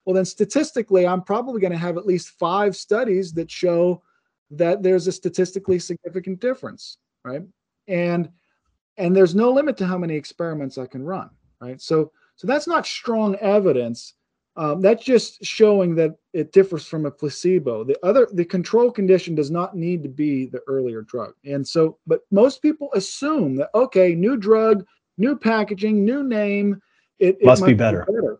well, 0.04 0.14
then 0.14 0.24
statistically, 0.24 1.06
I'm 1.06 1.22
probably 1.22 1.60
going 1.60 1.72
to 1.72 1.78
have 1.78 1.96
at 1.96 2.06
least 2.06 2.30
five 2.30 2.74
studies 2.74 3.32
that 3.34 3.50
show 3.50 4.02
that 4.50 4.82
there's 4.82 5.06
a 5.06 5.12
statistically 5.12 5.78
significant 5.78 6.40
difference, 6.40 6.98
right? 7.24 7.42
And 7.86 8.30
and 8.96 9.16
there's 9.16 9.34
no 9.34 9.52
limit 9.52 9.76
to 9.78 9.86
how 9.86 9.96
many 9.96 10.14
experiments 10.14 10.78
I 10.78 10.86
can 10.86 11.04
run, 11.04 11.30
right? 11.60 11.80
So 11.80 12.12
so 12.36 12.46
that's 12.46 12.66
not 12.66 12.86
strong 12.86 13.36
evidence. 13.36 14.14
Um, 14.56 14.80
that's 14.80 15.04
just 15.04 15.44
showing 15.44 15.94
that 15.94 16.16
it 16.32 16.52
differs 16.52 16.84
from 16.84 17.06
a 17.06 17.10
placebo. 17.10 17.84
The 17.84 17.96
other, 18.04 18.28
the 18.32 18.44
control 18.44 18.90
condition 18.90 19.34
does 19.34 19.50
not 19.50 19.76
need 19.76 20.02
to 20.02 20.08
be 20.08 20.46
the 20.46 20.60
earlier 20.66 21.02
drug. 21.02 21.34
And 21.44 21.66
so, 21.66 21.98
but 22.06 22.22
most 22.30 22.60
people 22.60 22.90
assume 22.94 23.56
that 23.56 23.70
okay, 23.74 24.14
new 24.14 24.36
drug, 24.36 24.84
new 25.18 25.36
packaging, 25.36 26.04
new 26.04 26.24
name, 26.24 26.82
it, 27.18 27.38
it 27.40 27.46
must 27.46 27.64
be 27.64 27.74
better. 27.74 28.04
Be 28.06 28.14
better. 28.14 28.30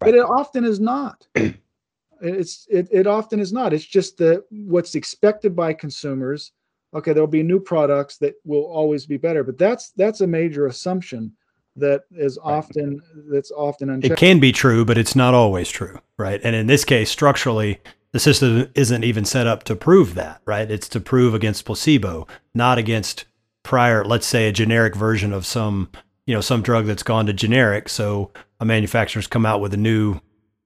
Right. 0.00 0.12
But 0.12 0.14
it 0.14 0.24
often 0.24 0.64
is 0.64 0.78
not. 0.78 1.26
it's 2.20 2.66
it, 2.70 2.88
it 2.92 3.06
often 3.06 3.40
is 3.40 3.52
not. 3.52 3.72
It's 3.72 3.84
just 3.84 4.18
that 4.18 4.44
what's 4.50 4.94
expected 4.94 5.56
by 5.56 5.72
consumers. 5.72 6.52
Okay, 6.94 7.12
there'll 7.12 7.26
be 7.26 7.42
new 7.42 7.60
products 7.60 8.16
that 8.18 8.34
will 8.44 8.64
always 8.64 9.04
be 9.04 9.16
better, 9.16 9.42
but 9.42 9.58
that's 9.58 9.90
that's 9.90 10.20
a 10.20 10.26
major 10.26 10.66
assumption 10.66 11.32
that 11.76 12.02
is 12.10 12.38
often 12.42 13.00
that's 13.30 13.50
often 13.50 13.90
unchecked. 13.90 14.12
It 14.12 14.18
can 14.18 14.40
be 14.40 14.52
true, 14.52 14.84
but 14.84 14.98
it's 14.98 15.16
not 15.16 15.34
always 15.34 15.68
true, 15.68 15.98
right? 16.18 16.40
And 16.42 16.56
in 16.56 16.66
this 16.66 16.84
case, 16.84 17.10
structurally, 17.10 17.80
the 18.12 18.20
system 18.20 18.70
isn't 18.74 19.04
even 19.04 19.24
set 19.24 19.46
up 19.46 19.64
to 19.64 19.76
prove 19.76 20.14
that, 20.14 20.40
right? 20.44 20.70
It's 20.70 20.88
to 20.90 21.00
prove 21.00 21.34
against 21.34 21.64
placebo, 21.64 22.26
not 22.54 22.78
against 22.78 23.26
prior, 23.62 24.04
let's 24.04 24.26
say, 24.26 24.48
a 24.48 24.52
generic 24.52 24.94
version 24.94 25.32
of 25.32 25.44
some, 25.44 25.90
you 26.26 26.34
know, 26.34 26.40
some 26.40 26.62
drug 26.62 26.86
that's 26.86 27.02
gone 27.02 27.26
to 27.26 27.32
generic. 27.32 27.88
So 27.88 28.30
a 28.60 28.64
manufacturer's 28.64 29.26
come 29.26 29.44
out 29.44 29.60
with 29.60 29.74
a 29.74 29.78
new, 29.78 30.20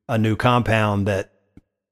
a 0.08 0.18
new 0.18 0.36
compound 0.36 1.06
that 1.06 1.32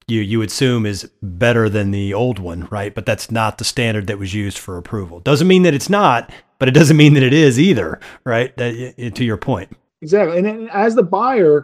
you 0.06 0.20
you 0.20 0.42
assume 0.42 0.86
is 0.86 1.10
better 1.22 1.68
than 1.68 1.90
the 1.90 2.14
old 2.14 2.38
one, 2.38 2.66
right? 2.70 2.94
But 2.94 3.06
that's 3.06 3.30
not 3.30 3.58
the 3.58 3.64
standard 3.64 4.06
that 4.06 4.18
was 4.18 4.34
used 4.34 4.58
for 4.58 4.78
approval. 4.78 5.20
Doesn't 5.20 5.48
mean 5.48 5.62
that 5.62 5.74
it's 5.74 5.90
not 5.90 6.32
but 6.58 6.68
it 6.68 6.74
doesn't 6.74 6.96
mean 6.96 7.14
that 7.14 7.22
it 7.22 7.32
is 7.32 7.58
either, 7.58 8.00
right? 8.24 8.56
That, 8.56 9.12
to 9.14 9.24
your 9.24 9.36
point. 9.36 9.76
Exactly. 10.02 10.38
And 10.38 10.70
as 10.70 10.94
the 10.94 11.02
buyer, 11.02 11.62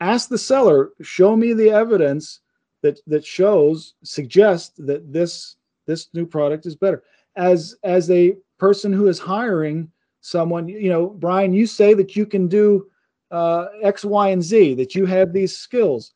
ask 0.00 0.28
the 0.28 0.38
seller, 0.38 0.90
show 1.02 1.36
me 1.36 1.52
the 1.52 1.70
evidence 1.70 2.40
that 2.82 3.00
that 3.06 3.24
shows 3.24 3.94
suggests 4.02 4.74
that 4.78 5.12
this 5.12 5.56
this 5.86 6.08
new 6.14 6.26
product 6.26 6.66
is 6.66 6.76
better. 6.76 7.02
As 7.36 7.76
as 7.82 8.10
a 8.10 8.36
person 8.58 8.92
who 8.92 9.08
is 9.08 9.18
hiring 9.18 9.90
someone, 10.20 10.68
you 10.68 10.88
know, 10.88 11.08
Brian, 11.08 11.52
you 11.52 11.66
say 11.66 11.94
that 11.94 12.16
you 12.16 12.26
can 12.26 12.48
do 12.48 12.86
uh, 13.30 13.66
X, 13.82 14.04
Y, 14.04 14.28
and 14.28 14.42
Z, 14.42 14.74
that 14.74 14.94
you 14.94 15.06
have 15.06 15.32
these 15.32 15.56
skills. 15.56 16.12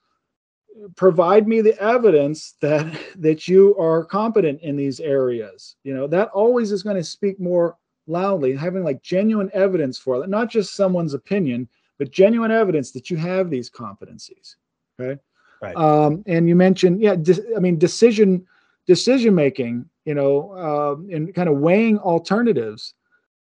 Provide 0.94 1.48
me 1.48 1.60
the 1.60 1.78
evidence 1.82 2.54
that 2.60 2.86
that 3.16 3.48
you 3.48 3.76
are 3.78 4.04
competent 4.04 4.60
in 4.62 4.76
these 4.76 5.00
areas. 5.00 5.76
You 5.84 5.94
know, 5.94 6.06
that 6.08 6.28
always 6.28 6.72
is 6.72 6.82
going 6.82 6.96
to 6.96 7.04
speak 7.04 7.40
more 7.40 7.76
loudly, 8.08 8.56
having 8.56 8.84
like 8.84 9.02
genuine 9.02 9.50
evidence 9.52 9.98
for 9.98 10.22
it, 10.22 10.28
not 10.28 10.50
just 10.50 10.74
someone's 10.74 11.14
opinion, 11.14 11.68
but 11.98 12.10
genuine 12.10 12.50
evidence 12.50 12.90
that 12.92 13.10
you 13.10 13.16
have 13.16 13.50
these 13.50 13.70
competencies. 13.70 14.56
Okay. 14.98 15.20
Right. 15.60 15.76
Um, 15.76 16.22
and 16.26 16.48
you 16.48 16.54
mentioned, 16.54 17.00
yeah, 17.00 17.16
de- 17.16 17.56
I 17.56 17.60
mean, 17.60 17.78
decision 17.78 18.46
decision 18.86 19.34
making, 19.34 19.88
you 20.04 20.14
know, 20.14 20.52
uh, 20.52 21.14
and 21.14 21.34
kind 21.34 21.48
of 21.48 21.58
weighing 21.58 21.98
alternatives. 21.98 22.94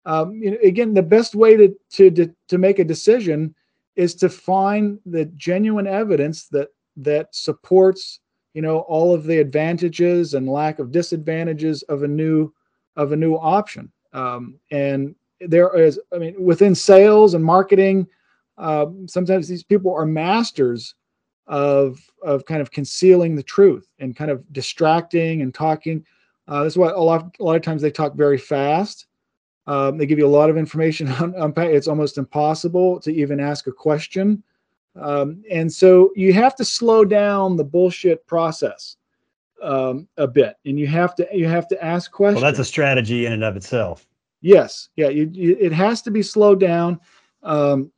Um, 0.05 0.35
you 0.35 0.51
know, 0.51 0.57
again, 0.63 0.93
the 0.93 1.01
best 1.01 1.35
way 1.35 1.57
to, 1.57 1.75
to 1.91 2.35
to 2.47 2.57
make 2.57 2.79
a 2.79 2.83
decision 2.83 3.55
is 3.95 4.15
to 4.15 4.29
find 4.29 4.99
the 5.05 5.25
genuine 5.25 5.87
evidence 5.87 6.47
that 6.49 6.69
that 6.97 7.33
supports, 7.33 8.19
you 8.53 8.61
know, 8.61 8.79
all 8.79 9.13
of 9.13 9.23
the 9.23 9.39
advantages 9.39 10.33
and 10.33 10.49
lack 10.49 10.79
of 10.79 10.91
disadvantages 10.91 11.83
of 11.83 12.03
a 12.03 12.07
new 12.07 12.53
of 12.95 13.11
a 13.11 13.15
new 13.15 13.35
option. 13.35 13.91
Um, 14.13 14.59
and 14.71 15.15
there 15.39 15.75
is, 15.77 15.99
I 16.13 16.17
mean, 16.17 16.35
within 16.43 16.75
sales 16.75 17.33
and 17.33 17.43
marketing, 17.43 18.07
uh, 18.57 18.87
sometimes 19.07 19.47
these 19.47 19.63
people 19.63 19.93
are 19.93 20.05
masters 20.05 20.95
of 21.47 21.99
of 22.23 22.45
kind 22.45 22.61
of 22.61 22.71
concealing 22.71 23.35
the 23.35 23.43
truth 23.43 23.87
and 23.99 24.15
kind 24.15 24.31
of 24.31 24.41
distracting 24.53 25.41
and 25.41 25.53
talking. 25.53 26.05
Uh, 26.47 26.63
that's 26.63 26.77
why 26.77 26.89
a 26.89 26.99
lot 26.99 27.35
a 27.39 27.43
lot 27.43 27.55
of 27.55 27.61
times 27.61 27.81
they 27.81 27.91
talk 27.91 28.13
very 28.15 28.37
fast. 28.37 29.07
Um, 29.67 29.97
they 29.97 30.05
give 30.05 30.19
you 30.19 30.27
a 30.27 30.29
lot 30.29 30.49
of 30.49 30.57
information 30.57 31.07
on, 31.19 31.35
on 31.35 31.53
it's 31.57 31.87
almost 31.87 32.17
impossible 32.17 32.99
to 33.01 33.11
even 33.11 33.39
ask 33.39 33.67
a 33.67 33.71
question. 33.71 34.43
Um, 34.99 35.43
and 35.49 35.71
so 35.71 36.11
you 36.15 36.33
have 36.33 36.55
to 36.57 36.65
slow 36.65 37.05
down 37.05 37.55
the 37.55 37.63
bullshit 37.63 38.25
process 38.27 38.97
um, 39.61 40.07
a 40.17 40.27
bit, 40.27 40.55
and 40.65 40.79
you 40.79 40.87
have 40.87 41.15
to 41.15 41.27
you 41.31 41.47
have 41.47 41.67
to 41.69 41.83
ask 41.83 42.11
questions. 42.11 42.41
Well, 42.41 42.51
that's 42.51 42.59
a 42.59 42.65
strategy 42.65 43.25
in 43.25 43.33
and 43.33 43.43
of 43.43 43.55
itself. 43.55 44.07
Yes, 44.41 44.89
yeah, 44.95 45.09
you, 45.09 45.29
you, 45.31 45.55
it 45.59 45.71
has 45.71 46.01
to 46.03 46.11
be 46.11 46.23
slowed 46.23 46.59
down, 46.59 46.99
um, 47.43 47.91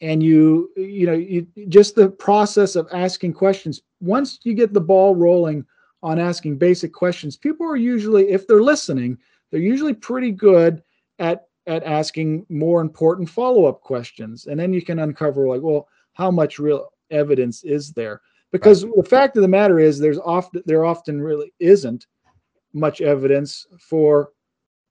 and 0.00 0.22
you 0.22 0.70
you 0.76 1.06
know 1.06 1.14
you, 1.14 1.46
just 1.68 1.94
the 1.94 2.10
process 2.10 2.76
of 2.76 2.88
asking 2.92 3.32
questions. 3.32 3.82
Once 4.00 4.38
you 4.42 4.54
get 4.54 4.72
the 4.72 4.80
ball 4.80 5.14
rolling 5.14 5.64
on 6.02 6.18
asking 6.18 6.58
basic 6.58 6.92
questions, 6.92 7.36
people 7.36 7.66
are 7.66 7.76
usually, 7.76 8.30
if 8.30 8.46
they're 8.46 8.62
listening, 8.62 9.16
they're 9.50 9.60
usually 9.60 9.94
pretty 9.94 10.30
good 10.30 10.82
at 11.18 11.46
at 11.66 11.84
asking 11.84 12.44
more 12.48 12.80
important 12.80 13.28
follow 13.28 13.66
up 13.66 13.80
questions, 13.80 14.46
and 14.46 14.58
then 14.58 14.72
you 14.72 14.82
can 14.82 14.98
uncover 14.98 15.48
like, 15.48 15.62
well, 15.62 15.88
how 16.14 16.30
much 16.30 16.58
real 16.58 16.92
evidence 17.10 17.62
is 17.64 17.92
there? 17.92 18.20
Because 18.52 18.84
right. 18.84 18.94
the 18.96 19.02
fact 19.02 19.36
of 19.36 19.42
the 19.42 19.48
matter 19.48 19.80
is 19.80 19.98
there's 19.98 20.18
often 20.18 20.62
there 20.66 20.84
often 20.84 21.20
really 21.20 21.52
isn't 21.58 22.06
much 22.72 23.00
evidence 23.00 23.66
for 23.80 24.30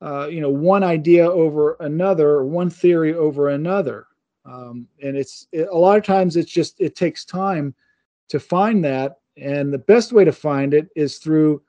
uh, 0.01 0.27
you 0.29 0.41
know 0.41 0.49
one 0.49 0.83
idea 0.83 1.29
over 1.29 1.77
another 1.79 2.29
or 2.31 2.45
one 2.45 2.69
theory 2.69 3.13
over 3.13 3.49
another 3.49 4.07
um, 4.45 4.87
and 5.01 5.15
it's 5.15 5.47
it, 5.51 5.67
a 5.71 5.77
lot 5.77 5.97
of 5.97 6.03
times 6.03 6.35
it's 6.35 6.51
just 6.51 6.75
it 6.79 6.95
takes 6.95 7.23
time 7.23 7.73
to 8.27 8.39
find 8.39 8.83
that 8.83 9.19
and 9.37 9.71
the 9.71 9.77
best 9.77 10.11
way 10.11 10.25
to 10.25 10.31
find 10.31 10.73
it 10.73 10.89
is 10.95 11.17
through 11.17 11.61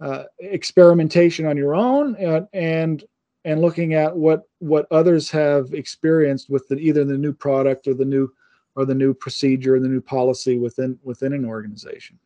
uh, 0.00 0.24
experimentation 0.40 1.46
on 1.46 1.56
your 1.56 1.74
own 1.74 2.14
and, 2.16 2.46
and 2.52 3.04
and 3.44 3.60
looking 3.60 3.94
at 3.94 4.14
what 4.14 4.42
what 4.58 4.86
others 4.90 5.30
have 5.30 5.72
experienced 5.72 6.50
with 6.50 6.66
the, 6.68 6.76
either 6.76 7.04
the 7.04 7.16
new 7.16 7.32
product 7.32 7.86
or 7.86 7.94
the 7.94 8.04
new 8.04 8.28
or 8.76 8.84
the 8.84 8.94
new 8.94 9.14
procedure, 9.14 9.76
or 9.76 9.80
the 9.80 9.88
new 9.88 10.00
policy 10.00 10.58
within 10.58 10.98
within 11.02 11.32
an 11.32 11.44
organization. 11.44 12.18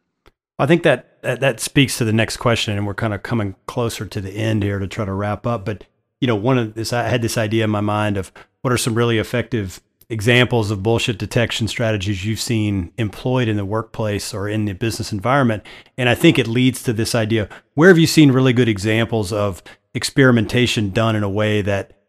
I 0.59 0.67
think 0.67 0.83
that, 0.83 1.23
that 1.23 1.41
that 1.41 1.61
speaks 1.61 1.97
to 1.99 2.05
the 2.05 2.13
next 2.13 2.37
question, 2.37 2.77
and 2.77 2.87
we're 2.87 2.95
kind 2.95 3.15
of 3.15 3.23
coming 3.23 3.55
closer 3.67 4.05
to 4.05 4.21
the 4.21 4.33
end 4.33 4.63
here 4.63 4.79
to 4.79 4.87
try 4.87 5.07
to 5.07 5.13
wrap 5.13 5.47
up. 5.47 5.65
But 5.65 5.85
you 6.21 6.27
know, 6.27 6.37
one 6.37 6.59
of 6.59 6.75
this, 6.75 6.93
I 6.93 7.09
had 7.09 7.23
this 7.23 7.39
idea 7.39 7.65
in 7.65 7.71
my 7.71 7.81
mind 7.81 8.19
of 8.19 8.31
what 8.61 8.73
are 8.73 8.79
some 8.79 8.95
really 8.95 9.19
effective 9.19 9.81
examples 10.11 10.71
of 10.71 10.83
bullshit 10.83 11.19
detection 11.19 11.69
strategies 11.69 12.25
you've 12.25 12.41
seen 12.41 12.93
employed 12.99 13.49
in 13.49 13.57
the 13.57 13.65
workplace 13.65 14.35
or 14.35 14.49
in 14.49 14.65
the 14.65 14.73
business 14.73 15.13
environment. 15.13 15.63
And 15.97 16.09
I 16.09 16.17
think 16.17 16.39
it 16.39 16.49
leads 16.49 16.83
to 16.83 16.93
this 16.93 17.15
idea 17.15 17.49
where 17.75 17.89
have 17.89 17.99
you 17.99 18.09
seen 18.09 18.33
really 18.33 18.53
good 18.53 18.69
examples 18.69 19.33
of 19.33 19.63
experimentation 19.95 20.91
done 20.91 21.15
in 21.15 21.23
a 21.23 21.31
way 21.31 21.63
that 21.63 22.00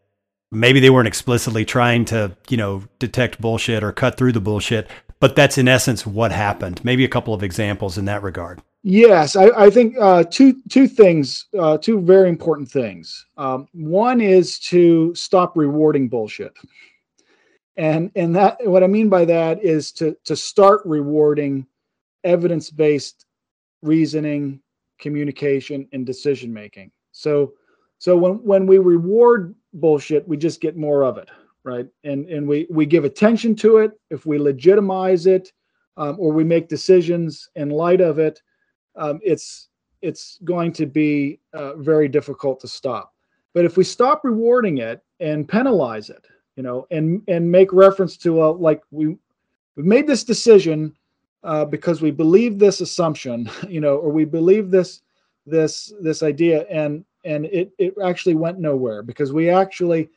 maybe 0.52 0.80
they 0.80 0.90
weren't 0.90 1.08
explicitly 1.08 1.66
trying 1.66 2.06
to, 2.06 2.36
you 2.50 2.58
know, 2.58 2.84
detect 3.00 3.40
bullshit 3.40 3.84
or 3.84 3.92
cut 3.92 4.18
through 4.18 4.34
the 4.34 4.42
bullshit, 4.42 4.90
but 5.20 5.36
that's 5.36 5.58
in 5.58 5.68
essence 5.68 6.06
what 6.06 6.32
happened. 6.32 6.84
Maybe 6.84 7.06
a 7.06 7.10
couple 7.10 7.34
of 7.34 7.44
examples 7.44 7.98
in 7.98 8.06
that 8.06 8.22
regard. 8.22 8.62
Yes, 8.84 9.36
I, 9.36 9.50
I 9.50 9.70
think 9.70 9.96
uh, 10.00 10.24
two 10.24 10.60
two 10.68 10.88
things, 10.88 11.46
uh, 11.58 11.78
two 11.78 12.02
very 12.02 12.30
important 12.30 12.70
things. 12.70 13.28
Um, 13.38 13.68
one 13.74 14.20
is 14.20 14.58
to 14.60 15.14
stop 15.14 15.56
rewarding 15.56 16.10
bullshit, 16.10 16.52
and 17.78 18.12
and 18.16 18.36
that 18.36 18.58
what 18.66 18.84
I 18.84 18.88
mean 18.88 19.08
by 19.08 19.26
that 19.26 19.64
is 19.64 19.92
to 19.94 20.18
to 20.24 20.36
start 20.36 20.82
rewarding 20.84 21.68
evidence 22.24 22.72
based 22.72 23.28
reasoning, 23.84 24.60
communication, 24.98 25.88
and 25.94 26.04
decision 26.04 26.52
making. 26.52 26.92
So 27.12 27.54
so 28.00 28.18
when 28.18 28.44
when 28.44 28.66
we 28.66 28.80
reward 28.80 29.54
bullshit, 29.74 30.28
we 30.28 30.38
just 30.38 30.62
get 30.62 30.78
more 30.78 31.04
of 31.04 31.18
it, 31.18 31.30
right? 31.64 31.88
And 32.04 32.28
and 32.30 32.48
we 32.48 32.68
we 32.70 32.86
give 32.86 33.06
attention 33.06 33.56
to 33.58 33.78
it. 33.78 33.92
If 34.10 34.26
we 34.26 34.38
legitimize 34.38 35.26
it, 35.26 35.52
um, 35.98 36.16
or 36.20 36.32
we 36.32 36.44
make 36.44 36.68
decisions 36.70 37.50
in 37.56 37.70
light 37.70 38.02
of 38.02 38.20
it 38.20 38.42
um, 38.96 39.20
it's 39.24 39.70
it's 40.02 40.40
going 40.44 40.74
to 40.74 40.86
be 40.86 41.40
uh, 41.54 41.76
very 41.76 42.08
difficult 42.08 42.60
to 42.62 42.68
stop. 42.68 43.14
But 43.54 43.66
if 43.66 43.78
we 43.78 43.84
stop 43.84 44.22
rewarding 44.24 44.80
it 44.80 45.04
and 45.20 45.48
penalize 45.48 46.10
it, 46.10 46.26
you 46.56 46.64
know, 46.64 46.88
and 46.92 47.22
and 47.28 47.52
make 47.52 47.72
reference 47.72 48.18
to 48.18 48.42
uh, 48.42 48.52
like 48.54 48.82
we 48.92 49.18
we 49.76 49.84
made 49.84 50.08
this 50.08 50.24
decision 50.24 50.96
uh, 51.44 51.66
because 51.66 52.02
we 52.02 52.12
believe 52.12 52.60
this 52.60 52.82
assumption, 52.82 53.50
you 53.68 53.82
know, 53.82 53.98
or 53.98 54.10
we 54.10 54.26
believe 54.26 54.72
this 54.72 55.02
this 55.46 55.94
this 56.02 56.24
idea, 56.24 56.66
and 56.70 57.06
and 57.24 57.46
it 57.46 57.72
it 57.78 57.94
actually 58.04 58.36
went 58.36 58.60
nowhere 58.60 59.04
because 59.04 59.32
we 59.34 59.50
actually 59.50 60.10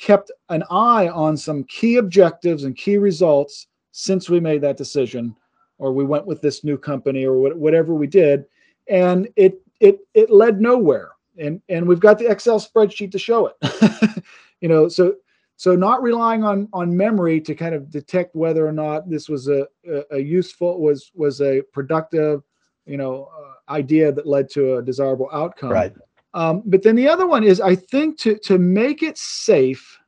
kept 0.00 0.30
an 0.48 0.64
eye 0.70 1.08
on 1.08 1.36
some 1.36 1.64
key 1.64 1.96
objectives 1.96 2.64
and 2.64 2.76
key 2.76 2.96
results 2.96 3.66
since 3.92 4.30
we 4.30 4.40
made 4.40 4.62
that 4.62 4.78
decision 4.78 5.36
or 5.78 5.92
we 5.92 6.04
went 6.04 6.26
with 6.26 6.40
this 6.40 6.64
new 6.64 6.78
company 6.78 7.26
or 7.26 7.54
whatever 7.54 7.94
we 7.94 8.06
did. 8.06 8.44
And 8.88 9.28
it 9.36 9.60
it 9.80 10.00
it 10.14 10.30
led 10.30 10.60
nowhere. 10.60 11.10
And 11.38 11.60
and 11.68 11.86
we've 11.86 12.00
got 12.00 12.18
the 12.18 12.30
excel 12.30 12.60
spreadsheet 12.60 13.12
to 13.12 13.18
show 13.18 13.46
it. 13.46 14.24
You 14.62 14.68
know 14.68 14.88
so 14.88 15.14
so 15.56 15.74
not 15.74 16.02
relying 16.02 16.44
on 16.44 16.68
on 16.74 16.94
memory 16.94 17.40
to 17.40 17.54
kind 17.54 17.74
of 17.74 17.90
detect 17.90 18.36
whether 18.36 18.66
or 18.66 18.72
not 18.72 19.08
this 19.08 19.26
was 19.26 19.48
a 19.48 19.66
a, 19.90 20.02
a 20.10 20.18
useful 20.18 20.78
was 20.78 21.10
was 21.14 21.40
a 21.40 21.62
productive 21.72 22.42
you 22.84 22.98
know 22.98 23.30
uh, 23.34 23.72
idea 23.72 24.12
that 24.12 24.26
led 24.26 24.50
to 24.50 24.76
a 24.76 24.82
desirable 24.82 25.30
outcome. 25.32 25.70
Right 25.70 25.94
um, 26.34 26.62
but 26.66 26.82
then 26.82 26.96
the 26.96 27.08
other 27.08 27.26
one 27.26 27.44
is 27.44 27.60
i 27.60 27.74
think 27.74 28.18
to 28.18 28.36
to 28.38 28.58
make 28.58 29.02
it 29.02 29.18
safe 29.18 30.00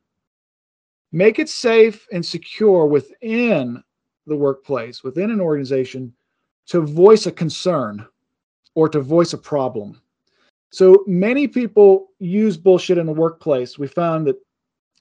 make 1.13 1.37
it 1.37 1.47
safe 1.47 2.07
and 2.11 2.25
secure 2.25 2.87
within 2.87 3.81
the 4.25 4.35
workplace, 4.35 5.03
within 5.03 5.31
an 5.31 5.39
organization, 5.39 6.11
to 6.65 6.81
voice 6.81 7.27
a 7.27 7.31
concern 7.31 8.05
or 8.75 8.89
to 8.89 8.99
voice 8.99 9.33
a 9.33 9.37
problem. 9.37 10.01
So 10.71 11.03
many 11.05 11.47
people 11.47 12.07
use 12.19 12.57
bullshit 12.57 12.97
in 12.97 13.05
the 13.05 13.13
workplace. 13.13 13.77
We 13.77 13.87
found 13.87 14.27
that 14.27 14.37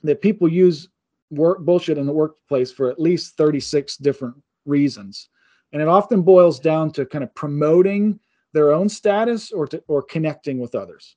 that 0.05 0.21
people 0.21 0.49
use 0.49 0.89
work 1.31 1.61
bullshit 1.61 1.97
in 1.97 2.07
the 2.07 2.13
workplace 2.13 2.71
for 2.71 2.91
at 2.91 3.01
least 3.01 3.37
36 3.37 3.97
different 3.99 4.35
reasons. 4.67 5.29
And 5.73 5.81
it 5.81 5.89
often 5.89 6.23
boils 6.23 6.61
down 6.61 6.91
to 6.93 7.07
kind 7.07 7.25
of 7.25 7.35
promoting 7.35 8.19
their 8.53 8.73
own 8.73 8.89
status 8.89 9.53
or 9.53 9.67
to, 9.67 9.83
or 9.89 10.03
connecting 10.03 10.59
with 10.59 10.75
others. 10.75 11.17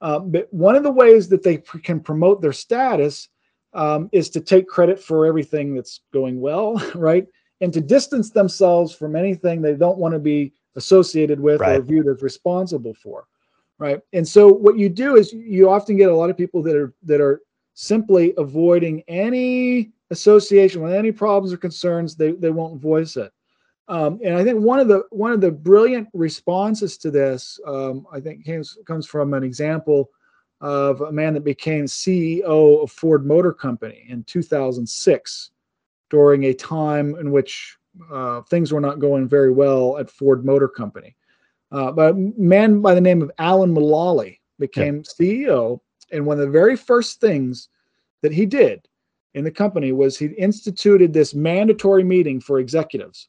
Uh, 0.00 0.18
but 0.18 0.52
one 0.52 0.76
of 0.76 0.82
the 0.82 0.90
ways 0.90 1.28
that 1.28 1.42
they 1.42 1.58
pr- 1.58 1.78
can 1.78 2.00
promote 2.00 2.42
their 2.42 2.52
status 2.52 3.28
um, 3.72 4.08
is 4.12 4.30
to 4.30 4.40
take 4.40 4.66
credit 4.66 5.00
for 5.00 5.26
everything 5.26 5.74
that's 5.74 6.00
going 6.12 6.40
well, 6.40 6.82
right? 6.94 7.26
And 7.60 7.72
to 7.72 7.80
distance 7.80 8.30
themselves 8.30 8.94
from 8.94 9.16
anything 9.16 9.62
they 9.62 9.74
don't 9.74 9.98
want 9.98 10.12
to 10.12 10.18
be 10.18 10.52
associated 10.76 11.40
with 11.40 11.60
right. 11.60 11.78
or 11.78 11.82
viewed 11.82 12.06
as 12.08 12.22
responsible 12.22 12.94
for, 12.94 13.26
right? 13.78 14.00
And 14.12 14.26
so 14.26 14.48
what 14.48 14.78
you 14.78 14.88
do 14.88 15.16
is 15.16 15.32
you 15.32 15.70
often 15.70 15.96
get 15.96 16.10
a 16.10 16.16
lot 16.16 16.30
of 16.30 16.36
people 16.36 16.62
that 16.62 16.76
are 16.76 16.94
that 17.04 17.20
are 17.20 17.40
simply 17.74 18.34
avoiding 18.36 19.02
any 19.08 19.92
association 20.10 20.82
with 20.82 20.92
any 20.92 21.12
problems 21.12 21.52
or 21.52 21.56
concerns. 21.56 22.14
They 22.14 22.32
they 22.32 22.50
won't 22.50 22.80
voice 22.80 23.16
it. 23.16 23.32
Um, 23.88 24.18
and 24.24 24.36
I 24.36 24.42
think 24.42 24.60
one 24.60 24.80
of 24.80 24.88
the 24.88 25.04
one 25.10 25.32
of 25.32 25.40
the 25.40 25.52
brilliant 25.52 26.08
responses 26.12 26.96
to 26.98 27.10
this, 27.10 27.60
um, 27.66 28.06
I 28.12 28.20
think, 28.20 28.44
comes 28.44 28.76
comes 28.86 29.06
from 29.06 29.32
an 29.34 29.44
example 29.44 30.10
of 30.60 31.02
a 31.02 31.12
man 31.12 31.34
that 31.34 31.44
became 31.44 31.84
CEO 31.84 32.82
of 32.82 32.90
Ford 32.90 33.26
Motor 33.26 33.52
Company 33.52 34.06
in 34.08 34.24
2006 34.24 35.50
during 36.08 36.44
a 36.44 36.54
time 36.54 37.14
in 37.16 37.30
which 37.30 37.76
uh, 38.10 38.42
things 38.42 38.72
were 38.72 38.80
not 38.80 38.98
going 38.98 39.28
very 39.28 39.52
well 39.52 39.98
at 39.98 40.10
Ford 40.10 40.44
Motor 40.44 40.68
Company. 40.68 41.14
Uh, 41.72 41.92
but 41.92 42.12
a 42.12 42.14
man 42.14 42.80
by 42.80 42.94
the 42.94 43.00
name 43.00 43.22
of 43.22 43.30
Alan 43.38 43.74
Mulally 43.74 44.38
became 44.58 44.96
yeah. 44.96 45.02
CEO, 45.02 45.80
and 46.12 46.24
one 46.24 46.38
of 46.38 46.46
the 46.46 46.50
very 46.50 46.76
first 46.76 47.20
things 47.20 47.68
that 48.22 48.32
he 48.32 48.46
did 48.46 48.88
in 49.34 49.44
the 49.44 49.50
company 49.50 49.92
was 49.92 50.18
he 50.18 50.26
instituted 50.26 51.12
this 51.12 51.34
mandatory 51.34 52.02
meeting 52.02 52.40
for 52.40 52.58
executives. 52.58 53.28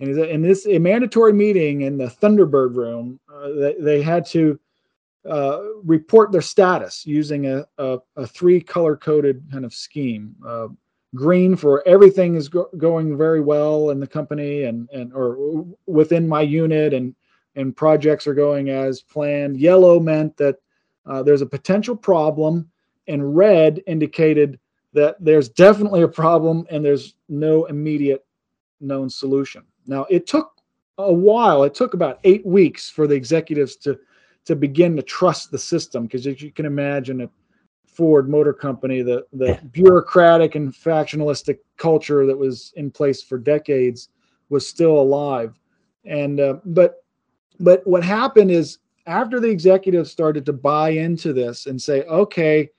And 0.00 0.16
in 0.16 0.42
this 0.42 0.66
a 0.66 0.78
mandatory 0.78 1.32
meeting 1.32 1.82
in 1.82 1.98
the 1.98 2.06
Thunderbird 2.06 2.76
room, 2.76 3.18
uh, 3.32 3.48
they, 3.50 3.74
they 3.78 4.02
had 4.02 4.24
to 4.26 4.58
uh, 5.28 5.60
report 5.84 6.30
their 6.30 6.42
status 6.42 7.04
using 7.04 7.46
a, 7.46 7.66
a, 7.78 7.98
a 8.16 8.26
three 8.26 8.60
color 8.60 8.96
coded 8.96 9.44
kind 9.50 9.64
of 9.64 9.74
scheme. 9.74 10.34
Uh, 10.46 10.68
green 11.14 11.56
for 11.56 11.86
everything 11.86 12.34
is 12.36 12.48
go- 12.48 12.70
going 12.78 13.16
very 13.16 13.40
well 13.40 13.90
in 13.90 13.98
the 13.98 14.06
company 14.06 14.64
and 14.64 14.88
and 14.90 15.12
or 15.12 15.66
within 15.86 16.28
my 16.28 16.42
unit 16.42 16.94
and 16.94 17.14
and 17.56 17.76
projects 17.76 18.26
are 18.26 18.34
going 18.34 18.70
as 18.70 19.02
planned. 19.02 19.56
Yellow 19.56 19.98
meant 19.98 20.36
that 20.36 20.56
uh, 21.06 21.22
there's 21.22 21.42
a 21.42 21.46
potential 21.46 21.96
problem, 21.96 22.70
and 23.08 23.36
red 23.36 23.82
indicated 23.86 24.58
that 24.92 25.16
there's 25.18 25.48
definitely 25.48 26.02
a 26.02 26.08
problem 26.08 26.66
and 26.70 26.84
there's 26.84 27.16
no 27.28 27.64
immediate 27.64 28.24
known 28.80 29.10
solution. 29.10 29.62
Now 29.88 30.06
it 30.08 30.26
took 30.26 30.52
a 30.98 31.12
while. 31.12 31.64
It 31.64 31.74
took 31.74 31.94
about 31.94 32.20
eight 32.24 32.46
weeks 32.46 32.88
for 32.88 33.06
the 33.06 33.14
executives 33.16 33.74
to 33.76 33.98
to 34.44 34.54
begin 34.54 34.96
to 34.96 35.02
trust 35.02 35.50
the 35.50 35.58
system 35.58 36.04
because 36.04 36.26
as 36.26 36.40
you 36.40 36.52
can 36.52 36.66
imagine, 36.66 37.20
it, 37.22 37.30
Ford 37.86 38.28
Motor 38.28 38.52
Company, 38.52 39.02
the 39.02 39.26
the 39.32 39.58
bureaucratic 39.72 40.54
and 40.54 40.72
factionalistic 40.72 41.58
culture 41.76 42.26
that 42.26 42.38
was 42.38 42.72
in 42.76 42.90
place 42.90 43.22
for 43.22 43.38
decades 43.38 44.10
was 44.50 44.66
still 44.66 45.00
alive. 45.00 45.58
And 46.04 46.38
uh, 46.38 46.58
but 46.64 47.02
but 47.58 47.84
what 47.86 48.04
happened 48.04 48.50
is 48.50 48.78
after 49.06 49.40
the 49.40 49.48
executives 49.48 50.10
started 50.10 50.44
to 50.46 50.52
buy 50.52 50.90
into 50.90 51.32
this 51.32 51.66
and 51.66 51.80
say, 51.80 52.02
okay, 52.04 52.70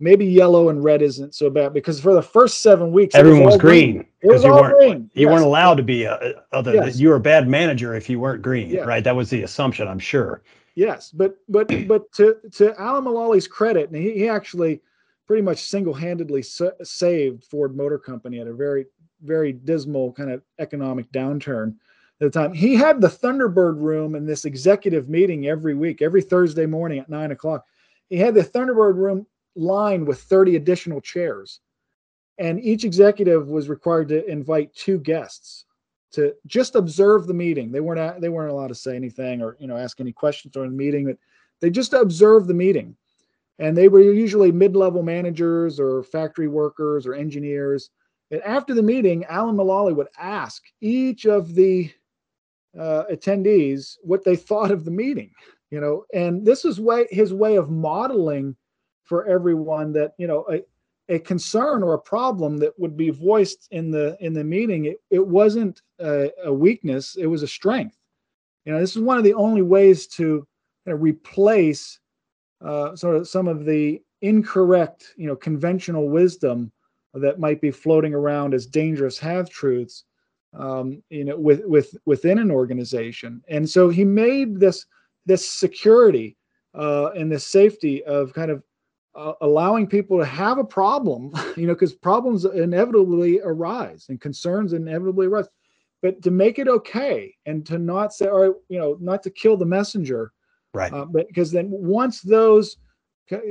maybe 0.00 0.24
yellow 0.24 0.68
and 0.68 0.84
red 0.84 1.02
isn't 1.02 1.34
so 1.34 1.50
bad 1.50 1.72
because 1.72 2.00
for 2.00 2.14
the 2.14 2.22
first 2.22 2.60
seven 2.60 2.92
weeks 2.92 3.14
everyone 3.14 3.44
was, 3.44 3.54
was 3.54 3.60
green 3.60 4.06
because 4.20 4.44
you 4.44 4.50
weren't 4.50 4.78
green. 4.78 5.10
you 5.14 5.26
yes. 5.26 5.32
weren't 5.32 5.44
allowed 5.44 5.74
to 5.74 5.82
be 5.82 6.04
a, 6.04 6.34
other 6.52 6.74
yes. 6.74 6.98
you 6.98 7.08
were 7.08 7.16
a 7.16 7.20
bad 7.20 7.48
manager 7.48 7.94
if 7.94 8.08
you 8.08 8.20
weren't 8.20 8.42
green 8.42 8.70
yes. 8.70 8.86
right 8.86 9.04
that 9.04 9.16
was 9.16 9.28
the 9.30 9.42
assumption 9.42 9.88
i'm 9.88 9.98
sure 9.98 10.42
Yes, 10.78 11.10
but 11.10 11.34
but 11.48 11.66
but 11.88 12.12
to 12.12 12.36
to 12.52 12.80
Alan 12.80 13.02
Mulally's 13.02 13.48
credit, 13.48 13.90
and 13.90 14.00
he, 14.00 14.12
he 14.12 14.28
actually 14.28 14.80
pretty 15.26 15.42
much 15.42 15.58
single-handedly 15.58 16.42
sa- 16.42 16.70
saved 16.84 17.42
Ford 17.42 17.76
Motor 17.76 17.98
Company 17.98 18.38
at 18.38 18.46
a 18.46 18.54
very 18.54 18.86
very 19.20 19.52
dismal 19.52 20.12
kind 20.12 20.30
of 20.30 20.40
economic 20.60 21.10
downturn 21.10 21.74
at 22.20 22.20
the 22.20 22.30
time. 22.30 22.52
He 22.52 22.76
had 22.76 23.00
the 23.00 23.08
Thunderbird 23.08 23.80
room 23.80 24.14
in 24.14 24.24
this 24.24 24.44
executive 24.44 25.08
meeting 25.08 25.48
every 25.48 25.74
week, 25.74 26.00
every 26.00 26.22
Thursday 26.22 26.64
morning 26.64 27.00
at 27.00 27.08
nine 27.08 27.32
o'clock. 27.32 27.66
He 28.08 28.16
had 28.16 28.34
the 28.34 28.44
Thunderbird 28.44 28.94
room 28.94 29.26
lined 29.58 30.06
with 30.06 30.20
30 30.22 30.56
additional 30.56 31.00
chairs. 31.00 31.60
And 32.38 32.62
each 32.62 32.84
executive 32.84 33.48
was 33.48 33.68
required 33.68 34.08
to 34.08 34.24
invite 34.30 34.74
two 34.74 34.98
guests 34.98 35.64
to 36.12 36.34
just 36.46 36.76
observe 36.76 37.26
the 37.26 37.34
meeting. 37.34 37.70
They 37.72 37.80
weren't 37.80 38.20
they 38.20 38.28
weren't 38.28 38.52
allowed 38.52 38.68
to 38.68 38.74
say 38.74 38.96
anything 38.96 39.42
or 39.42 39.56
you 39.58 39.66
know 39.66 39.76
ask 39.76 40.00
any 40.00 40.12
questions 40.12 40.52
during 40.52 40.70
the 40.70 40.76
meeting, 40.76 41.06
but 41.06 41.18
they 41.60 41.70
just 41.70 41.92
observed 41.92 42.46
the 42.46 42.54
meeting. 42.54 42.96
And 43.58 43.76
they 43.76 43.88
were 43.88 44.00
usually 44.00 44.52
mid-level 44.52 45.02
managers 45.02 45.80
or 45.80 46.04
factory 46.04 46.46
workers 46.46 47.06
or 47.06 47.14
engineers. 47.14 47.90
And 48.30 48.40
after 48.42 48.72
the 48.72 48.84
meeting, 48.84 49.24
Alan 49.24 49.56
Mulally 49.56 49.96
would 49.96 50.06
ask 50.16 50.62
each 50.80 51.26
of 51.26 51.56
the 51.56 51.90
uh, 52.78 53.04
attendees 53.10 53.96
what 54.02 54.22
they 54.22 54.36
thought 54.36 54.70
of 54.70 54.84
the 54.84 54.92
meeting. 54.92 55.32
You 55.70 55.80
know, 55.80 56.04
and 56.14 56.46
this 56.46 56.64
is 56.64 56.80
way 56.80 57.08
his 57.10 57.34
way 57.34 57.56
of 57.56 57.68
modeling 57.68 58.56
for 59.08 59.26
everyone 59.26 59.92
that 59.94 60.12
you 60.18 60.26
know 60.26 60.44
a 60.50 60.62
a 61.10 61.18
concern 61.18 61.82
or 61.82 61.94
a 61.94 61.98
problem 61.98 62.58
that 62.58 62.78
would 62.78 62.96
be 62.96 63.10
voiced 63.10 63.66
in 63.70 63.90
the 63.90 64.16
in 64.20 64.34
the 64.34 64.44
meeting, 64.44 64.84
it, 64.84 65.00
it 65.10 65.26
wasn't 65.26 65.80
a, 65.98 66.30
a 66.44 66.52
weakness; 66.52 67.16
it 67.16 67.26
was 67.26 67.42
a 67.42 67.48
strength. 67.48 67.96
You 68.64 68.72
know, 68.72 68.80
this 68.80 68.94
is 68.94 69.02
one 69.02 69.16
of 69.16 69.24
the 69.24 69.34
only 69.34 69.62
ways 69.62 70.06
to 70.08 70.46
kind 70.84 70.94
of 70.94 71.02
replace 71.02 71.98
uh, 72.60 72.94
sort 72.94 73.16
of 73.16 73.26
some 73.26 73.48
of 73.48 73.64
the 73.64 74.02
incorrect, 74.20 75.14
you 75.16 75.26
know, 75.26 75.36
conventional 75.36 76.08
wisdom 76.08 76.70
that 77.14 77.40
might 77.40 77.60
be 77.60 77.70
floating 77.70 78.12
around 78.12 78.52
as 78.52 78.66
dangerous 78.66 79.18
half 79.18 79.48
truths, 79.48 80.04
um, 80.52 81.02
you 81.08 81.24
know, 81.24 81.38
with 81.38 81.62
with 81.64 81.96
within 82.04 82.38
an 82.38 82.50
organization. 82.50 83.42
And 83.48 83.68
so 83.68 83.88
he 83.88 84.04
made 84.04 84.60
this 84.60 84.84
this 85.24 85.48
security 85.48 86.36
uh, 86.74 87.10
and 87.16 87.32
this 87.32 87.46
safety 87.46 88.04
of 88.04 88.34
kind 88.34 88.50
of 88.50 88.62
uh, 89.14 89.32
allowing 89.40 89.86
people 89.86 90.18
to 90.18 90.24
have 90.24 90.58
a 90.58 90.64
problem, 90.64 91.32
you 91.56 91.66
know, 91.66 91.74
because 91.74 91.94
problems 91.94 92.44
inevitably 92.44 93.40
arise 93.40 94.06
and 94.08 94.20
concerns 94.20 94.72
inevitably 94.72 95.26
arise, 95.26 95.48
but 96.02 96.22
to 96.22 96.30
make 96.30 96.58
it 96.58 96.68
okay 96.68 97.34
and 97.46 97.66
to 97.66 97.78
not 97.78 98.12
say, 98.12 98.26
all 98.26 98.40
right, 98.40 98.54
you 98.68 98.78
know, 98.78 98.96
not 99.00 99.22
to 99.22 99.30
kill 99.30 99.56
the 99.56 99.66
messenger, 99.66 100.32
right? 100.74 100.92
Uh, 100.92 101.04
but 101.04 101.26
because 101.28 101.50
then 101.50 101.68
once 101.70 102.20
those 102.20 102.76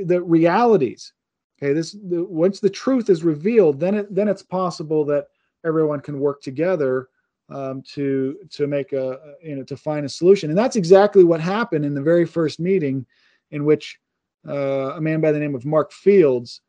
the 0.04 0.22
realities, 0.22 1.12
okay, 1.60 1.72
this 1.72 1.92
the, 1.92 2.24
once 2.24 2.60
the 2.60 2.70
truth 2.70 3.10
is 3.10 3.22
revealed, 3.22 3.78
then 3.78 3.94
it 3.94 4.14
then 4.14 4.28
it's 4.28 4.42
possible 4.42 5.04
that 5.04 5.26
everyone 5.64 6.00
can 6.00 6.18
work 6.20 6.40
together 6.40 7.08
um, 7.50 7.82
to 7.82 8.38
to 8.50 8.66
make 8.66 8.92
a 8.92 9.18
you 9.42 9.56
know 9.56 9.64
to 9.64 9.76
find 9.76 10.06
a 10.06 10.08
solution, 10.08 10.50
and 10.50 10.58
that's 10.58 10.76
exactly 10.76 11.24
what 11.24 11.40
happened 11.40 11.84
in 11.84 11.94
the 11.94 12.02
very 12.02 12.24
first 12.24 12.60
meeting, 12.60 13.04
in 13.50 13.64
which 13.64 13.98
uh, 14.46 14.94
a 14.96 15.00
man 15.00 15.20
by 15.20 15.32
the 15.32 15.38
name 15.38 15.54
of 15.54 15.64
Mark 15.64 15.92
Fields 15.92 16.60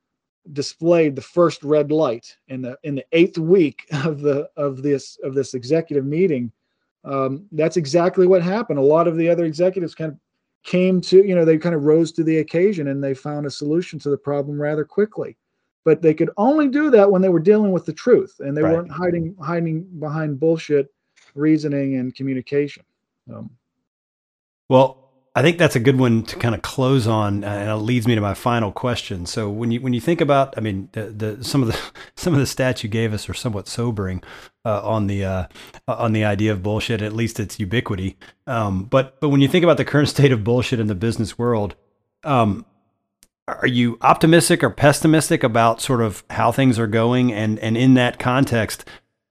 displayed 0.54 1.16
the 1.16 1.22
first 1.22 1.64
red 1.64 1.92
light 1.92 2.36
in 2.48 2.62
the 2.62 2.78
in 2.84 2.96
the 2.96 3.06
eighth 3.12 3.38
week 3.38 3.86
of 4.06 4.22
the 4.22 4.50
of 4.58 4.82
this 4.82 5.18
of 5.24 5.34
this 5.34 5.54
executive 5.54 6.06
meeting. 6.06 6.52
Um, 7.06 7.46
that's 7.52 7.78
exactly 7.78 8.28
what 8.28 8.42
happened. 8.42 8.78
A 8.78 8.84
lot 8.84 9.08
of 9.08 9.16
the 9.16 9.30
other 9.30 9.46
executives 9.46 9.96
kind 9.96 10.12
of 10.12 10.18
came 10.64 11.00
to 11.02 11.26
you 11.26 11.36
know 11.36 11.46
they 11.46 11.58
kind 11.58 11.76
of 11.76 11.84
rose 11.84 12.12
to 12.12 12.24
the 12.24 12.38
occasion 12.40 12.90
and 12.90 13.04
they 13.04 13.14
found 13.14 13.46
a 13.46 13.52
solution 13.52 13.98
to 14.00 14.10
the 14.10 14.18
problem 14.18 14.62
rather 14.62 14.84
quickly 14.84 15.38
but 15.86 16.02
they 16.02 16.14
could 16.14 16.30
only 16.38 16.68
do 16.68 16.90
that 16.90 17.10
when 17.10 17.22
they 17.22 17.30
were 17.30 17.40
dealing 17.40 17.72
with 17.72 17.86
the 17.86 17.94
truth 17.94 18.36
and 18.40 18.56
they 18.56 18.62
right. 18.62 18.74
weren't 18.74 18.92
hiding 18.92 19.36
hiding 19.42 19.84
behind 20.00 20.40
bullshit 20.40 20.94
reasoning 21.34 21.96
and 21.96 22.14
communication 22.14 22.84
um, 23.34 23.50
well 24.68 25.09
I 25.36 25.42
think 25.42 25.58
that's 25.58 25.76
a 25.76 25.80
good 25.80 26.00
one 26.00 26.24
to 26.24 26.36
kind 26.38 26.56
of 26.56 26.62
close 26.62 27.06
on, 27.06 27.44
and 27.44 27.70
it 27.70 27.76
leads 27.76 28.08
me 28.08 28.16
to 28.16 28.22
my 28.22 28.34
final 28.34 28.72
question. 28.72 29.26
So 29.26 29.50
when 29.50 29.72
you 29.72 29.80
when 29.80 29.94
you 29.94 30.02
think 30.02 30.22
about, 30.22 30.58
I 30.58 30.62
mean, 30.62 30.90
the, 30.94 31.04
the 31.04 31.44
some 31.44 31.62
of 31.62 31.68
the 31.68 31.80
some 32.16 32.34
of 32.34 32.40
the 32.40 32.46
stats 32.46 32.84
you 32.84 32.90
gave 32.90 33.14
us 33.14 33.30
are 33.30 33.34
somewhat 33.34 33.68
sobering 33.68 34.24
uh, 34.66 34.82
on 34.84 35.08
the 35.08 35.24
uh, 35.24 35.48
on 35.88 36.14
the 36.14 36.26
idea 36.26 36.52
of 36.52 36.64
bullshit. 36.64 37.02
At 37.02 37.14
least 37.14 37.40
its 37.40 37.60
ubiquity. 37.60 38.18
Um, 38.48 38.86
but 38.86 39.20
but 39.22 39.30
when 39.30 39.42
you 39.42 39.48
think 39.48 39.64
about 39.64 39.78
the 39.78 39.86
current 39.86 40.10
state 40.16 40.32
of 40.32 40.44
bullshit 40.44 40.80
in 40.80 40.88
the 40.88 40.96
business 40.96 41.38
world, 41.38 41.76
um, 42.24 42.66
are 43.48 43.68
you 43.68 43.98
optimistic 44.02 44.64
or 44.64 44.70
pessimistic 44.70 45.44
about 45.44 45.82
sort 45.82 46.02
of 46.02 46.24
how 46.32 46.52
things 46.52 46.80
are 46.80 46.88
going? 46.88 47.32
And 47.32 47.60
and 47.60 47.78
in 47.78 47.94
that 47.94 48.20
context, 48.20 48.84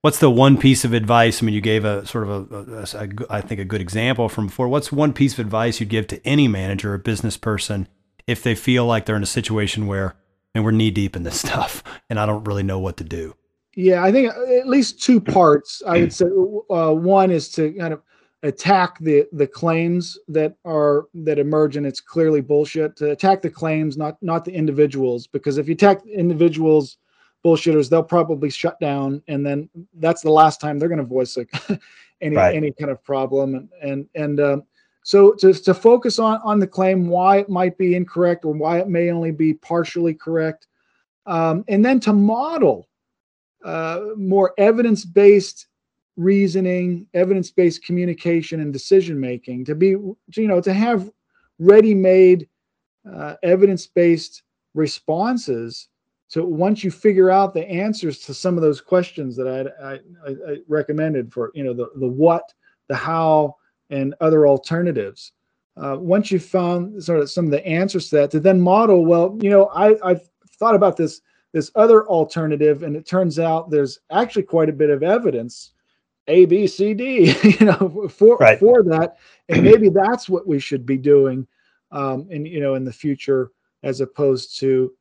what's 0.02 0.18
the 0.18 0.30
one 0.30 0.56
piece 0.56 0.84
of 0.84 0.92
advice? 0.92 1.42
I 1.42 1.46
mean, 1.46 1.54
you 1.54 1.60
gave 1.60 1.84
a 1.84 2.06
sort 2.06 2.28
of 2.28 2.52
a, 2.52 2.56
a, 2.56 3.04
a, 3.04 3.08
I 3.30 3.40
think 3.40 3.60
a 3.60 3.64
good 3.64 3.80
example 3.80 4.28
from 4.28 4.46
before. 4.46 4.68
What's 4.68 4.92
one 4.92 5.12
piece 5.12 5.34
of 5.34 5.40
advice 5.40 5.80
you'd 5.80 5.88
give 5.88 6.06
to 6.08 6.26
any 6.26 6.48
manager 6.48 6.94
or 6.94 6.98
business 6.98 7.36
person 7.36 7.88
if 8.26 8.42
they 8.42 8.54
feel 8.54 8.84
like 8.86 9.06
they're 9.06 9.16
in 9.16 9.22
a 9.22 9.26
situation 9.26 9.86
where, 9.86 10.16
and 10.54 10.64
we're 10.64 10.70
knee 10.70 10.90
deep 10.90 11.16
in 11.16 11.22
this 11.22 11.40
stuff, 11.46 11.82
and 12.08 12.18
I 12.18 12.26
don't 12.26 12.44
really 12.44 12.62
know 12.62 12.78
what 12.78 12.96
to 12.98 13.04
do? 13.04 13.34
Yeah, 13.74 14.02
I 14.02 14.10
think 14.10 14.32
at 14.32 14.66
least 14.66 15.02
two 15.02 15.20
parts. 15.20 15.82
I 15.86 16.00
would 16.00 16.12
say 16.12 16.26
uh, 16.26 16.92
one 16.92 17.30
is 17.30 17.48
to 17.50 17.72
kind 17.74 17.92
of 17.92 18.02
attack 18.42 18.98
the 18.98 19.24
the 19.32 19.46
claims 19.46 20.18
that 20.28 20.54
are 20.64 21.06
that 21.14 21.38
emerge 21.38 21.76
and 21.76 21.86
it's 21.86 22.00
clearly 22.00 22.40
bullshit. 22.40 22.96
To 22.96 23.12
attack 23.12 23.40
the 23.40 23.50
claims, 23.50 23.96
not 23.96 24.16
not 24.20 24.44
the 24.44 24.52
individuals, 24.52 25.28
because 25.28 25.58
if 25.58 25.68
you 25.68 25.74
attack 25.74 26.04
individuals 26.06 26.98
bullshitters, 27.44 27.88
they'll 27.88 28.02
probably 28.02 28.50
shut 28.50 28.78
down, 28.80 29.22
and 29.28 29.44
then 29.44 29.68
that's 29.94 30.22
the 30.22 30.30
last 30.30 30.60
time 30.60 30.78
they're 30.78 30.88
going 30.88 30.98
to 30.98 31.04
voice 31.04 31.36
like 31.36 31.50
any 32.20 32.36
right. 32.36 32.54
any 32.54 32.72
kind 32.72 32.90
of 32.90 33.02
problem. 33.02 33.54
And 33.54 33.68
and 33.82 34.08
and 34.14 34.40
um, 34.40 34.62
so 35.02 35.32
to 35.34 35.52
to 35.52 35.74
focus 35.74 36.18
on 36.18 36.40
on 36.44 36.58
the 36.58 36.66
claim, 36.66 37.08
why 37.08 37.38
it 37.38 37.48
might 37.48 37.78
be 37.78 37.94
incorrect 37.94 38.44
or 38.44 38.52
why 38.52 38.78
it 38.78 38.88
may 38.88 39.10
only 39.10 39.30
be 39.30 39.54
partially 39.54 40.14
correct, 40.14 40.66
um, 41.26 41.64
and 41.68 41.84
then 41.84 42.00
to 42.00 42.12
model 42.12 42.88
uh, 43.64 44.00
more 44.16 44.52
evidence 44.58 45.04
based 45.04 45.66
reasoning, 46.16 47.06
evidence 47.14 47.50
based 47.50 47.84
communication, 47.84 48.60
and 48.60 48.72
decision 48.72 49.18
making. 49.18 49.64
To 49.66 49.74
be 49.74 49.88
you 49.88 50.16
know 50.36 50.60
to 50.60 50.72
have 50.72 51.10
ready 51.58 51.94
made 51.94 52.48
uh, 53.10 53.34
evidence 53.42 53.86
based 53.86 54.42
responses 54.74 55.88
so 56.28 56.44
once 56.44 56.84
you 56.84 56.90
figure 56.90 57.30
out 57.30 57.54
the 57.54 57.66
answers 57.66 58.18
to 58.20 58.34
some 58.34 58.56
of 58.56 58.62
those 58.62 58.82
questions 58.82 59.34
that 59.36 59.48
I, 59.48 59.92
I, 59.92 60.52
I 60.52 60.56
recommended 60.68 61.32
for, 61.32 61.50
you 61.54 61.64
know, 61.64 61.72
the, 61.72 61.90
the 61.96 62.06
what, 62.06 62.52
the 62.88 62.94
how, 62.94 63.56
and 63.88 64.14
other 64.20 64.46
alternatives, 64.46 65.32
uh, 65.78 65.96
once 65.98 66.30
you 66.30 66.38
found 66.38 67.02
sort 67.02 67.20
of 67.20 67.30
some 67.30 67.46
of 67.46 67.50
the 67.50 67.66
answers 67.66 68.10
to 68.10 68.16
that, 68.16 68.30
to 68.32 68.40
then 68.40 68.60
model, 68.60 69.06
well, 69.06 69.38
you 69.40 69.48
know, 69.48 69.66
I, 69.74 69.96
I've 70.06 70.28
thought 70.50 70.74
about 70.74 70.96
this 70.96 71.22
this 71.52 71.70
other 71.76 72.06
alternative, 72.08 72.82
and 72.82 72.94
it 72.94 73.06
turns 73.06 73.38
out 73.38 73.70
there's 73.70 74.00
actually 74.10 74.42
quite 74.42 74.68
a 74.68 74.72
bit 74.72 74.90
of 74.90 75.02
evidence, 75.02 75.72
A, 76.26 76.44
B, 76.44 76.66
C, 76.66 76.92
D, 76.92 77.34
you 77.42 77.64
know, 77.64 78.06
for 78.10 78.36
right. 78.36 78.58
for 78.58 78.82
that, 78.82 79.16
and 79.48 79.62
maybe 79.62 79.88
that's 79.88 80.28
what 80.28 80.46
we 80.46 80.58
should 80.58 80.84
be 80.84 80.98
doing, 80.98 81.46
um, 81.90 82.26
in 82.28 82.44
you 82.44 82.60
know, 82.60 82.74
in 82.74 82.84
the 82.84 82.92
future, 82.92 83.50
as 83.82 84.02
opposed 84.02 84.58
to 84.58 84.92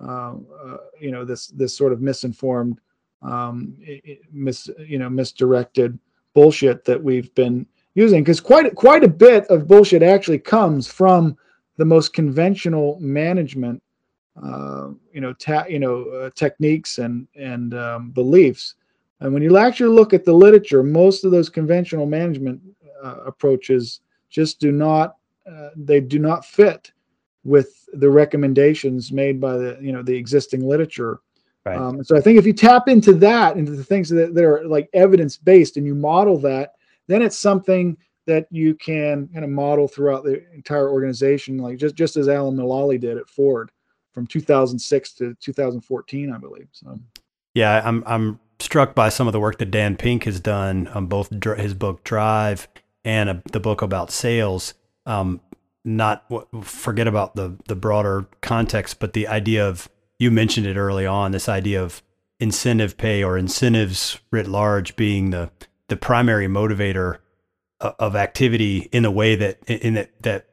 um, 0.00 0.46
uh, 0.64 0.76
you 1.00 1.10
know 1.10 1.24
this 1.24 1.48
this 1.48 1.76
sort 1.76 1.92
of 1.92 2.00
misinformed 2.00 2.80
um, 3.22 3.76
mis 4.32 4.68
you 4.86 4.98
know 4.98 5.10
misdirected 5.10 5.98
bullshit 6.34 6.84
that 6.84 7.02
we've 7.02 7.34
been 7.34 7.66
using. 7.94 8.22
Because 8.22 8.40
quite 8.40 8.74
quite 8.74 9.04
a 9.04 9.08
bit 9.08 9.46
of 9.46 9.66
bullshit 9.66 10.02
actually 10.02 10.38
comes 10.38 10.86
from 10.86 11.36
the 11.76 11.84
most 11.84 12.12
conventional 12.12 12.98
management 13.00 13.82
uh, 14.42 14.90
you 15.12 15.20
know 15.20 15.32
ta- 15.34 15.66
you 15.68 15.78
know 15.78 16.04
uh, 16.04 16.30
techniques 16.34 16.98
and 16.98 17.26
and 17.34 17.74
um, 17.74 18.10
beliefs. 18.10 18.74
And 19.20 19.34
when 19.34 19.42
you 19.42 19.58
actually 19.58 19.94
look 19.94 20.14
at 20.14 20.24
the 20.24 20.32
literature 20.32 20.82
most 20.82 21.24
of 21.24 21.30
those 21.30 21.50
conventional 21.50 22.06
management 22.06 22.60
uh, 23.02 23.16
approaches 23.26 24.00
just 24.30 24.60
do 24.60 24.72
not 24.72 25.16
uh, 25.50 25.70
they 25.76 26.00
do 26.00 26.18
not 26.18 26.44
fit 26.44 26.92
with 27.44 27.79
the 27.92 28.10
recommendations 28.10 29.12
made 29.12 29.40
by 29.40 29.56
the 29.56 29.78
you 29.80 29.92
know 29.92 30.02
the 30.02 30.16
existing 30.16 30.66
literature. 30.66 31.20
Right. 31.64 31.78
Um, 31.78 32.02
so 32.02 32.16
I 32.16 32.20
think 32.20 32.38
if 32.38 32.46
you 32.46 32.54
tap 32.54 32.88
into 32.88 33.12
that, 33.14 33.58
into 33.58 33.72
the 33.72 33.84
things 33.84 34.08
that, 34.08 34.34
that 34.34 34.44
are 34.44 34.66
like 34.66 34.88
evidence 34.94 35.36
based, 35.36 35.76
and 35.76 35.86
you 35.86 35.94
model 35.94 36.38
that, 36.38 36.72
then 37.06 37.20
it's 37.20 37.36
something 37.36 37.96
that 38.26 38.46
you 38.50 38.74
can 38.74 39.28
kind 39.28 39.44
of 39.44 39.50
model 39.50 39.88
throughout 39.88 40.24
the 40.24 40.42
entire 40.54 40.88
organization, 40.88 41.58
like 41.58 41.78
just 41.78 41.94
just 41.94 42.16
as 42.16 42.28
Alan 42.28 42.56
Mulally 42.56 42.98
did 42.98 43.18
at 43.18 43.28
Ford 43.28 43.70
from 44.12 44.26
2006 44.26 45.12
to 45.14 45.34
2014, 45.40 46.32
I 46.32 46.38
believe. 46.38 46.68
So. 46.72 46.98
Yeah, 47.54 47.82
I'm 47.84 48.02
I'm 48.06 48.40
struck 48.58 48.94
by 48.94 49.08
some 49.08 49.26
of 49.26 49.32
the 49.32 49.40
work 49.40 49.58
that 49.58 49.70
Dan 49.70 49.96
Pink 49.96 50.24
has 50.24 50.40
done 50.40 50.86
on 50.88 51.06
both 51.06 51.30
his 51.58 51.74
book 51.74 52.04
Drive 52.04 52.68
and 53.04 53.30
a, 53.30 53.42
the 53.52 53.60
book 53.60 53.82
about 53.82 54.10
sales. 54.10 54.74
Um, 55.06 55.40
not 55.84 56.24
forget 56.62 57.06
about 57.06 57.36
the 57.36 57.56
the 57.66 57.76
broader 57.76 58.26
context, 58.40 58.98
but 59.00 59.12
the 59.12 59.26
idea 59.26 59.66
of 59.66 59.88
you 60.18 60.30
mentioned 60.30 60.66
it 60.66 60.76
early 60.76 61.06
on. 61.06 61.32
This 61.32 61.48
idea 61.48 61.82
of 61.82 62.02
incentive 62.38 62.96
pay 62.96 63.22
or 63.22 63.36
incentives 63.36 64.18
writ 64.30 64.48
large 64.48 64.96
being 64.96 65.30
the 65.30 65.50
the 65.88 65.96
primary 65.96 66.46
motivator 66.46 67.18
uh, 67.80 67.92
of 67.98 68.16
activity 68.16 68.88
in 68.92 69.04
a 69.04 69.10
way 69.10 69.34
that 69.36 69.58
in 69.68 69.94
that 69.94 70.10
that 70.22 70.46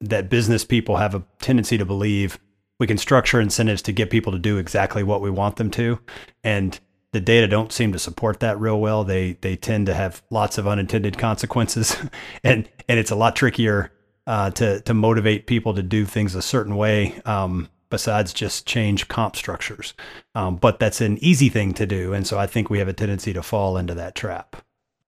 that 0.00 0.28
business 0.30 0.64
people 0.64 0.96
have 0.96 1.14
a 1.14 1.22
tendency 1.40 1.78
to 1.78 1.84
believe 1.84 2.38
we 2.78 2.86
can 2.86 2.98
structure 2.98 3.40
incentives 3.40 3.82
to 3.82 3.92
get 3.92 4.10
people 4.10 4.32
to 4.32 4.38
do 4.38 4.56
exactly 4.56 5.02
what 5.02 5.20
we 5.20 5.30
want 5.30 5.56
them 5.56 5.70
to 5.70 5.98
and 6.42 6.80
the 7.12 7.20
data 7.20 7.46
don't 7.46 7.72
seem 7.72 7.92
to 7.92 7.98
support 7.98 8.40
that 8.40 8.58
real 8.58 8.80
well 8.80 9.04
they 9.04 9.32
they 9.40 9.56
tend 9.56 9.86
to 9.86 9.94
have 9.94 10.22
lots 10.30 10.58
of 10.58 10.66
unintended 10.66 11.18
consequences 11.18 11.96
and 12.44 12.68
and 12.88 12.98
it's 12.98 13.10
a 13.10 13.16
lot 13.16 13.36
trickier 13.36 13.92
uh, 14.30 14.50
to 14.52 14.80
to 14.82 14.94
motivate 14.94 15.46
people 15.46 15.74
to 15.74 15.82
do 15.82 16.04
things 16.04 16.34
a 16.34 16.42
certain 16.42 16.76
way. 16.76 17.20
Um, 17.24 17.68
besides 17.90 18.32
just 18.32 18.66
change 18.66 19.08
comp 19.08 19.34
structures, 19.34 19.94
um, 20.36 20.54
but 20.54 20.78
that's 20.78 21.00
an 21.00 21.18
easy 21.18 21.48
thing 21.48 21.74
to 21.74 21.86
do, 21.86 22.12
and 22.12 22.24
so 22.24 22.38
I 22.38 22.46
think 22.46 22.70
we 22.70 22.78
have 22.78 22.86
a 22.86 22.92
tendency 22.92 23.32
to 23.32 23.42
fall 23.42 23.76
into 23.76 23.94
that 23.94 24.14
trap. 24.14 24.54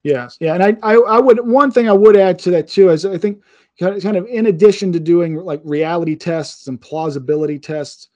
Yes, 0.02 0.36
yeah, 0.40 0.54
and 0.54 0.64
I, 0.64 0.76
I, 0.82 0.96
I 0.96 1.20
would 1.20 1.46
one 1.46 1.70
thing 1.70 1.88
I 1.88 1.92
would 1.92 2.16
add 2.16 2.40
to 2.40 2.50
that 2.50 2.66
too 2.66 2.90
is 2.90 3.06
I 3.06 3.16
think 3.18 3.40
kind 3.78 4.16
of 4.16 4.26
in 4.26 4.46
addition 4.46 4.92
to 4.92 4.98
doing 5.00 5.36
like 5.36 5.60
reality 5.62 6.16
tests 6.16 6.66
and 6.66 6.80
plausibility 6.80 7.60
tests, 7.60 8.08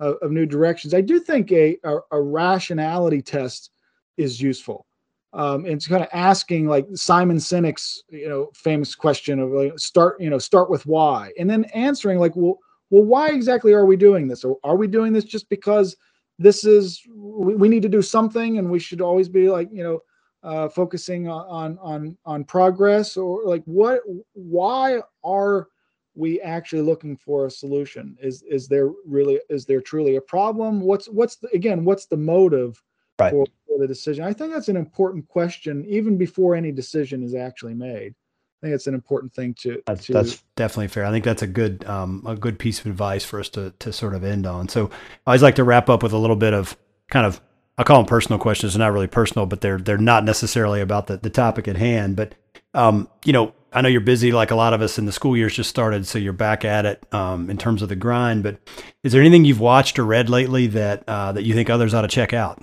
of, 0.00 0.16
of 0.22 0.30
new 0.30 0.46
directions. 0.46 0.94
I 0.94 1.00
do 1.00 1.20
think 1.20 1.52
a, 1.52 1.76
a, 1.84 1.98
a 2.12 2.22
rationality 2.22 3.22
test 3.22 3.70
is 4.16 4.40
useful. 4.40 4.86
Um, 5.34 5.64
and 5.64 5.74
it's 5.74 5.88
kind 5.88 6.02
of 6.02 6.08
asking 6.12 6.68
like 6.68 6.86
Simon 6.94 7.38
Sinek's, 7.38 8.04
you 8.08 8.28
know, 8.28 8.50
famous 8.54 8.94
question 8.94 9.40
of 9.40 9.50
like, 9.50 9.76
start, 9.78 10.20
you 10.20 10.30
know, 10.30 10.38
start 10.38 10.70
with 10.70 10.86
why, 10.86 11.32
and 11.38 11.50
then 11.50 11.64
answering 11.74 12.20
like, 12.20 12.36
well, 12.36 12.58
well, 12.90 13.02
why 13.02 13.30
exactly 13.30 13.72
are 13.72 13.84
we 13.84 13.96
doing 13.96 14.28
this? 14.28 14.44
Or 14.44 14.58
are 14.62 14.76
we 14.76 14.86
doing 14.86 15.12
this 15.12 15.24
just 15.24 15.48
because 15.48 15.96
this 16.38 16.64
is 16.64 17.02
we, 17.12 17.56
we 17.56 17.68
need 17.68 17.82
to 17.82 17.88
do 17.88 18.00
something, 18.00 18.58
and 18.58 18.70
we 18.70 18.78
should 18.78 19.00
always 19.00 19.28
be 19.28 19.48
like, 19.48 19.68
you 19.72 19.82
know, 19.82 20.00
uh, 20.48 20.68
focusing 20.68 21.28
on 21.28 21.78
on 21.80 22.16
on 22.24 22.44
progress, 22.44 23.16
or 23.16 23.42
like 23.44 23.64
what? 23.64 24.02
Why 24.34 25.00
are 25.24 25.66
we 26.14 26.40
actually 26.42 26.82
looking 26.82 27.16
for 27.16 27.46
a 27.46 27.50
solution? 27.50 28.16
Is 28.22 28.42
is 28.42 28.68
there 28.68 28.90
really 29.04 29.40
is 29.50 29.64
there 29.64 29.80
truly 29.80 30.14
a 30.14 30.20
problem? 30.20 30.80
What's 30.80 31.06
what's 31.06 31.36
the, 31.36 31.48
again? 31.52 31.84
What's 31.84 32.06
the 32.06 32.16
motive 32.16 32.80
right. 33.18 33.30
for, 33.30 33.46
for 33.66 33.78
the 33.78 33.86
decision? 33.86 34.24
I 34.24 34.32
think 34.32 34.52
that's 34.52 34.68
an 34.68 34.76
important 34.76 35.28
question, 35.28 35.84
even 35.88 36.16
before 36.16 36.54
any 36.54 36.72
decision 36.72 37.22
is 37.22 37.34
actually 37.34 37.74
made. 37.74 38.14
I 38.62 38.66
think 38.66 38.74
it's 38.74 38.86
an 38.86 38.94
important 38.94 39.34
thing 39.34 39.54
to. 39.60 39.82
That's, 39.86 40.06
to, 40.06 40.12
that's 40.14 40.42
definitely 40.56 40.88
fair. 40.88 41.04
I 41.04 41.10
think 41.10 41.24
that's 41.24 41.42
a 41.42 41.46
good 41.46 41.84
um, 41.84 42.24
a 42.26 42.34
good 42.34 42.58
piece 42.58 42.80
of 42.80 42.86
advice 42.86 43.24
for 43.24 43.38
us 43.38 43.50
to 43.50 43.74
to 43.80 43.92
sort 43.92 44.14
of 44.14 44.24
end 44.24 44.46
on. 44.46 44.68
So 44.68 44.86
I 45.26 45.30
always 45.30 45.42
like 45.42 45.56
to 45.56 45.64
wrap 45.64 45.90
up 45.90 46.02
with 46.02 46.12
a 46.12 46.18
little 46.18 46.36
bit 46.36 46.54
of 46.54 46.76
kind 47.10 47.26
of 47.26 47.42
I 47.76 47.82
call 47.82 47.98
them 47.98 48.06
personal 48.06 48.38
questions. 48.38 48.72
They're 48.72 48.86
not 48.86 48.92
really 48.92 49.06
personal, 49.06 49.46
but 49.46 49.60
they're 49.60 49.78
they're 49.78 49.98
not 49.98 50.24
necessarily 50.24 50.80
about 50.80 51.08
the 51.08 51.18
the 51.18 51.30
topic 51.30 51.68
at 51.68 51.76
hand. 51.76 52.16
But 52.16 52.34
um, 52.72 53.08
you 53.24 53.32
know, 53.32 53.52
I 53.72 53.82
know 53.82 53.88
you're 53.88 54.00
busy 54.00 54.32
like 54.32 54.50
a 54.50 54.56
lot 54.56 54.72
of 54.72 54.80
us 54.80 54.96
and 54.96 55.06
the 55.06 55.12
school 55.12 55.36
year's 55.36 55.54
just 55.54 55.70
started, 55.70 56.06
so 56.06 56.18
you're 56.18 56.32
back 56.32 56.64
at 56.64 56.86
it 56.86 57.04
um, 57.12 57.50
in 57.50 57.58
terms 57.58 57.82
of 57.82 57.88
the 57.88 57.96
grind. 57.96 58.44
But 58.44 58.60
is 59.02 59.12
there 59.12 59.20
anything 59.20 59.44
you've 59.44 59.60
watched 59.60 59.98
or 59.98 60.04
read 60.04 60.30
lately 60.30 60.68
that 60.68 61.04
uh, 61.08 61.32
that 61.32 61.42
you 61.42 61.52
think 61.52 61.68
others 61.68 61.92
ought 61.92 62.02
to 62.02 62.08
check 62.08 62.32
out? 62.32 62.62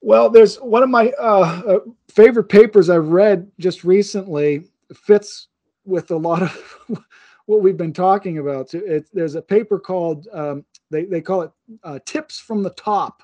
Well, 0.00 0.30
there's 0.30 0.56
one 0.56 0.82
of 0.82 0.90
my 0.90 1.10
uh, 1.18 1.62
uh, 1.66 1.78
favorite 2.08 2.48
papers 2.48 2.88
I've 2.88 3.08
read 3.08 3.50
just 3.58 3.84
recently 3.84 4.64
fits 4.94 5.48
with 5.84 6.10
a 6.10 6.16
lot 6.16 6.42
of 6.42 6.78
what 7.46 7.62
we've 7.62 7.76
been 7.76 7.92
talking 7.92 8.38
about. 8.38 8.72
It, 8.74 9.06
there's 9.12 9.34
a 9.34 9.42
paper 9.42 9.78
called 9.78 10.28
um, 10.32 10.64
they 10.90 11.04
they 11.04 11.20
call 11.20 11.42
it 11.42 11.50
uh, 11.82 11.98
"Tips 12.06 12.38
from 12.38 12.62
the 12.62 12.70
Top," 12.70 13.22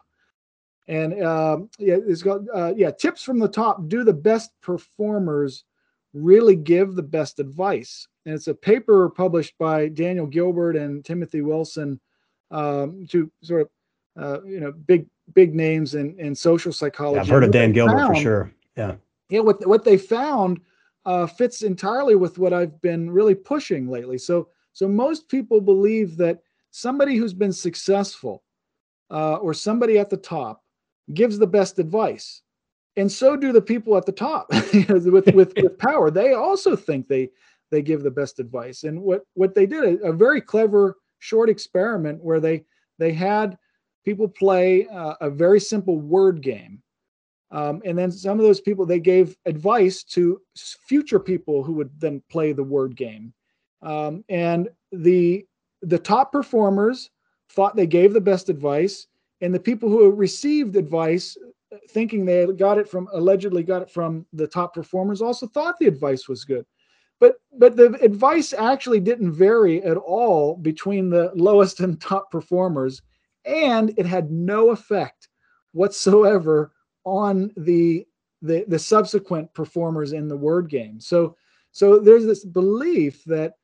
and 0.88 1.22
um, 1.22 1.70
yeah, 1.78 1.98
it's 2.06 2.22
got 2.22 2.40
uh, 2.52 2.74
yeah 2.76 2.90
tips 2.90 3.22
from 3.22 3.38
the 3.38 3.48
top. 3.48 3.88
Do 3.88 4.02
the 4.02 4.12
best 4.12 4.50
performers 4.60 5.64
really 6.14 6.56
give 6.56 6.94
the 6.94 7.02
best 7.02 7.40
advice. 7.40 8.06
And 8.24 8.34
it's 8.34 8.46
a 8.46 8.54
paper 8.54 9.10
published 9.10 9.54
by 9.58 9.88
Daniel 9.88 10.26
Gilbert 10.26 10.76
and 10.76 11.04
Timothy 11.04 11.42
Wilson, 11.42 12.00
um, 12.50 13.04
two 13.08 13.30
sort 13.42 13.62
of 13.62 13.68
uh, 14.16 14.42
you 14.44 14.60
know 14.60 14.72
big 14.72 15.06
big 15.34 15.54
names 15.54 15.94
in 15.94 16.18
in 16.18 16.34
social 16.34 16.72
psychology. 16.72 17.16
Yeah, 17.16 17.22
I've 17.22 17.28
heard 17.28 17.44
of 17.44 17.50
Dan 17.50 17.72
Gilbert 17.72 17.98
found, 17.98 18.16
for 18.16 18.22
sure. 18.22 18.52
Yeah, 18.76 18.94
yeah. 19.28 19.40
What 19.40 19.66
what 19.66 19.84
they 19.84 19.96
found 19.96 20.60
uh, 21.04 21.26
fits 21.26 21.62
entirely 21.62 22.14
with 22.14 22.38
what 22.38 22.52
I've 22.52 22.80
been 22.80 23.10
really 23.10 23.34
pushing 23.34 23.88
lately. 23.88 24.18
So 24.18 24.48
so 24.72 24.88
most 24.88 25.28
people 25.28 25.60
believe 25.60 26.16
that 26.16 26.40
somebody 26.70 27.16
who's 27.16 27.34
been 27.34 27.52
successful 27.52 28.42
uh, 29.10 29.36
or 29.36 29.54
somebody 29.54 29.98
at 29.98 30.10
the 30.10 30.16
top 30.16 30.62
gives 31.12 31.38
the 31.38 31.46
best 31.46 31.78
advice 31.78 32.42
and 32.96 33.10
so 33.10 33.36
do 33.36 33.52
the 33.52 33.60
people 33.60 33.96
at 33.96 34.06
the 34.06 34.12
top 34.12 34.46
with, 34.88 35.06
with 35.06 35.34
with 35.34 35.78
power 35.78 36.10
they 36.10 36.32
also 36.32 36.74
think 36.74 37.06
they 37.06 37.28
they 37.70 37.82
give 37.82 38.02
the 38.02 38.10
best 38.10 38.40
advice 38.40 38.84
and 38.84 39.00
what 39.00 39.22
what 39.34 39.54
they 39.54 39.66
did 39.66 40.00
a, 40.00 40.08
a 40.08 40.12
very 40.12 40.40
clever 40.40 40.96
short 41.18 41.48
experiment 41.48 42.22
where 42.22 42.40
they 42.40 42.64
they 42.98 43.12
had 43.12 43.58
people 44.05 44.28
play 44.28 44.86
uh, 44.88 45.14
a 45.20 45.30
very 45.30 45.61
simple 45.61 46.00
word 46.00 46.40
game. 46.40 46.82
Um, 47.50 47.82
and 47.84 47.96
then 47.96 48.11
some 48.11 48.38
of 48.38 48.44
those 48.44 48.61
people 48.61 48.84
they 48.84 49.00
gave 49.00 49.36
advice 49.46 50.02
to 50.05 50.40
future 50.57 51.20
people 51.20 51.62
who 51.62 51.74
would 51.74 51.90
then 52.00 52.22
play 52.30 52.52
the 52.52 52.64
word 52.64 52.96
game. 52.96 53.32
Um, 53.82 54.24
and 54.28 54.68
the 54.92 55.46
the 55.82 55.98
top 55.98 56.32
performers 56.32 57.11
thought 57.50 57.76
they 57.76 57.86
gave 57.86 58.12
the 58.12 58.20
best 58.20 58.48
advice 58.48 59.07
and 59.40 59.55
the 59.55 59.61
people 59.61 59.88
who 59.88 60.11
received 60.11 60.74
advice 60.74 61.36
thinking 61.90 62.24
they 62.24 62.46
got 62.46 62.78
it 62.78 62.88
from 62.88 63.09
allegedly 63.12 63.62
got 63.62 63.82
it 63.82 63.90
from 63.90 64.24
the 64.32 64.46
top 64.46 64.74
performers 64.74 65.20
also 65.20 65.46
thought 65.46 65.78
the 65.78 65.86
advice 65.86 66.28
was 66.28 66.44
good. 66.44 66.64
But 67.20 67.36
but 67.59 67.76
the 67.76 67.98
advice 68.02 68.52
actually 68.52 69.00
didn't 69.00 69.32
vary 69.32 69.82
at 69.82 69.96
all 69.96 70.57
between 70.57 71.11
the 71.11 71.30
lowest 71.34 71.80
and 71.80 72.00
top 72.00 72.30
performers 72.30 73.02
and 73.45 73.92
it 73.97 74.07
had 74.07 74.30
no 74.30 74.70
effect 74.70 75.28
whatsoever 75.72 76.72
on 77.05 77.51
the 77.57 78.07
the, 78.42 78.64
the 78.68 78.78
subsequent 78.78 79.53
performers 79.55 80.12
in 80.12 80.28
the 80.28 80.36
word 80.36 80.68
game 80.68 81.01
so 81.01 81.36
so 81.72 81.99
there's 81.99 82.26
this 82.26 82.45
belief 82.45 83.24
that 83.24 83.55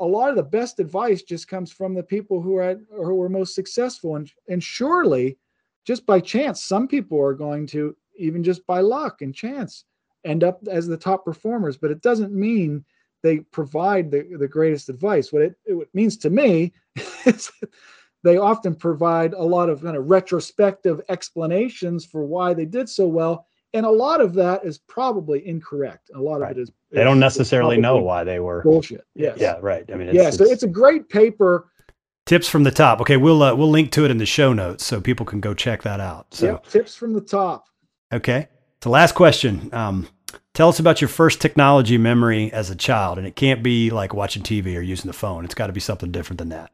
a 0.00 0.04
lot 0.04 0.30
of 0.30 0.36
the 0.36 0.42
best 0.42 0.80
advice 0.80 1.22
just 1.22 1.46
comes 1.48 1.70
from 1.70 1.94
the 1.94 2.02
people 2.02 2.40
who 2.40 2.56
are 2.56 2.80
who 2.90 3.20
are 3.20 3.28
most 3.28 3.54
successful 3.54 4.16
and 4.16 4.30
and 4.48 4.62
surely 4.62 5.36
just 5.84 6.06
by 6.06 6.20
chance. 6.20 6.62
Some 6.62 6.88
people 6.88 7.20
are 7.20 7.34
going 7.34 7.66
to, 7.68 7.96
even 8.16 8.42
just 8.42 8.66
by 8.66 8.80
luck 8.80 9.22
and 9.22 9.34
chance, 9.34 9.84
end 10.24 10.42
up 10.42 10.60
as 10.68 10.86
the 10.86 10.96
top 10.96 11.24
performers, 11.24 11.76
but 11.76 11.90
it 11.90 12.00
doesn't 12.00 12.32
mean 12.32 12.84
they 13.22 13.38
provide 13.38 14.10
the, 14.10 14.36
the 14.38 14.48
greatest 14.48 14.88
advice. 14.88 15.32
What 15.32 15.42
it, 15.42 15.54
it 15.66 15.88
means 15.94 16.16
to 16.18 16.30
me 16.30 16.72
is 17.26 17.50
they 18.24 18.38
often 18.38 18.74
provide 18.74 19.34
a 19.34 19.42
lot 19.42 19.68
of 19.68 19.82
kind 19.82 19.96
of 19.96 20.10
retrospective 20.10 21.00
explanations 21.08 22.04
for 22.04 22.24
why 22.24 22.54
they 22.54 22.64
did 22.64 22.88
so 22.88 23.06
well. 23.06 23.46
And 23.74 23.84
a 23.84 23.90
lot 23.90 24.20
of 24.20 24.34
that 24.34 24.64
is 24.64 24.78
probably 24.78 25.46
incorrect. 25.46 26.10
A 26.14 26.20
lot 26.20 26.40
right. 26.40 26.50
of 26.52 26.58
it 26.58 26.60
is. 26.62 26.72
They 26.90 27.04
don't 27.04 27.20
necessarily 27.20 27.76
know 27.76 27.98
why 27.98 28.24
they 28.24 28.40
were 28.40 28.62
bullshit. 28.62 29.04
Yes. 29.14 29.36
Yeah. 29.38 29.58
Right. 29.60 29.84
I 29.92 29.96
mean, 29.96 30.08
it's, 30.08 30.16
yeah. 30.16 30.30
So 30.30 30.44
it's 30.44 30.62
a 30.62 30.68
great 30.68 31.08
paper 31.08 31.68
Tips 32.26 32.48
from 32.48 32.62
the 32.62 32.70
top. 32.70 33.02
Okay, 33.02 33.18
we'll 33.18 33.42
uh, 33.42 33.54
we'll 33.54 33.68
link 33.68 33.90
to 33.92 34.06
it 34.06 34.10
in 34.10 34.16
the 34.16 34.24
show 34.24 34.54
notes 34.54 34.82
so 34.84 34.98
people 34.98 35.26
can 35.26 35.40
go 35.40 35.52
check 35.52 35.82
that 35.82 36.00
out. 36.00 36.32
So 36.32 36.46
yep, 36.46 36.66
tips 36.66 36.96
from 36.96 37.12
the 37.12 37.20
top. 37.20 37.66
Okay. 38.12 38.48
So 38.82 38.88
last 38.88 39.14
question. 39.14 39.68
Um, 39.74 40.08
tell 40.54 40.70
us 40.70 40.78
about 40.78 41.02
your 41.02 41.08
first 41.08 41.42
technology 41.42 41.98
memory 41.98 42.50
as 42.50 42.70
a 42.70 42.76
child, 42.76 43.18
and 43.18 43.26
it 43.26 43.36
can't 43.36 43.62
be 43.62 43.90
like 43.90 44.14
watching 44.14 44.42
TV 44.42 44.74
or 44.74 44.80
using 44.80 45.06
the 45.06 45.12
phone. 45.12 45.44
It's 45.44 45.54
got 45.54 45.66
to 45.66 45.74
be 45.74 45.80
something 45.80 46.10
different 46.12 46.38
than 46.38 46.48
that. 46.48 46.72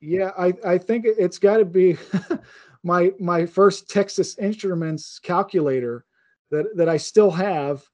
Yeah, 0.00 0.32
I 0.38 0.54
I 0.64 0.78
think 0.78 1.04
it's 1.06 1.38
got 1.38 1.58
to 1.58 1.64
be 1.64 1.96
my 2.82 3.12
my 3.18 3.46
first 3.46 3.88
Texas 3.90 4.38
Instruments 4.38 5.18
calculator 5.18 6.04
that 6.50 6.76
that 6.76 6.88
I 6.88 6.96
still 6.96 7.30
have, 7.30 7.84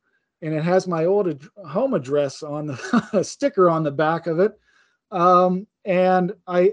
and 0.42 0.54
it 0.54 0.62
has 0.62 0.86
my 0.86 1.04
old 1.06 1.28
ad- 1.28 1.42
home 1.66 1.94
address 1.94 2.42
on 2.42 2.66
the 2.66 3.22
sticker 3.22 3.70
on 3.70 3.82
the 3.82 3.90
back 3.90 4.26
of 4.26 4.38
it. 4.40 4.58
Um, 5.10 5.66
and 5.84 6.32
I 6.46 6.72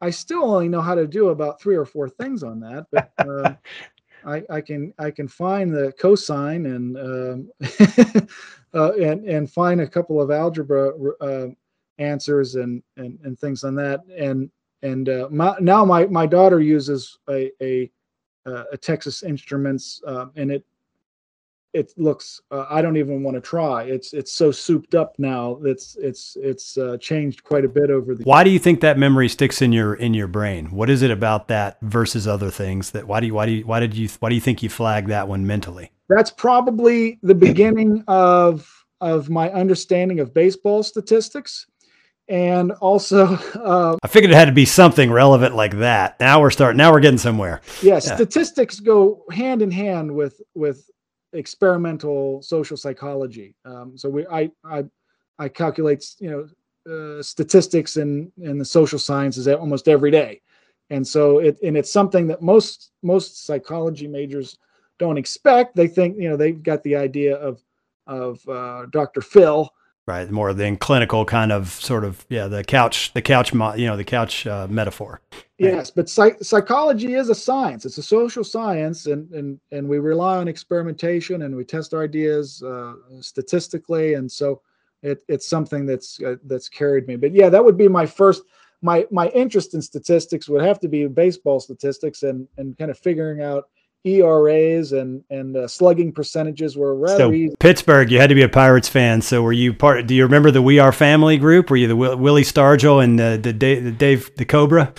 I 0.00 0.10
still 0.10 0.44
only 0.44 0.68
know 0.68 0.80
how 0.80 0.94
to 0.94 1.06
do 1.06 1.28
about 1.28 1.60
three 1.60 1.76
or 1.76 1.84
four 1.84 2.08
things 2.08 2.42
on 2.42 2.60
that, 2.60 2.86
but 2.92 3.10
uh, 3.18 3.54
I, 4.24 4.42
I, 4.50 4.60
can 4.60 4.92
I 4.98 5.10
can 5.10 5.28
find 5.28 5.72
the 5.72 5.92
cosine 5.98 6.66
and 6.66 6.96
um, 6.96 7.50
uh, 8.74 8.92
and 8.92 9.24
and 9.24 9.50
find 9.50 9.80
a 9.80 9.88
couple 9.88 10.20
of 10.20 10.30
algebra 10.30 10.92
uh, 11.20 11.48
answers 11.98 12.54
and, 12.54 12.82
and 12.96 13.18
and 13.24 13.38
things 13.38 13.64
on 13.64 13.74
that. 13.76 14.00
And 14.16 14.50
and 14.82 15.08
uh, 15.08 15.28
my, 15.30 15.56
now 15.60 15.84
my 15.84 16.06
my 16.06 16.26
daughter 16.26 16.60
uses 16.60 17.18
a 17.28 17.50
a, 17.60 17.90
uh, 18.46 18.64
a 18.72 18.76
Texas 18.76 19.22
Instruments, 19.22 20.00
um, 20.06 20.32
and 20.36 20.50
it 20.50 20.64
it 21.74 21.92
looks 21.98 22.40
uh, 22.50 22.64
i 22.70 22.80
don't 22.80 22.96
even 22.96 23.22
want 23.22 23.34
to 23.34 23.40
try. 23.40 23.82
It's 23.82 24.12
it's 24.12 24.32
so 24.32 24.50
souped 24.50 24.94
up 24.94 25.14
now 25.18 25.58
it's 25.64 25.96
it's 25.96 26.36
it's 26.40 26.78
uh, 26.78 26.96
changed 26.98 27.44
quite 27.44 27.64
a 27.64 27.68
bit 27.68 27.90
over 27.90 28.14
the 28.14 28.24
why 28.24 28.42
do 28.42 28.50
you 28.50 28.58
think 28.58 28.80
that 28.80 28.98
memory 28.98 29.28
sticks 29.28 29.60
in 29.60 29.72
your 29.72 29.94
in 29.94 30.14
your 30.14 30.28
brain? 30.28 30.70
What 30.70 30.88
is 30.88 31.02
it 31.02 31.10
about 31.10 31.48
that 31.48 31.78
versus 31.82 32.26
other 32.26 32.50
things 32.50 32.92
that 32.92 33.06
why 33.06 33.20
do 33.20 33.26
you 33.26 33.34
why 33.34 33.46
do 33.46 33.52
you 33.52 33.66
why 33.66 33.80
did 33.80 33.94
you 33.94 34.08
why 34.20 34.28
do 34.28 34.34
you 34.34 34.40
think 34.40 34.62
you 34.62 34.68
flagged 34.68 35.08
that 35.08 35.28
one 35.28 35.46
mentally? 35.46 35.92
That's 36.08 36.30
probably 36.30 37.18
the 37.22 37.34
beginning 37.34 38.02
of 38.08 38.86
of 39.00 39.28
my 39.30 39.50
understanding 39.50 40.20
of 40.20 40.32
baseball 40.34 40.82
statistics 40.82 41.66
and 42.28 42.72
also 42.72 43.34
uh, 43.54 43.96
i 44.02 44.06
figured 44.06 44.30
it 44.30 44.34
had 44.34 44.46
to 44.46 44.52
be 44.52 44.64
something 44.64 45.10
relevant 45.10 45.54
like 45.54 45.78
that 45.78 46.18
now 46.20 46.40
we're 46.40 46.50
starting 46.50 46.76
now 46.76 46.92
we're 46.92 47.00
getting 47.00 47.18
somewhere 47.18 47.60
yeah, 47.82 47.94
yeah. 47.94 47.98
statistics 47.98 48.80
go 48.80 49.24
hand 49.30 49.62
in 49.62 49.70
hand 49.70 50.14
with 50.14 50.40
with 50.54 50.88
experimental 51.32 52.42
social 52.42 52.76
psychology. 52.76 53.54
Um, 53.64 53.96
so 53.96 54.08
we, 54.08 54.26
I, 54.26 54.50
I, 54.64 54.84
I 55.38 55.48
calculate, 55.48 56.04
you 56.18 56.30
know, 56.30 56.48
uh, 56.88 57.22
statistics 57.22 57.98
in 57.98 58.32
in 58.38 58.56
the 58.56 58.64
social 58.64 58.98
sciences 58.98 59.46
almost 59.46 59.88
every 59.88 60.10
day, 60.10 60.40
and 60.88 61.06
so 61.06 61.38
it 61.38 61.58
and 61.62 61.76
it's 61.76 61.92
something 61.92 62.26
that 62.28 62.40
most 62.40 62.92
most 63.02 63.44
psychology 63.44 64.08
majors 64.08 64.56
don't 64.98 65.18
expect. 65.18 65.76
They 65.76 65.86
think, 65.86 66.16
you 66.16 66.30
know, 66.30 66.36
they've 66.36 66.62
got 66.62 66.82
the 66.84 66.96
idea 66.96 67.36
of 67.36 67.62
of 68.06 68.40
uh, 68.48 68.86
Dr. 68.86 69.20
Phil 69.20 69.68
right? 70.08 70.30
More 70.30 70.54
than 70.54 70.76
clinical 70.78 71.26
kind 71.26 71.52
of 71.52 71.68
sort 71.68 72.02
of 72.02 72.24
yeah, 72.30 72.48
the 72.48 72.64
couch, 72.64 73.12
the 73.12 73.22
couch, 73.22 73.52
you 73.52 73.86
know, 73.86 73.96
the 73.96 74.04
couch 74.04 74.46
uh, 74.46 74.66
metaphor. 74.68 75.20
Yes, 75.58 75.90
but 75.90 76.08
psych- 76.08 76.42
psychology 76.42 77.14
is 77.14 77.28
a 77.28 77.34
science. 77.34 77.84
It's 77.84 77.98
a 77.98 78.02
social 78.02 78.42
science, 78.42 79.06
and 79.06 79.30
and 79.32 79.60
and 79.70 79.86
we 79.86 79.98
rely 79.98 80.38
on 80.38 80.48
experimentation 80.48 81.42
and 81.42 81.54
we 81.54 81.64
test 81.64 81.92
our 81.92 82.02
ideas 82.02 82.62
uh, 82.62 82.94
statistically, 83.20 84.14
and 84.14 84.30
so 84.32 84.62
it, 85.02 85.22
it's 85.28 85.46
something 85.46 85.84
that's 85.84 86.20
uh, 86.22 86.36
that's 86.44 86.68
carried 86.68 87.06
me. 87.06 87.16
But 87.16 87.34
yeah, 87.34 87.50
that 87.50 87.64
would 87.64 87.76
be 87.76 87.88
my 87.88 88.06
first. 88.06 88.42
My 88.80 89.06
my 89.10 89.28
interest 89.28 89.74
in 89.74 89.82
statistics 89.82 90.48
would 90.48 90.62
have 90.62 90.80
to 90.80 90.88
be 90.88 91.06
baseball 91.06 91.60
statistics 91.60 92.22
and 92.22 92.48
and 92.56 92.78
kind 92.78 92.90
of 92.90 92.98
figuring 92.98 93.42
out 93.42 93.68
ERAs 94.04 94.92
and 94.92 95.22
and 95.30 95.56
uh, 95.56 95.68
slugging 95.68 96.12
percentages 96.12 96.76
were 96.76 96.94
rather 96.94 97.18
so, 97.18 97.32
easy. 97.32 97.54
Pittsburgh, 97.58 98.10
you 98.10 98.18
had 98.18 98.28
to 98.28 98.34
be 98.34 98.42
a 98.42 98.48
Pirates 98.48 98.88
fan. 98.88 99.20
So 99.22 99.42
were 99.42 99.52
you 99.52 99.74
part? 99.74 100.06
Do 100.06 100.14
you 100.14 100.22
remember 100.24 100.50
the 100.50 100.62
We 100.62 100.78
Are 100.78 100.92
Family 100.92 101.36
group? 101.36 101.70
Were 101.70 101.76
you 101.76 101.88
the 101.88 101.96
Willie 101.96 102.42
Stargell 102.42 103.02
and 103.02 103.18
the 103.18 103.38
the 103.42 103.52
Dave 103.52 103.84
the, 103.84 103.92
Dave, 103.92 104.34
the 104.36 104.44
Cobra? 104.44 104.92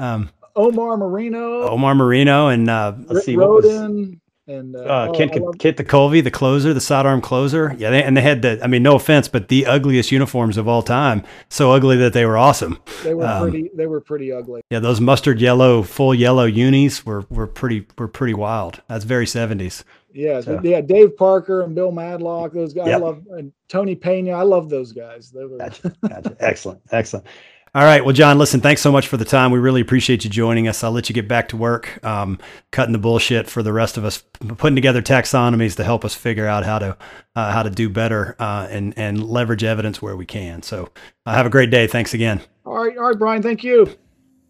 Um, 0.00 0.30
Omar 0.56 0.96
Moreno, 0.96 1.68
Omar 1.68 1.94
Moreno, 1.94 2.48
and 2.48 2.68
uh, 2.68 2.94
let's 3.06 3.26
see, 3.26 3.36
Roden, 3.36 4.20
and 4.48 4.74
uh, 4.74 4.80
uh, 4.80 5.12
Kent, 5.12 5.32
oh, 5.36 5.52
Kent 5.52 5.76
Tekulve, 5.76 6.24
the 6.24 6.30
closer, 6.30 6.72
the 6.72 6.80
sidearm 6.80 7.20
closer. 7.20 7.74
Yeah, 7.78 7.90
they, 7.90 8.02
and 8.02 8.16
they 8.16 8.22
had 8.22 8.42
the. 8.42 8.58
I 8.62 8.66
mean, 8.66 8.82
no 8.82 8.96
offense, 8.96 9.28
but 9.28 9.48
the 9.48 9.66
ugliest 9.66 10.10
uniforms 10.10 10.56
of 10.56 10.66
all 10.66 10.82
time. 10.82 11.22
So 11.48 11.70
ugly 11.72 11.96
that 11.98 12.14
they 12.14 12.24
were 12.24 12.38
awesome. 12.38 12.78
They 13.04 13.14
were 13.14 13.26
um, 13.26 13.42
pretty. 13.42 13.70
They 13.74 13.86
were 13.86 14.00
pretty 14.00 14.32
ugly. 14.32 14.62
Yeah, 14.70 14.80
those 14.80 15.00
mustard 15.00 15.40
yellow, 15.40 15.82
full 15.82 16.14
yellow 16.14 16.46
unis 16.46 17.04
were 17.04 17.24
were 17.28 17.46
pretty 17.46 17.86
were 17.98 18.08
pretty 18.08 18.34
wild. 18.34 18.82
That's 18.88 19.04
very 19.04 19.26
seventies. 19.26 19.84
Yeah, 20.12 20.40
so. 20.40 20.60
yeah. 20.64 20.80
Dave 20.80 21.16
Parker 21.16 21.62
and 21.62 21.74
Bill 21.74 21.92
Madlock, 21.92 22.52
those 22.52 22.72
guys. 22.72 22.88
Yep. 22.88 22.96
I 22.96 23.04
love 23.04 23.26
and 23.32 23.52
Tony 23.68 23.94
Pena. 23.94 24.32
I 24.32 24.42
love 24.42 24.70
those 24.70 24.92
guys. 24.92 25.30
They 25.30 25.44
were 25.44 25.58
gotcha, 25.58 25.92
gotcha. 26.08 26.36
excellent, 26.40 26.80
excellent. 26.90 27.26
All 27.74 27.84
right. 27.84 28.04
Well, 28.04 28.14
John, 28.14 28.38
listen, 28.38 28.60
thanks 28.60 28.80
so 28.80 28.90
much 28.90 29.08
for 29.08 29.16
the 29.16 29.24
time. 29.24 29.50
We 29.50 29.58
really 29.58 29.80
appreciate 29.80 30.24
you 30.24 30.30
joining 30.30 30.68
us. 30.68 30.82
I'll 30.82 30.90
let 30.90 31.08
you 31.08 31.14
get 31.14 31.28
back 31.28 31.48
to 31.48 31.56
work, 31.56 32.02
um, 32.04 32.38
cutting 32.70 32.92
the 32.92 32.98
bullshit 32.98 33.48
for 33.48 33.62
the 33.62 33.72
rest 33.72 33.96
of 33.96 34.04
us, 34.04 34.22
putting 34.56 34.74
together 34.74 35.02
taxonomies 35.02 35.76
to 35.76 35.84
help 35.84 36.04
us 36.04 36.14
figure 36.14 36.46
out 36.46 36.64
how 36.64 36.78
to 36.78 36.96
uh, 37.36 37.52
how 37.52 37.62
to 37.62 37.70
do 37.70 37.88
better 37.88 38.36
uh, 38.38 38.66
and 38.70 38.94
and 38.96 39.22
leverage 39.22 39.64
evidence 39.64 40.00
where 40.00 40.16
we 40.16 40.26
can. 40.26 40.62
So, 40.62 40.90
uh, 41.26 41.34
have 41.34 41.46
a 41.46 41.50
great 41.50 41.70
day. 41.70 41.86
Thanks 41.86 42.14
again. 42.14 42.40
All 42.64 42.74
right, 42.74 42.96
all 42.96 43.08
right, 43.08 43.18
Brian. 43.18 43.42
Thank 43.42 43.62
you. 43.62 43.88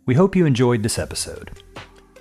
We 0.06 0.14
hope 0.14 0.34
you 0.34 0.46
enjoyed 0.46 0.82
this 0.82 0.98
episode. 0.98 1.50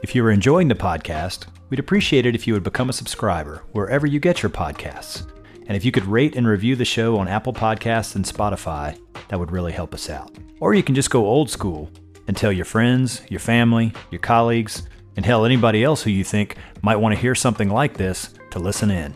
If 0.04 0.14
you 0.14 0.26
are 0.26 0.32
enjoying 0.32 0.68
the 0.68 0.76
podcast, 0.76 1.48
we'd 1.70 1.80
appreciate 1.80 2.26
it 2.26 2.36
if 2.36 2.48
you 2.48 2.54
would 2.54 2.64
become 2.64 2.89
a 2.89 2.93
subscriber 2.93 3.64
wherever 3.72 4.06
you 4.06 4.20
get 4.20 4.43
your 4.43 4.50
podcasts. 4.50 5.26
And 5.68 5.76
if 5.76 5.84
you 5.84 5.91
could 5.91 6.05
rate 6.05 6.36
and 6.36 6.47
review 6.47 6.76
the 6.76 6.86
show 6.86 7.18
on 7.18 7.28
Apple 7.28 7.53
Podcasts 7.53 8.15
and 8.15 8.24
Spotify, 8.24 8.97
that 9.28 9.38
would 9.38 9.51
really 9.51 9.74
help 9.74 9.93
us 9.93 10.09
out. 10.09 10.34
Or 10.61 10.74
you 10.74 10.82
can 10.82 10.95
just 10.95 11.11
go 11.11 11.26
old 11.26 11.49
school 11.49 11.91
and 12.28 12.36
tell 12.36 12.51
your 12.51 12.65
friends, 12.65 13.22
your 13.30 13.41
family, 13.41 13.93
your 14.09 14.22
colleagues, 14.22 14.88
and 15.18 15.26
hell, 15.26 15.45
anybody 15.45 15.84
else 15.84 16.01
who 16.03 16.09
you 16.09 16.24
think 16.24 16.55
might 16.82 16.95
want 16.95 17.13
to 17.13 17.20
hear 17.20 17.36
something 17.36 17.70
like 17.70 17.97
this 17.97 18.34
to 18.51 18.59
listen 18.59 18.91
in. 18.91 19.13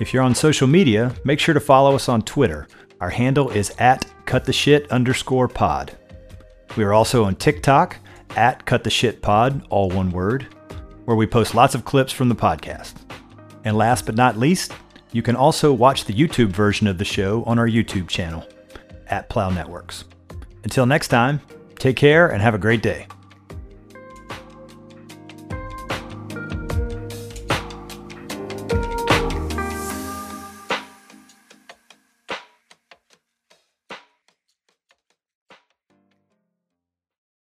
If 0.00 0.12
you're 0.12 0.22
on 0.22 0.34
social 0.34 0.66
media, 0.66 1.14
make 1.24 1.38
sure 1.38 1.54
to 1.54 1.60
follow 1.60 1.94
us 1.94 2.08
on 2.08 2.22
Twitter. 2.22 2.66
Our 3.00 3.10
handle 3.10 3.50
is 3.50 3.72
at 3.78 4.06
cuttheshit 4.26 4.90
underscore 4.90 5.48
pod. 5.48 5.96
We 6.76 6.84
are 6.84 6.92
also 6.92 7.24
on 7.24 7.36
TikTok 7.36 7.98
at 8.34 8.64
cuttheshitpod, 8.64 9.66
all 9.68 9.90
one 9.90 10.10
word, 10.10 10.46
where 11.04 11.16
we 11.16 11.26
post 11.26 11.54
lots 11.54 11.74
of 11.74 11.84
clips 11.84 12.12
from 12.12 12.28
the 12.28 12.34
podcast. 12.34 12.94
And 13.64 13.76
last 13.76 14.06
but 14.06 14.16
not 14.16 14.38
least, 14.38 14.72
you 15.12 15.22
can 15.22 15.36
also 15.36 15.72
watch 15.72 16.04
the 16.04 16.14
YouTube 16.14 16.48
version 16.48 16.86
of 16.86 16.98
the 16.98 17.04
show 17.04 17.44
on 17.44 17.58
our 17.58 17.68
YouTube 17.68 18.08
channel 18.08 18.46
at 19.06 19.28
Plow 19.28 19.50
Networks. 19.50 20.04
Until 20.64 20.86
next 20.86 21.08
time, 21.08 21.40
take 21.78 21.96
care 21.96 22.28
and 22.28 22.40
have 22.42 22.54
a 22.54 22.58
great 22.58 22.82
day. 22.82 23.06